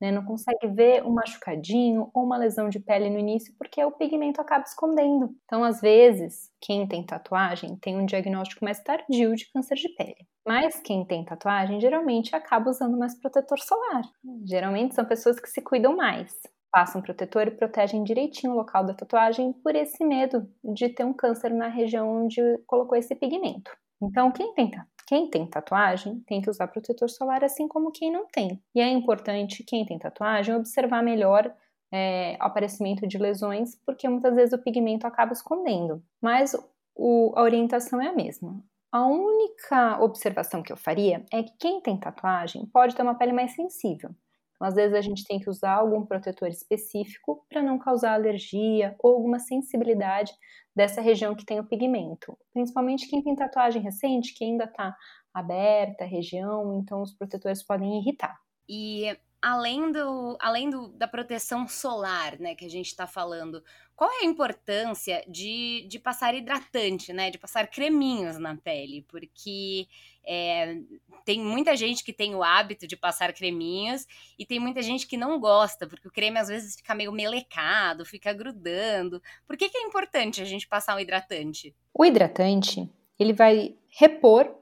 né? 0.00 0.10
não 0.10 0.24
consegue 0.24 0.66
ver 0.68 1.04
um 1.04 1.12
machucadinho 1.12 2.10
ou 2.14 2.24
uma 2.24 2.36
lesão 2.36 2.68
de 2.68 2.80
pele 2.80 3.10
no 3.10 3.18
início 3.18 3.54
porque 3.58 3.82
o 3.84 3.92
pigmento 3.92 4.40
acaba 4.40 4.64
escondendo. 4.64 5.34
Então, 5.44 5.64
às 5.64 5.80
vezes, 5.80 6.50
quem 6.60 6.86
tem 6.86 7.04
tatuagem 7.04 7.76
tem 7.76 7.96
um 7.96 8.06
diagnóstico 8.06 8.64
mais 8.64 8.80
tardio 8.82 9.34
de 9.34 9.50
câncer 9.52 9.76
de 9.76 9.88
pele. 9.94 10.26
Mas 10.46 10.80
quem 10.80 11.04
tem 11.04 11.24
tatuagem 11.24 11.80
geralmente 11.80 12.34
acaba 12.36 12.70
usando 12.70 12.98
mais 12.98 13.18
protetor 13.18 13.58
solar. 13.58 14.02
Geralmente 14.46 14.94
são 14.94 15.04
pessoas 15.04 15.40
que 15.40 15.48
se 15.48 15.62
cuidam 15.62 15.96
mais. 15.96 16.32
Passam 16.70 17.00
protetor 17.00 17.46
e 17.46 17.52
protegem 17.52 18.02
direitinho 18.02 18.52
o 18.52 18.56
local 18.56 18.84
da 18.84 18.94
tatuagem 18.94 19.52
por 19.52 19.74
esse 19.76 20.04
medo 20.04 20.46
de 20.62 20.88
ter 20.88 21.04
um 21.04 21.12
câncer 21.12 21.50
na 21.50 21.68
região 21.68 22.24
onde 22.24 22.40
colocou 22.66 22.98
esse 22.98 23.14
pigmento. 23.14 23.70
Então, 24.02 24.30
quem 24.32 24.52
tem, 24.54 24.70
quem 25.06 25.28
tem 25.28 25.46
tatuagem 25.46 26.20
tem 26.26 26.40
que 26.40 26.50
usar 26.50 26.68
protetor 26.68 27.08
solar 27.08 27.44
assim 27.44 27.68
como 27.68 27.92
quem 27.92 28.10
não 28.10 28.26
tem. 28.26 28.62
E 28.74 28.80
é 28.80 28.88
importante, 28.88 29.64
quem 29.64 29.84
tem 29.84 29.98
tatuagem, 29.98 30.54
observar 30.54 31.02
melhor 31.02 31.54
é, 31.92 32.36
o 32.40 32.44
aparecimento 32.44 33.06
de 33.06 33.18
lesões, 33.18 33.76
porque 33.86 34.08
muitas 34.08 34.34
vezes 34.34 34.52
o 34.52 34.62
pigmento 34.62 35.06
acaba 35.06 35.32
escondendo. 35.32 36.02
Mas 36.20 36.54
o, 36.94 37.32
a 37.36 37.42
orientação 37.42 38.00
é 38.00 38.08
a 38.08 38.12
mesma. 38.12 38.62
A 38.90 39.06
única 39.06 40.00
observação 40.00 40.62
que 40.62 40.72
eu 40.72 40.76
faria 40.76 41.24
é 41.32 41.42
que 41.42 41.52
quem 41.58 41.80
tem 41.80 41.98
tatuagem 41.98 42.64
pode 42.66 42.94
ter 42.94 43.02
uma 43.02 43.16
pele 43.16 43.32
mais 43.32 43.54
sensível. 43.54 44.10
Então, 44.54 44.68
às 44.68 44.74
vezes 44.74 44.96
a 44.96 45.00
gente 45.00 45.24
tem 45.24 45.38
que 45.38 45.50
usar 45.50 45.74
algum 45.74 46.04
protetor 46.04 46.48
específico 46.48 47.44
para 47.48 47.62
não 47.62 47.78
causar 47.78 48.14
alergia 48.14 48.94
ou 48.98 49.14
alguma 49.14 49.38
sensibilidade 49.38 50.32
dessa 50.74 51.00
região 51.00 51.34
que 51.34 51.44
tem 51.44 51.60
o 51.60 51.66
pigmento. 51.66 52.36
Principalmente 52.52 53.08
quem 53.08 53.22
tem 53.22 53.34
tatuagem 53.34 53.82
recente, 53.82 54.34
que 54.34 54.44
ainda 54.44 54.64
está 54.64 54.96
aberta 55.32 56.04
a 56.04 56.06
região, 56.06 56.74
então 56.74 57.02
os 57.02 57.12
protetores 57.12 57.62
podem 57.62 57.98
irritar. 57.98 58.38
E 58.68 59.16
além, 59.42 59.92
do, 59.92 60.36
além 60.40 60.70
do, 60.70 60.88
da 60.88 61.06
proteção 61.06 61.68
solar, 61.68 62.38
né, 62.38 62.54
que 62.54 62.64
a 62.64 62.70
gente 62.70 62.86
está 62.86 63.06
falando, 63.06 63.62
qual 63.96 64.10
é 64.10 64.22
a 64.22 64.24
importância 64.24 65.24
de, 65.28 65.86
de 65.88 65.98
passar 65.98 66.34
hidratante, 66.34 67.12
né, 67.12 67.30
de 67.30 67.38
passar 67.38 67.68
creminhos 67.68 68.38
na 68.38 68.56
pele? 68.56 69.04
Porque 69.08 69.86
é, 70.26 70.76
tem 71.24 71.40
muita 71.40 71.76
gente 71.76 72.02
que 72.02 72.12
tem 72.12 72.34
o 72.34 72.42
hábito 72.42 72.86
de 72.86 72.96
passar 72.96 73.32
creminhos 73.32 74.06
e 74.38 74.44
tem 74.44 74.58
muita 74.58 74.82
gente 74.82 75.06
que 75.06 75.16
não 75.16 75.38
gosta, 75.38 75.86
porque 75.86 76.08
o 76.08 76.12
creme 76.12 76.38
às 76.38 76.48
vezes 76.48 76.76
fica 76.76 76.94
meio 76.94 77.12
melecado, 77.12 78.04
fica 78.04 78.32
grudando. 78.32 79.22
Por 79.46 79.56
que, 79.56 79.68
que 79.68 79.78
é 79.78 79.82
importante 79.82 80.42
a 80.42 80.44
gente 80.44 80.66
passar 80.66 80.96
um 80.96 81.00
hidratante? 81.00 81.74
O 81.92 82.04
hidratante, 82.04 82.90
ele 83.18 83.32
vai 83.32 83.76
repor 83.88 84.52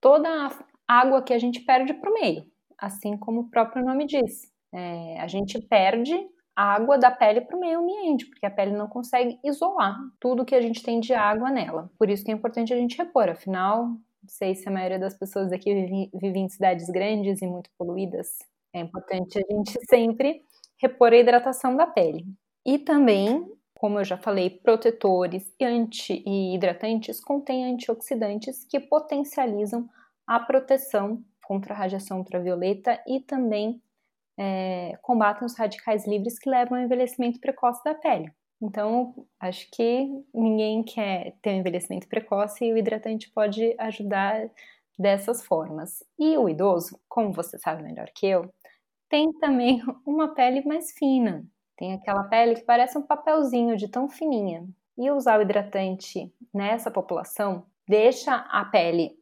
toda 0.00 0.28
a 0.28 1.00
água 1.00 1.22
que 1.22 1.32
a 1.32 1.38
gente 1.38 1.60
perde 1.60 1.94
para 1.94 2.10
o 2.10 2.14
meio 2.14 2.46
assim 2.78 3.16
como 3.16 3.40
o 3.40 3.50
próprio 3.50 3.84
nome 3.84 4.06
diz. 4.06 4.52
É, 4.72 5.20
a 5.20 5.26
gente 5.26 5.60
perde 5.60 6.14
água 6.58 6.98
da 6.98 7.08
pele 7.08 7.40
para 7.40 7.56
o 7.56 7.60
meio 7.60 7.78
ambiente, 7.78 8.26
porque 8.26 8.44
a 8.44 8.50
pele 8.50 8.72
não 8.72 8.88
consegue 8.88 9.38
isolar 9.44 9.96
tudo 10.18 10.44
que 10.44 10.56
a 10.56 10.60
gente 10.60 10.82
tem 10.82 10.98
de 10.98 11.14
água 11.14 11.50
nela. 11.50 11.88
Por 11.96 12.10
isso 12.10 12.24
que 12.24 12.32
é 12.32 12.34
importante 12.34 12.74
a 12.74 12.76
gente 12.76 12.98
repor, 12.98 13.28
afinal, 13.28 13.84
não 13.84 14.28
sei 14.28 14.56
se 14.56 14.68
a 14.68 14.72
maioria 14.72 14.98
das 14.98 15.14
pessoas 15.14 15.52
aqui 15.52 15.72
vive, 15.72 16.10
vive 16.12 16.38
em 16.40 16.48
cidades 16.48 16.90
grandes 16.90 17.40
e 17.40 17.46
muito 17.46 17.70
poluídas. 17.78 18.38
É 18.74 18.80
importante 18.80 19.38
a 19.38 19.54
gente 19.54 19.72
sempre 19.88 20.42
repor 20.82 21.12
a 21.12 21.16
hidratação 21.16 21.76
da 21.76 21.86
pele. 21.86 22.26
E 22.66 22.76
também, 22.76 23.48
como 23.78 24.00
eu 24.00 24.04
já 24.04 24.18
falei, 24.18 24.50
protetores 24.50 25.54
e, 25.60 25.64
anti, 25.64 26.24
e 26.26 26.56
hidratantes 26.56 27.20
contêm 27.20 27.72
antioxidantes 27.72 28.64
que 28.64 28.80
potencializam 28.80 29.88
a 30.26 30.40
proteção 30.40 31.22
contra 31.46 31.72
a 31.72 31.76
radiação 31.76 32.18
ultravioleta 32.18 33.00
e 33.06 33.20
também 33.20 33.80
é, 34.38 34.96
combatem 35.02 35.44
os 35.44 35.56
radicais 35.56 36.06
livres 36.06 36.38
que 36.38 36.48
levam 36.48 36.78
ao 36.78 36.84
envelhecimento 36.84 37.40
precoce 37.40 37.82
da 37.84 37.94
pele. 37.94 38.32
Então, 38.60 39.14
acho 39.38 39.68
que 39.70 40.08
ninguém 40.32 40.82
quer 40.82 41.36
ter 41.42 41.50
um 41.50 41.58
envelhecimento 41.58 42.08
precoce 42.08 42.64
e 42.64 42.72
o 42.72 42.76
hidratante 42.76 43.30
pode 43.30 43.74
ajudar 43.78 44.48
dessas 44.98 45.44
formas. 45.44 46.04
E 46.18 46.36
o 46.36 46.48
idoso, 46.48 46.98
como 47.08 47.32
você 47.32 47.58
sabe 47.58 47.82
melhor 47.82 48.08
que 48.14 48.26
eu, 48.26 48.52
tem 49.08 49.32
também 49.34 49.82
uma 50.06 50.34
pele 50.34 50.64
mais 50.64 50.92
fina. 50.92 51.44
Tem 51.76 51.94
aquela 51.94 52.24
pele 52.24 52.56
que 52.56 52.64
parece 52.64 52.98
um 52.98 53.02
papelzinho 53.02 53.76
de 53.76 53.88
tão 53.88 54.08
fininha. 54.08 54.66
E 54.96 55.10
usar 55.12 55.38
o 55.38 55.42
hidratante 55.42 56.32
nessa 56.52 56.90
população 56.90 57.64
deixa 57.86 58.34
a 58.34 58.64
pele 58.64 59.17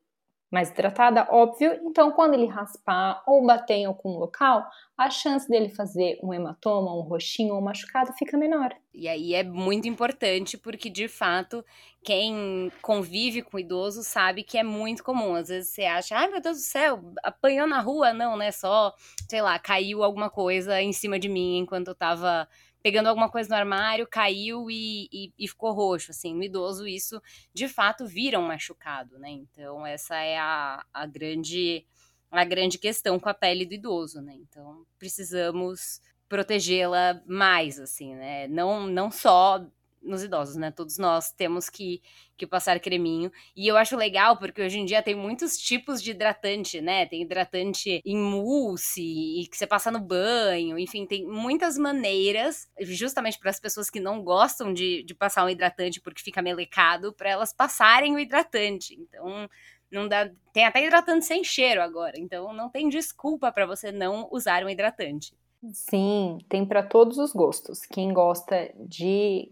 mais 0.50 0.70
hidratada, 0.70 1.26
óbvio. 1.30 1.80
Então, 1.84 2.12
quando 2.12 2.34
ele 2.34 2.46
raspar 2.46 3.22
ou 3.26 3.44
bater 3.44 3.74
em 3.74 3.84
algum 3.86 4.10
local, 4.18 4.64
a 4.96 5.10
chance 5.10 5.48
dele 5.48 5.68
fazer 5.68 6.18
um 6.22 6.32
hematoma, 6.32 6.94
um 6.94 7.00
roxinho 7.00 7.54
ou 7.54 7.60
um 7.60 7.64
machucado 7.64 8.12
fica 8.14 8.36
menor. 8.36 8.74
E 8.94 9.08
aí 9.08 9.34
é 9.34 9.42
muito 9.42 9.86
importante 9.88 10.56
porque, 10.56 10.88
de 10.88 11.08
fato, 11.08 11.64
quem 12.02 12.70
convive 12.80 13.42
com 13.42 13.58
idoso 13.58 14.02
sabe 14.02 14.42
que 14.42 14.56
é 14.56 14.62
muito 14.62 15.04
comum. 15.04 15.34
Às 15.34 15.48
vezes 15.48 15.70
você 15.70 15.84
acha, 15.84 16.16
ai 16.16 16.28
meu 16.28 16.40
Deus 16.40 16.58
do 16.58 16.62
céu, 16.62 17.00
apanhou 17.22 17.66
na 17.66 17.80
rua? 17.80 18.12
Não, 18.12 18.36
né? 18.36 18.50
Só, 18.52 18.94
sei 19.28 19.42
lá, 19.42 19.58
caiu 19.58 20.02
alguma 20.02 20.30
coisa 20.30 20.80
em 20.80 20.92
cima 20.92 21.18
de 21.18 21.28
mim 21.28 21.58
enquanto 21.58 21.88
eu 21.88 21.94
tava 21.94 22.48
pegando 22.86 23.08
alguma 23.08 23.28
coisa 23.28 23.48
no 23.48 23.56
armário, 23.56 24.06
caiu 24.06 24.70
e, 24.70 25.08
e, 25.12 25.32
e, 25.36 25.48
ficou 25.48 25.72
roxo, 25.72 26.12
assim, 26.12 26.32
no 26.32 26.44
idoso 26.44 26.86
isso 26.86 27.20
de 27.52 27.66
fato 27.66 28.06
vira 28.06 28.38
um 28.38 28.46
machucado, 28.46 29.18
né? 29.18 29.28
Então 29.28 29.84
essa 29.84 30.14
é 30.14 30.38
a, 30.38 30.86
a 30.94 31.04
grande 31.04 31.84
a 32.30 32.44
grande 32.44 32.78
questão 32.78 33.18
com 33.18 33.28
a 33.28 33.34
pele 33.34 33.66
do 33.66 33.74
idoso, 33.74 34.22
né? 34.22 34.36
Então 34.36 34.86
precisamos 35.00 36.00
protegê-la 36.28 37.20
mais, 37.26 37.80
assim, 37.80 38.14
né? 38.14 38.46
Não, 38.46 38.86
não 38.86 39.10
só 39.10 39.66
nos 40.02 40.22
idosos, 40.22 40.56
né? 40.56 40.70
Todos 40.70 40.98
nós 40.98 41.32
temos 41.32 41.68
que, 41.68 42.00
que 42.36 42.46
passar 42.46 42.78
creminho. 42.80 43.30
E 43.56 43.66
eu 43.66 43.76
acho 43.76 43.96
legal 43.96 44.36
porque 44.36 44.62
hoje 44.62 44.78
em 44.78 44.84
dia 44.84 45.02
tem 45.02 45.14
muitos 45.14 45.56
tipos 45.58 46.02
de 46.02 46.12
hidratante, 46.12 46.80
né? 46.80 47.06
Tem 47.06 47.22
hidratante 47.22 48.00
em 48.04 48.16
mousse 48.16 49.02
e 49.02 49.46
que 49.48 49.56
você 49.56 49.66
passa 49.66 49.90
no 49.90 50.00
banho, 50.00 50.78
enfim, 50.78 51.06
tem 51.06 51.26
muitas 51.26 51.76
maneiras, 51.76 52.68
justamente 52.80 53.38
para 53.38 53.50
as 53.50 53.60
pessoas 53.60 53.90
que 53.90 54.00
não 54.00 54.22
gostam 54.22 54.72
de, 54.72 55.02
de 55.02 55.14
passar 55.14 55.44
um 55.44 55.50
hidratante 55.50 56.00
porque 56.00 56.22
fica 56.22 56.40
melecado, 56.42 57.12
para 57.12 57.30
elas 57.30 57.52
passarem 57.52 58.14
o 58.14 58.18
hidratante. 58.18 58.94
Então, 58.94 59.48
não 59.90 60.08
dá, 60.08 60.30
tem 60.52 60.64
até 60.64 60.84
hidratante 60.84 61.24
sem 61.24 61.44
cheiro 61.44 61.82
agora, 61.82 62.18
então 62.18 62.52
não 62.52 62.68
tem 62.68 62.88
desculpa 62.88 63.52
para 63.52 63.66
você 63.66 63.92
não 63.92 64.28
usar 64.30 64.64
um 64.64 64.68
hidratante. 64.68 65.34
Sim, 65.72 66.38
tem 66.48 66.64
para 66.64 66.82
todos 66.82 67.18
os 67.18 67.32
gostos. 67.32 67.80
Quem 67.86 68.12
gosta 68.12 68.72
de 68.78 69.50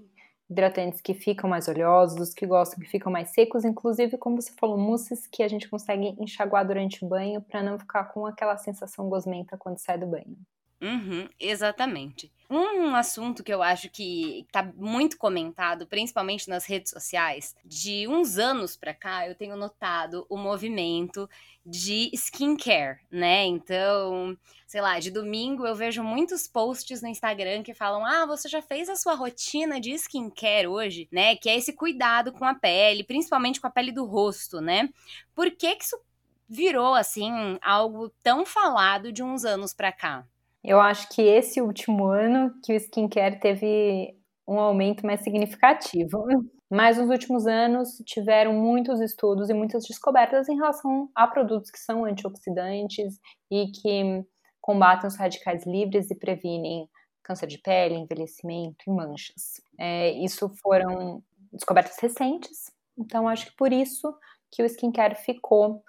hidratantes 0.48 1.00
que 1.00 1.14
ficam 1.14 1.48
mais 1.48 1.68
oleosos, 1.68 2.34
que 2.34 2.46
gostam 2.46 2.78
que 2.80 2.88
ficam 2.88 3.10
mais 3.12 3.30
secos, 3.30 3.64
inclusive, 3.64 4.18
como 4.18 4.40
você 4.40 4.52
falou, 4.58 4.78
mousses 4.78 5.26
que 5.26 5.42
a 5.42 5.48
gente 5.48 5.68
consegue 5.68 6.16
enxaguar 6.20 6.66
durante 6.66 7.04
o 7.04 7.08
banho 7.08 7.40
para 7.42 7.62
não 7.62 7.78
ficar 7.78 8.04
com 8.06 8.26
aquela 8.26 8.56
sensação 8.56 9.08
gosmenta 9.08 9.56
quando 9.58 9.78
sai 9.78 9.98
do 9.98 10.06
banho. 10.06 10.36
Uhum, 10.84 11.26
exatamente. 11.40 12.30
Um 12.50 12.94
assunto 12.94 13.42
que 13.42 13.52
eu 13.54 13.62
acho 13.62 13.88
que 13.88 14.40
está 14.40 14.62
muito 14.76 15.16
comentado, 15.16 15.86
principalmente 15.86 16.46
nas 16.46 16.66
redes 16.66 16.90
sociais, 16.90 17.54
de 17.64 18.06
uns 18.06 18.36
anos 18.36 18.76
para 18.76 18.92
cá, 18.92 19.26
eu 19.26 19.34
tenho 19.34 19.56
notado 19.56 20.26
o 20.28 20.36
movimento 20.36 21.26
de 21.64 22.10
skincare, 22.12 22.98
né? 23.10 23.46
Então, 23.46 24.36
sei 24.66 24.82
lá, 24.82 24.98
de 24.98 25.10
domingo 25.10 25.66
eu 25.66 25.74
vejo 25.74 26.02
muitos 26.02 26.46
posts 26.46 27.00
no 27.00 27.08
Instagram 27.08 27.62
que 27.62 27.72
falam: 27.72 28.04
"Ah, 28.04 28.26
você 28.26 28.46
já 28.46 28.60
fez 28.60 28.90
a 28.90 28.96
sua 28.96 29.14
rotina 29.14 29.80
de 29.80 29.92
skincare 29.94 30.66
hoje?", 30.66 31.08
né? 31.10 31.34
Que 31.36 31.48
é 31.48 31.56
esse 31.56 31.72
cuidado 31.72 32.30
com 32.30 32.44
a 32.44 32.54
pele, 32.54 33.04
principalmente 33.04 33.58
com 33.58 33.66
a 33.68 33.70
pele 33.70 33.90
do 33.90 34.04
rosto, 34.04 34.60
né? 34.60 34.90
Por 35.34 35.50
que 35.50 35.76
que 35.76 35.84
isso 35.84 35.98
virou 36.46 36.94
assim 36.94 37.30
algo 37.62 38.10
tão 38.22 38.44
falado 38.44 39.10
de 39.10 39.22
uns 39.22 39.46
anos 39.46 39.72
para 39.72 39.90
cá? 39.90 40.26
Eu 40.64 40.80
acho 40.80 41.08
que 41.10 41.20
esse 41.20 41.60
último 41.60 42.06
ano 42.06 42.54
que 42.64 42.72
o 42.72 42.76
skincare 42.76 43.38
teve 43.38 44.16
um 44.48 44.58
aumento 44.58 45.04
mais 45.06 45.20
significativo. 45.20 46.24
Mas 46.70 46.96
nos 46.96 47.08
últimos 47.10 47.46
anos 47.46 48.02
tiveram 48.06 48.54
muitos 48.54 49.00
estudos 49.00 49.50
e 49.50 49.54
muitas 49.54 49.84
descobertas 49.86 50.48
em 50.48 50.56
relação 50.56 51.08
a 51.14 51.26
produtos 51.26 51.70
que 51.70 51.78
são 51.78 52.04
antioxidantes 52.04 53.20
e 53.50 53.66
que 53.66 54.24
combatem 54.60 55.06
os 55.06 55.16
radicais 55.16 55.66
livres 55.66 56.10
e 56.10 56.18
previnem 56.18 56.88
câncer 57.22 57.46
de 57.46 57.58
pele, 57.58 57.94
envelhecimento 57.94 58.76
e 58.86 58.90
manchas. 58.90 59.60
É, 59.78 60.10
isso 60.12 60.48
foram 60.62 61.22
descobertas 61.52 61.98
recentes, 61.98 62.72
então 62.98 63.28
acho 63.28 63.46
que 63.46 63.56
por 63.56 63.72
isso 63.72 64.12
que 64.50 64.62
o 64.62 64.66
skincare 64.66 65.14
ficou 65.14 65.82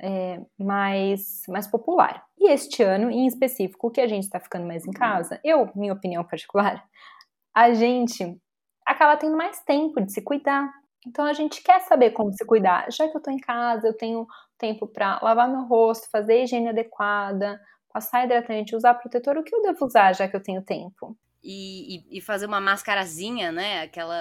é, 0.00 0.40
mais, 0.58 1.42
mais 1.48 1.66
popular. 1.66 2.24
E 2.38 2.50
este 2.50 2.82
ano, 2.82 3.10
em 3.10 3.26
específico, 3.26 3.90
que 3.90 4.00
a 4.00 4.06
gente 4.06 4.24
está 4.24 4.40
ficando 4.40 4.66
mais 4.66 4.86
em 4.86 4.92
casa, 4.92 5.40
eu, 5.44 5.70
minha 5.74 5.92
opinião 5.92 6.24
particular, 6.24 6.84
a 7.54 7.72
gente 7.74 8.40
acaba 8.86 9.16
tendo 9.16 9.36
mais 9.36 9.60
tempo 9.60 10.00
de 10.00 10.12
se 10.12 10.22
cuidar. 10.22 10.70
Então 11.06 11.24
a 11.24 11.32
gente 11.32 11.62
quer 11.62 11.80
saber 11.80 12.10
como 12.10 12.32
se 12.32 12.44
cuidar. 12.44 12.90
Já 12.90 13.08
que 13.08 13.16
eu 13.16 13.18
estou 13.18 13.32
em 13.32 13.38
casa, 13.38 13.86
eu 13.86 13.96
tenho 13.96 14.26
tempo 14.56 14.86
para 14.86 15.20
lavar 15.22 15.48
meu 15.48 15.64
rosto, 15.64 16.10
fazer 16.10 16.32
a 16.32 16.42
higiene 16.44 16.68
adequada, 16.68 17.60
passar 17.92 18.24
hidratante, 18.24 18.76
usar 18.76 18.94
protetor, 18.94 19.36
o 19.36 19.44
que 19.44 19.54
eu 19.54 19.62
devo 19.62 19.84
usar 19.84 20.12
já 20.14 20.28
que 20.28 20.36
eu 20.36 20.42
tenho 20.42 20.62
tempo? 20.62 21.16
E, 21.42 21.96
e, 21.96 22.18
e 22.18 22.20
fazer 22.20 22.46
uma 22.46 22.60
mascarazinha, 22.60 23.52
né? 23.52 23.82
Aquela. 23.82 24.16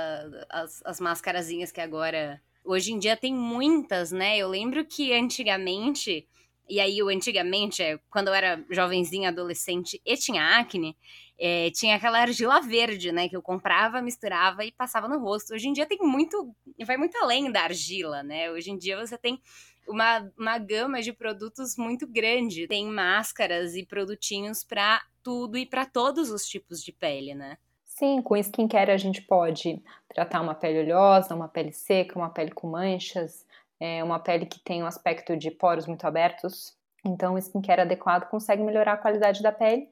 As, 0.50 0.82
as 0.86 1.00
mascarazinhas 1.00 1.72
que 1.72 1.82
agora. 1.82 2.42
Hoje 2.68 2.92
em 2.92 3.00
dia 3.00 3.16
tem 3.16 3.34
muitas, 3.34 4.12
né? 4.12 4.38
Eu 4.38 4.50
lembro 4.50 4.86
que 4.86 5.14
antigamente. 5.14 6.28
E 6.70 6.82
aí, 6.82 7.02
o 7.02 7.08
antigamente, 7.08 7.82
é, 7.82 7.98
quando 8.10 8.28
eu 8.28 8.34
era 8.34 8.62
jovenzinha, 8.70 9.30
adolescente 9.30 10.02
e 10.06 10.18
tinha 10.18 10.60
acne, 10.60 10.98
é, 11.40 11.72
tinha 11.72 11.96
aquela 11.96 12.20
argila 12.20 12.60
verde, 12.60 13.10
né? 13.14 13.30
Que 13.30 13.38
eu 13.38 13.42
comprava, 13.42 14.02
misturava 14.02 14.66
e 14.66 14.72
passava 14.74 15.08
no 15.08 15.18
rosto. 15.18 15.54
Hoje 15.54 15.70
em 15.70 15.72
dia 15.72 15.86
tem 15.86 16.00
muito. 16.02 16.54
Vai 16.86 16.98
muito 16.98 17.18
além 17.20 17.50
da 17.50 17.62
argila, 17.62 18.22
né? 18.22 18.52
Hoje 18.52 18.70
em 18.70 18.78
dia 18.78 18.98
você 18.98 19.18
tem 19.18 19.42
uma, 19.88 20.30
uma 20.38 20.58
gama 20.58 21.02
de 21.02 21.14
produtos 21.14 21.78
muito 21.78 22.06
grande. 22.06 22.68
Tem 22.68 22.86
máscaras 22.86 23.76
e 23.76 23.86
produtinhos 23.86 24.66
para 24.66 25.02
tudo 25.24 25.58
e 25.58 25.66
para 25.66 25.86
todos 25.86 26.30
os 26.32 26.44
tipos 26.46 26.84
de 26.84 26.92
pele, 26.92 27.34
né? 27.34 27.58
Sim, 27.98 28.22
com 28.22 28.38
skincare 28.38 28.92
a 28.92 28.98
gente 28.98 29.24
pode 29.24 29.82
tratar 30.08 30.42
uma 30.42 30.54
pele 30.54 30.82
oleosa, 30.82 31.34
uma 31.34 31.48
pele 31.48 31.72
seca, 31.72 32.16
uma 32.16 32.30
pele 32.30 32.52
com 32.52 32.68
manchas, 32.68 33.44
é, 33.80 34.04
uma 34.04 34.20
pele 34.20 34.46
que 34.46 34.60
tem 34.60 34.84
um 34.84 34.86
aspecto 34.86 35.36
de 35.36 35.50
poros 35.50 35.88
muito 35.88 36.06
abertos. 36.06 36.78
Então, 37.04 37.34
o 37.34 37.40
skincare 37.40 37.82
adequado 37.82 38.30
consegue 38.30 38.62
melhorar 38.62 38.94
a 38.94 38.98
qualidade 38.98 39.42
da 39.42 39.52
pele 39.52 39.90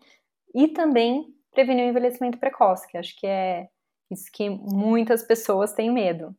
e 0.54 0.68
também 0.68 1.34
prevenir 1.52 1.84
o 1.84 1.90
envelhecimento 1.90 2.38
precoce, 2.38 2.88
que 2.88 2.96
acho 2.96 3.20
que 3.20 3.26
é 3.26 3.70
isso 4.12 4.30
que 4.32 4.52
muitas 4.52 5.24
pessoas 5.24 5.74
têm 5.74 5.92
medo. 5.92 6.36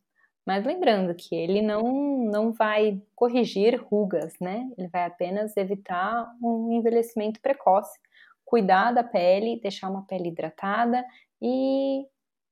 Mas 0.46 0.64
lembrando 0.64 1.16
que 1.16 1.34
ele 1.34 1.60
não, 1.62 1.82
não 2.30 2.52
vai 2.52 3.02
corrigir 3.12 3.82
rugas, 3.90 4.34
né? 4.40 4.70
Ele 4.78 4.86
vai 4.86 5.04
apenas 5.04 5.56
evitar 5.56 6.32
um 6.40 6.70
envelhecimento 6.70 7.40
precoce, 7.40 7.98
cuidar 8.44 8.92
da 8.92 9.02
pele, 9.02 9.60
deixar 9.60 9.90
uma 9.90 10.06
pele 10.06 10.28
hidratada 10.28 11.04
e 11.40 12.06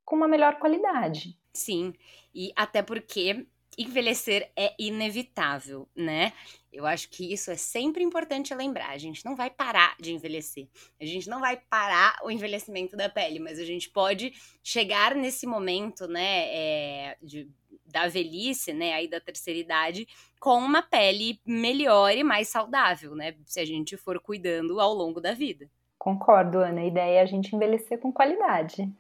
com 0.05 0.16
uma 0.16 0.28
melhor 0.28 0.59
qualidade. 0.59 1.39
Sim, 1.53 1.95
e 2.35 2.53
até 2.57 2.82
porque 2.82 3.47
envelhecer 3.78 4.51
é 4.57 4.74
inevitável, 4.78 5.89
né? 5.95 6.32
Eu 6.72 6.87
acho 6.87 7.09
que 7.09 7.32
isso 7.32 7.51
é 7.51 7.57
sempre 7.57 8.03
importante 8.03 8.55
lembrar. 8.55 8.91
A 8.91 8.99
gente 8.99 9.24
não 9.24 9.37
vai 9.37 9.51
parar 9.51 9.97
de 10.01 10.12
envelhecer. 10.12 10.68
A 11.01 11.05
gente 11.05 11.28
não 11.28 11.41
vai 11.41 11.57
parar 11.57 12.16
o 12.24 12.30
envelhecimento 12.30 12.97
da 12.97 13.09
pele, 13.09 13.39
mas 13.39 13.59
a 13.59 13.64
gente 13.64 13.89
pode 13.91 14.32
chegar 14.62 15.14
nesse 15.14 15.47
momento, 15.47 16.07
né, 16.07 16.49
é, 16.55 17.16
de, 17.22 17.49
da 17.87 18.09
velhice, 18.09 18.72
né, 18.72 18.93
aí 18.93 19.09
da 19.09 19.20
terceira 19.20 19.59
idade, 19.59 20.07
com 20.41 20.59
uma 20.59 20.82
pele 20.82 21.41
melhor 21.47 22.16
e 22.16 22.24
mais 22.24 22.49
saudável, 22.49 23.14
né, 23.14 23.37
se 23.45 23.61
a 23.61 23.64
gente 23.64 23.97
for 23.97 24.20
cuidando 24.20 24.80
ao 24.80 24.93
longo 24.95 25.20
da 25.20 25.32
vida. 25.32 25.70
Concordo, 26.05 26.59
Ana. 26.59 26.83
A 26.83 26.85
ideia 26.85 27.21
é 27.21 27.23
a 27.23 27.25
gente 27.25 27.57
envelhecer 27.57 27.99
com 27.99 28.13
qualidade. 28.13 28.93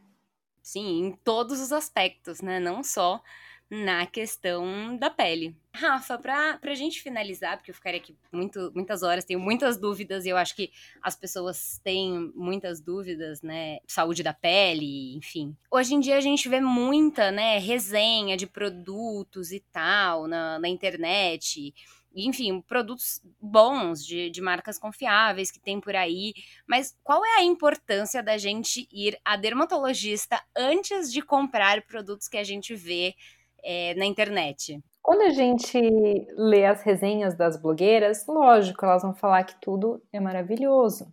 Sim, 0.62 1.04
em 1.04 1.12
todos 1.12 1.60
os 1.60 1.70
aspectos, 1.70 2.40
né, 2.40 2.58
não 2.58 2.82
só 2.82 3.20
na 3.68 4.06
questão 4.06 4.96
da 4.96 5.10
pele. 5.10 5.54
Rafa, 5.74 6.16
para 6.16 6.58
a 6.62 6.74
gente 6.74 7.02
finalizar, 7.02 7.58
porque 7.58 7.70
eu 7.70 7.74
ficaria 7.74 8.00
aqui 8.00 8.16
muito, 8.32 8.72
muitas 8.74 9.02
horas, 9.02 9.26
tenho 9.26 9.38
muitas 9.38 9.76
dúvidas 9.76 10.24
e 10.24 10.30
eu 10.30 10.36
acho 10.38 10.56
que 10.56 10.70
as 11.02 11.14
pessoas 11.14 11.78
têm 11.84 12.32
muitas 12.34 12.80
dúvidas, 12.80 13.42
né? 13.42 13.80
Saúde 13.86 14.22
da 14.22 14.32
pele, 14.32 15.14
enfim. 15.14 15.54
Hoje 15.70 15.94
em 15.94 16.00
dia 16.00 16.16
a 16.16 16.22
gente 16.22 16.48
vê 16.48 16.58
muita, 16.58 17.30
né, 17.30 17.58
resenha 17.58 18.34
de 18.34 18.46
produtos 18.46 19.52
e 19.52 19.60
tal 19.60 20.26
na, 20.26 20.58
na 20.58 20.68
internet 20.70 21.74
enfim, 22.14 22.60
produtos 22.60 23.20
bons 23.40 24.04
de, 24.04 24.30
de 24.30 24.40
marcas 24.40 24.78
confiáveis 24.78 25.50
que 25.50 25.60
tem 25.60 25.80
por 25.80 25.96
aí. 25.96 26.32
Mas 26.66 26.96
qual 27.02 27.24
é 27.24 27.38
a 27.38 27.42
importância 27.42 28.22
da 28.22 28.38
gente 28.38 28.88
ir 28.92 29.18
a 29.24 29.36
dermatologista 29.36 30.40
antes 30.56 31.12
de 31.12 31.20
comprar 31.22 31.82
produtos 31.82 32.28
que 32.28 32.36
a 32.36 32.44
gente 32.44 32.74
vê 32.74 33.14
é, 33.62 33.94
na 33.94 34.04
internet? 34.04 34.80
Quando 35.02 35.22
a 35.22 35.30
gente 35.30 35.78
lê 36.34 36.64
as 36.64 36.82
resenhas 36.82 37.36
das 37.36 37.60
blogueiras, 37.60 38.26
lógico, 38.26 38.84
elas 38.84 39.02
vão 39.02 39.14
falar 39.14 39.44
que 39.44 39.60
tudo 39.60 40.02
é 40.10 40.18
maravilhoso, 40.18 41.12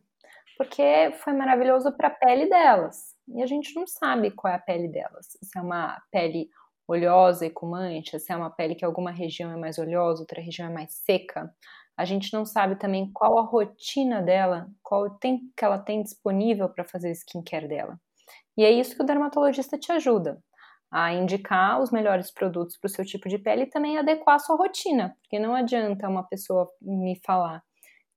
porque 0.58 1.12
foi 1.20 1.34
maravilhoso 1.34 1.92
para 1.92 2.08
a 2.08 2.12
pele 2.12 2.48
delas. 2.48 3.16
E 3.28 3.42
a 3.44 3.46
gente 3.46 3.76
não 3.76 3.86
sabe 3.86 4.32
qual 4.32 4.54
é 4.54 4.56
a 4.56 4.60
pele 4.60 4.88
delas. 4.88 5.38
Se 5.42 5.58
é 5.58 5.62
uma 5.62 6.02
pele 6.10 6.50
oleosa 6.92 7.46
e 7.46 7.50
com 7.50 7.68
manchas, 7.68 8.24
se 8.24 8.32
é 8.32 8.36
uma 8.36 8.50
pele 8.50 8.76
que 8.76 8.86
alguma 8.86 9.12
região 9.12 9.52
é 9.52 9.58
mais 9.58 9.78
oleosa, 9.78 10.22
outra 10.22 10.42
região 10.42 10.68
é 10.68 10.74
mais 10.74 10.94
seca. 10.94 11.54
A 11.98 12.06
gente 12.06 12.34
não 12.34 12.46
sabe 12.46 12.76
também 12.78 13.12
qual 13.14 13.38
a 13.38 13.44
rotina 13.44 14.22
dela, 14.22 14.68
qual 14.82 15.04
o 15.04 15.10
tempo 15.18 15.44
que 15.56 15.66
ela 15.66 15.78
tem 15.78 16.02
disponível 16.02 16.70
para 16.70 16.86
fazer 16.86 17.12
skincare 17.12 17.68
dela. 17.68 18.00
E 18.58 18.64
é 18.64 18.72
isso 18.72 18.96
que 18.96 19.04
o 19.04 19.06
dermatologista 19.06 19.78
te 19.78 19.92
ajuda 19.92 20.42
a 20.92 21.14
indicar 21.14 21.82
os 21.82 21.90
melhores 21.90 22.32
produtos 22.32 22.78
para 22.78 22.88
o 22.88 22.92
seu 22.92 23.06
tipo 23.06 23.30
de 23.30 23.38
pele 23.38 23.64
e 23.64 23.70
também 23.70 23.98
adequar 23.98 24.36
a 24.36 24.40
sua 24.40 24.58
rotina, 24.58 25.16
porque 25.22 25.40
não 25.40 25.56
adianta 25.56 26.08
uma 26.08 26.24
pessoa 26.24 26.70
me 26.82 27.20
falar 27.26 27.64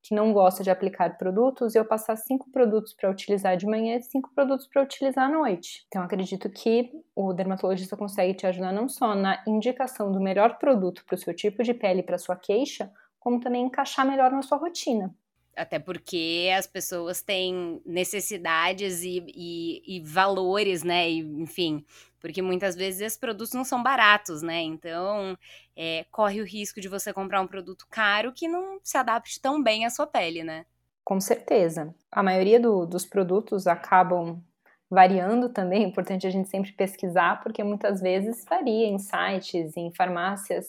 que 0.05 0.15
não 0.15 0.35
gosta 0.35 0.63
de 0.63 0.71
aplicar 0.71 1.17
produtos 1.17 1.75
e 1.75 1.79
eu 1.79 1.85
passar 1.85 2.15
cinco 2.17 2.51
produtos 2.51 2.93
para 2.93 3.11
utilizar 3.11 3.57
de 3.57 3.65
manhã 3.65 3.97
e 3.97 4.03
cinco 4.03 4.31
produtos 4.35 4.67
para 4.67 4.83
utilizar 4.83 5.25
à 5.25 5.33
noite. 5.33 5.87
Então, 5.89 6.03
acredito 6.03 6.51
que 6.51 6.93
o 7.17 7.33
dermatologista 7.33 7.97
consegue 7.97 8.35
te 8.35 8.47
ajudar 8.47 8.71
não 8.71 8.87
só 8.87 9.15
na 9.15 9.43
indicação 9.47 10.13
do 10.13 10.21
melhor 10.21 10.59
produto 10.59 11.03
para 11.07 11.15
o 11.15 11.19
seu 11.19 11.35
tipo 11.35 11.63
de 11.63 11.73
pele, 11.73 12.03
para 12.03 12.19
sua 12.19 12.37
queixa, 12.37 12.93
como 13.19 13.41
também 13.41 13.65
encaixar 13.65 14.07
melhor 14.07 14.31
na 14.31 14.43
sua 14.43 14.59
rotina. 14.59 15.15
Até 15.57 15.79
porque 15.79 16.51
as 16.57 16.67
pessoas 16.67 17.23
têm 17.23 17.81
necessidades 17.85 19.03
e, 19.03 19.25
e, 19.29 19.97
e 19.97 20.01
valores, 20.01 20.83
né? 20.83 21.11
E, 21.11 21.19
enfim, 21.21 21.85
porque 22.21 22.41
muitas 22.41 22.75
vezes 22.75 23.01
esses 23.01 23.19
produtos 23.19 23.53
não 23.53 23.65
são 23.65 23.83
baratos, 23.83 24.43
né? 24.43 24.63
Então, 24.63 25.37
é, 25.77 26.05
corre 26.11 26.41
o 26.41 26.45
risco 26.45 26.81
de 26.81 26.89
você 26.89 27.13
comprar 27.13 27.41
um 27.41 27.47
produto 27.47 27.87
caro 27.91 28.33
que 28.33 28.49
não 28.49 28.79
se 28.83 28.97
adapte 28.97 29.41
tão 29.41 29.63
bem 29.63 29.85
à 29.85 29.91
sua 29.91 30.07
pele, 30.07 30.43
né? 30.43 30.65
Com 31.05 31.21
certeza. 31.21 31.95
A 32.11 32.23
maioria 32.23 32.59
do, 32.59 32.87
dos 32.87 33.05
produtos 33.05 33.67
acabam 33.67 34.43
variando 34.91 35.49
também, 35.49 35.85
é 35.85 35.87
importante 35.87 36.27
a 36.27 36.31
gente 36.31 36.49
sempre 36.49 36.73
pesquisar, 36.73 37.43
porque 37.43 37.63
muitas 37.63 38.01
vezes 38.01 38.45
varia 38.49 38.87
em 38.87 38.99
sites, 38.99 39.77
em 39.77 39.93
farmácias 39.93 40.67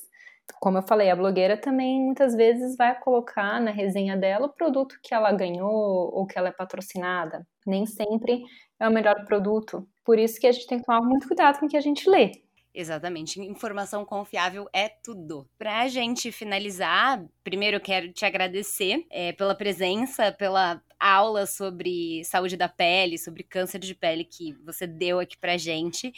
como 0.59 0.77
eu 0.77 0.83
falei, 0.83 1.09
a 1.09 1.15
blogueira 1.15 1.57
também 1.57 2.01
muitas 2.01 2.35
vezes 2.35 2.75
vai 2.75 2.97
colocar 2.99 3.59
na 3.61 3.71
resenha 3.71 4.15
dela 4.17 4.47
o 4.47 4.53
produto 4.53 4.99
que 5.03 5.13
ela 5.13 5.31
ganhou 5.31 6.11
ou 6.13 6.25
que 6.25 6.37
ela 6.37 6.49
é 6.49 6.51
patrocinada. 6.51 7.45
Nem 7.65 7.85
sempre 7.85 8.43
é 8.79 8.87
o 8.87 8.91
melhor 8.91 9.25
produto. 9.25 9.87
Por 10.03 10.19
isso 10.19 10.39
que 10.39 10.47
a 10.47 10.51
gente 10.51 10.67
tem 10.67 10.79
que 10.79 10.85
tomar 10.85 11.01
muito 11.01 11.27
cuidado 11.27 11.59
com 11.59 11.65
o 11.65 11.69
que 11.69 11.77
a 11.77 11.81
gente 11.81 12.09
lê. 12.09 12.44
Exatamente. 12.77 13.39
Informação 13.39 14.03
confiável 14.03 14.67
é 14.73 14.89
tudo. 14.89 15.49
Pra 15.57 15.87
gente 15.87 16.29
finalizar, 16.29 17.23
primeiro 17.41 17.77
eu 17.77 17.81
quero 17.81 18.11
te 18.11 18.25
agradecer 18.25 19.05
é, 19.09 19.31
pela 19.31 19.55
presença, 19.55 20.29
pela 20.33 20.83
aula 20.99 21.45
sobre 21.45 22.23
saúde 22.25 22.57
da 22.57 22.67
pele, 22.67 23.17
sobre 23.17 23.43
câncer 23.43 23.79
de 23.79 23.93
pele 23.95 24.25
que 24.25 24.53
você 24.65 24.85
deu 24.85 25.19
aqui 25.19 25.37
pra 25.37 25.55
gente. 25.55 26.11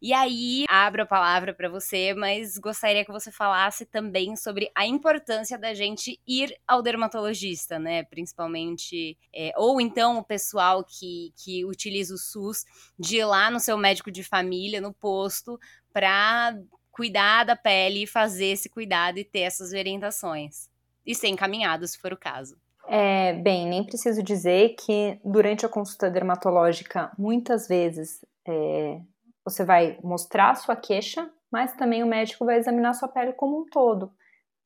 E 0.00 0.12
aí, 0.12 0.64
abro 0.68 1.02
a 1.02 1.06
palavra 1.06 1.54
para 1.54 1.68
você, 1.68 2.12
mas 2.14 2.58
gostaria 2.58 3.04
que 3.04 3.10
você 3.12 3.32
falasse 3.32 3.86
também 3.86 4.36
sobre 4.36 4.70
a 4.74 4.86
importância 4.86 5.58
da 5.58 5.72
gente 5.72 6.20
ir 6.26 6.54
ao 6.66 6.82
dermatologista, 6.82 7.78
né? 7.78 8.04
Principalmente, 8.04 9.16
é, 9.34 9.52
ou 9.56 9.80
então 9.80 10.18
o 10.18 10.24
pessoal 10.24 10.84
que, 10.84 11.32
que 11.42 11.64
utiliza 11.64 12.14
o 12.14 12.18
SUS, 12.18 12.64
de 12.98 13.16
ir 13.16 13.24
lá 13.24 13.50
no 13.50 13.58
seu 13.58 13.78
médico 13.78 14.10
de 14.12 14.22
família, 14.22 14.80
no 14.80 14.92
posto, 14.92 15.58
para 15.94 16.58
cuidar 16.90 17.44
da 17.44 17.54
pele 17.54 18.02
e 18.02 18.06
fazer 18.06 18.46
esse 18.46 18.68
cuidado 18.68 19.18
e 19.18 19.24
ter 19.24 19.40
essas 19.40 19.72
orientações. 19.72 20.68
E 21.06 21.14
ser 21.14 21.28
encaminhado, 21.28 21.86
se 21.86 21.98
for 21.98 22.12
o 22.12 22.16
caso. 22.16 22.56
É, 22.88 23.32
bem, 23.34 23.66
nem 23.66 23.84
preciso 23.84 24.22
dizer 24.22 24.74
que 24.76 25.18
durante 25.24 25.64
a 25.64 25.68
consulta 25.68 26.10
dermatológica, 26.10 27.10
muitas 27.16 27.68
vezes 27.68 28.24
é, 28.46 29.00
você 29.44 29.64
vai 29.64 29.98
mostrar 30.02 30.50
a 30.50 30.54
sua 30.54 30.76
queixa, 30.76 31.30
mas 31.50 31.74
também 31.74 32.02
o 32.02 32.06
médico 32.06 32.44
vai 32.44 32.58
examinar 32.58 32.94
sua 32.94 33.08
pele 33.08 33.32
como 33.32 33.60
um 33.60 33.64
todo. 33.66 34.12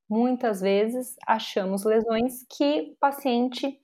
Muitas 0.09 0.61
vezes 0.61 1.16
achamos 1.26 1.85
lesões 1.85 2.45
que 2.49 2.93
o 2.93 2.97
paciente 2.99 3.79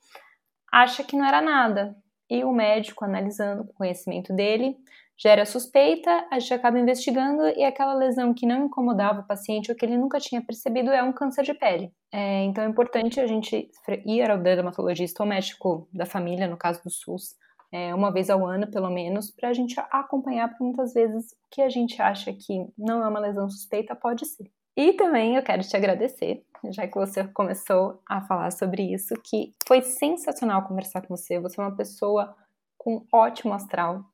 acha 0.72 1.04
que 1.04 1.16
não 1.16 1.24
era 1.24 1.40
nada, 1.40 1.96
e 2.28 2.42
o 2.42 2.52
médico, 2.52 3.04
analisando 3.04 3.62
o 3.62 3.74
conhecimento 3.74 4.32
dele, 4.32 4.76
gera 5.16 5.46
suspeita, 5.46 6.26
a 6.30 6.38
gente 6.38 6.54
acaba 6.54 6.78
investigando 6.78 7.46
e 7.56 7.64
aquela 7.64 7.94
lesão 7.94 8.34
que 8.34 8.46
não 8.46 8.66
incomodava 8.66 9.20
o 9.20 9.26
paciente 9.26 9.70
ou 9.70 9.76
que 9.76 9.84
ele 9.84 9.96
nunca 9.96 10.18
tinha 10.18 10.42
percebido 10.42 10.90
é 10.90 11.02
um 11.02 11.12
câncer 11.12 11.44
de 11.44 11.54
pele. 11.54 11.92
É, 12.12 12.44
então 12.44 12.64
é 12.64 12.68
importante 12.68 13.20
a 13.20 13.26
gente 13.26 13.70
ir 14.04 14.30
ao 14.30 14.38
dermatologista 14.38 15.22
ou 15.22 15.28
médico 15.28 15.88
da 15.92 16.04
família, 16.04 16.48
no 16.48 16.56
caso 16.56 16.82
do 16.82 16.90
SUS, 16.90 17.36
é, 17.72 17.94
uma 17.94 18.12
vez 18.12 18.30
ao 18.30 18.46
ano, 18.46 18.70
pelo 18.70 18.88
menos, 18.88 19.30
para 19.30 19.48
a 19.48 19.52
gente 19.52 19.74
acompanhar, 19.90 20.48
porque 20.48 20.62
muitas 20.62 20.92
vezes 20.94 21.32
o 21.32 21.36
que 21.50 21.60
a 21.60 21.68
gente 21.68 22.00
acha 22.00 22.32
que 22.32 22.66
não 22.78 23.04
é 23.04 23.08
uma 23.08 23.18
lesão 23.18 23.48
suspeita 23.50 23.96
pode 23.96 24.26
ser. 24.26 24.50
E 24.76 24.92
também 24.92 25.36
eu 25.36 25.42
quero 25.42 25.62
te 25.62 25.76
agradecer, 25.76 26.44
já 26.70 26.86
que 26.86 26.94
você 26.94 27.24
começou 27.28 28.00
a 28.08 28.20
falar 28.22 28.50
sobre 28.50 28.82
isso, 28.92 29.14
que 29.24 29.52
foi 29.66 29.82
sensacional 29.82 30.66
conversar 30.66 31.02
com 31.02 31.16
você. 31.16 31.38
Você 31.40 31.60
é 31.60 31.64
uma 31.64 31.76
pessoa 31.76 32.34
com 32.76 33.04
ótimo 33.12 33.54
astral, 33.54 34.04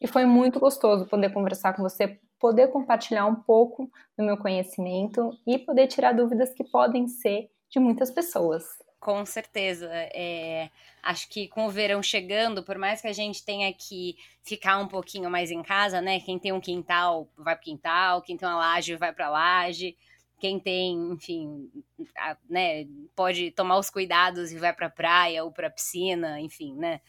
e 0.00 0.06
foi 0.06 0.24
muito 0.24 0.58
gostoso 0.58 1.06
poder 1.06 1.32
conversar 1.32 1.74
com 1.74 1.82
você, 1.82 2.18
poder 2.38 2.68
compartilhar 2.68 3.26
um 3.26 3.36
pouco 3.36 3.90
do 4.16 4.24
meu 4.24 4.36
conhecimento 4.36 5.30
e 5.46 5.58
poder 5.58 5.86
tirar 5.86 6.12
dúvidas 6.12 6.52
que 6.52 6.64
podem 6.64 7.06
ser 7.06 7.50
de 7.68 7.78
muitas 7.78 8.10
pessoas. 8.10 8.64
Com 9.00 9.24
certeza. 9.24 9.88
É, 9.92 10.68
acho 11.02 11.28
que 11.30 11.48
com 11.48 11.66
o 11.66 11.70
verão 11.70 12.02
chegando, 12.02 12.62
por 12.62 12.76
mais 12.76 13.00
que 13.00 13.08
a 13.08 13.12
gente 13.12 13.42
tenha 13.42 13.72
que 13.72 14.14
ficar 14.42 14.78
um 14.78 14.86
pouquinho 14.86 15.30
mais 15.30 15.50
em 15.50 15.62
casa, 15.62 16.02
né? 16.02 16.20
Quem 16.20 16.38
tem 16.38 16.52
um 16.52 16.60
quintal 16.60 17.26
vai 17.36 17.54
para 17.54 17.64
quintal, 17.64 18.20
quem 18.20 18.36
tem 18.36 18.46
uma 18.46 18.58
laje 18.58 18.96
vai 18.96 19.10
para 19.12 19.30
laje, 19.30 19.96
quem 20.38 20.58
tem, 20.58 21.12
enfim, 21.12 21.70
a, 22.16 22.36
né, 22.48 22.86
pode 23.14 23.50
tomar 23.52 23.78
os 23.78 23.90
cuidados 23.90 24.52
e 24.52 24.58
vai 24.58 24.72
para 24.72 24.90
praia 24.90 25.44
ou 25.44 25.52
para 25.52 25.70
piscina, 25.70 26.40
enfim, 26.40 26.74
né? 26.74 27.00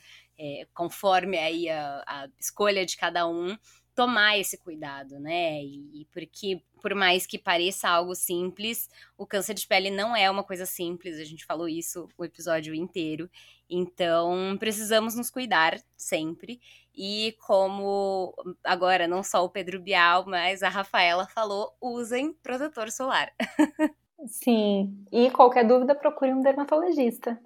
É, 0.41 0.67
conforme 0.73 1.37
aí 1.37 1.69
a, 1.69 2.03
a, 2.07 2.27
escolha 2.39 2.83
de 2.83 2.97
cada 2.97 3.27
um, 3.27 3.55
tomar 3.93 4.39
esse 4.39 4.57
cuidado, 4.57 5.19
né? 5.19 5.61
E, 5.61 6.01
e, 6.01 6.05
porque, 6.11 6.63
por 6.81 6.95
mais 6.95 7.27
que 7.27 7.37
pareça 7.37 7.87
algo 7.87 8.15
simples, 8.15 8.89
o 9.15 9.27
câncer 9.27 9.53
de 9.53 9.67
pele 9.67 9.91
não 9.91 10.15
é 10.15 10.31
uma 10.31 10.43
coisa 10.43 10.65
simples, 10.65 11.19
a 11.19 11.23
gente 11.23 11.45
falou 11.45 11.69
isso 11.69 12.09
o 12.17 12.25
episódio 12.25 12.73
inteiro. 12.73 13.29
Então, 13.69 14.57
precisamos 14.59 15.13
nos 15.15 15.29
cuidar 15.29 15.79
sempre. 15.95 16.59
E 16.95 17.37
como 17.45 18.33
agora 18.63 19.07
não 19.07 19.21
só 19.21 19.45
o 19.45 19.49
Pedro 19.49 19.79
Bial, 19.79 20.25
mas 20.25 20.63
a 20.63 20.69
Rafaela 20.69 21.27
falou, 21.27 21.71
usem 21.79 22.33
protetor 22.41 22.89
solar. 22.89 23.31
Sim, 24.25 25.05
e 25.11 25.29
qualquer 25.29 25.67
dúvida 25.67 25.93
procure 25.93 26.33
um 26.33 26.41
dermatologista. 26.41 27.39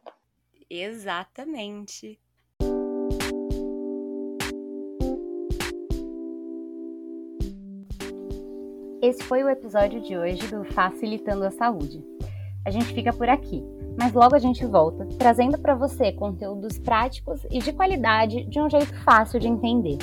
Exatamente. 0.69 2.19
Esse 9.06 9.22
foi 9.22 9.43
o 9.43 9.49
episódio 9.49 10.01
de 10.01 10.18
hoje 10.18 10.47
do 10.47 10.64
Facilitando 10.74 11.45
a 11.45 11.51
Saúde. 11.51 12.03
A 12.66 12.72
gente 12.72 12.91
fica 12.91 13.14
por 13.14 13.30
aqui, 13.30 13.64
mas 13.95 14.12
logo 14.14 14.34
a 14.34 14.39
gente 14.39 14.66
volta, 14.66 15.06
trazendo 15.20 15.60
para 15.60 15.76
você 15.76 16.12
conteúdos 16.12 16.80
práticos 16.80 17.45
e 17.51 17.60
de 17.60 17.72
qualidade 17.72 18.45
de 18.45 18.60
um 18.60 18.68
jeito 18.68 18.99
fácil 19.03 19.39
de 19.39 19.47
entender. 19.47 19.99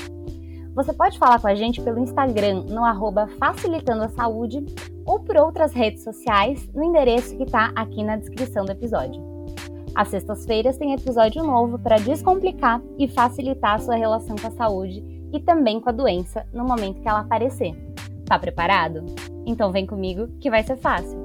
Você 0.76 0.92
pode 0.92 1.18
falar 1.18 1.40
com 1.40 1.48
a 1.48 1.54
gente 1.56 1.82
pelo 1.82 1.98
Instagram 1.98 2.62
no 2.68 2.84
arroba 2.84 3.26
Facilitando 3.40 4.04
a 4.04 4.08
Saúde 4.08 4.64
ou 5.04 5.18
por 5.18 5.36
outras 5.36 5.72
redes 5.72 6.04
sociais 6.04 6.70
no 6.72 6.84
endereço 6.84 7.36
que 7.36 7.42
está 7.42 7.72
aqui 7.74 8.04
na 8.04 8.14
descrição 8.14 8.64
do 8.64 8.70
episódio. 8.70 9.20
Às 9.96 10.10
sextas-feiras 10.10 10.78
tem 10.78 10.94
episódio 10.94 11.42
novo 11.42 11.76
para 11.76 11.96
descomplicar 11.96 12.80
e 12.96 13.08
facilitar 13.08 13.74
a 13.74 13.78
sua 13.80 13.96
relação 13.96 14.36
com 14.36 14.46
a 14.46 14.52
saúde 14.52 15.02
e 15.32 15.40
também 15.40 15.80
com 15.80 15.88
a 15.88 15.92
doença 15.92 16.46
no 16.52 16.64
momento 16.64 17.00
que 17.00 17.08
ela 17.08 17.22
aparecer. 17.22 17.91
Tá 18.32 18.38
preparado? 18.38 19.04
Então 19.44 19.70
vem 19.70 19.84
comigo 19.84 20.26
que 20.40 20.48
vai 20.48 20.62
ser 20.62 20.78
fácil. 20.78 21.21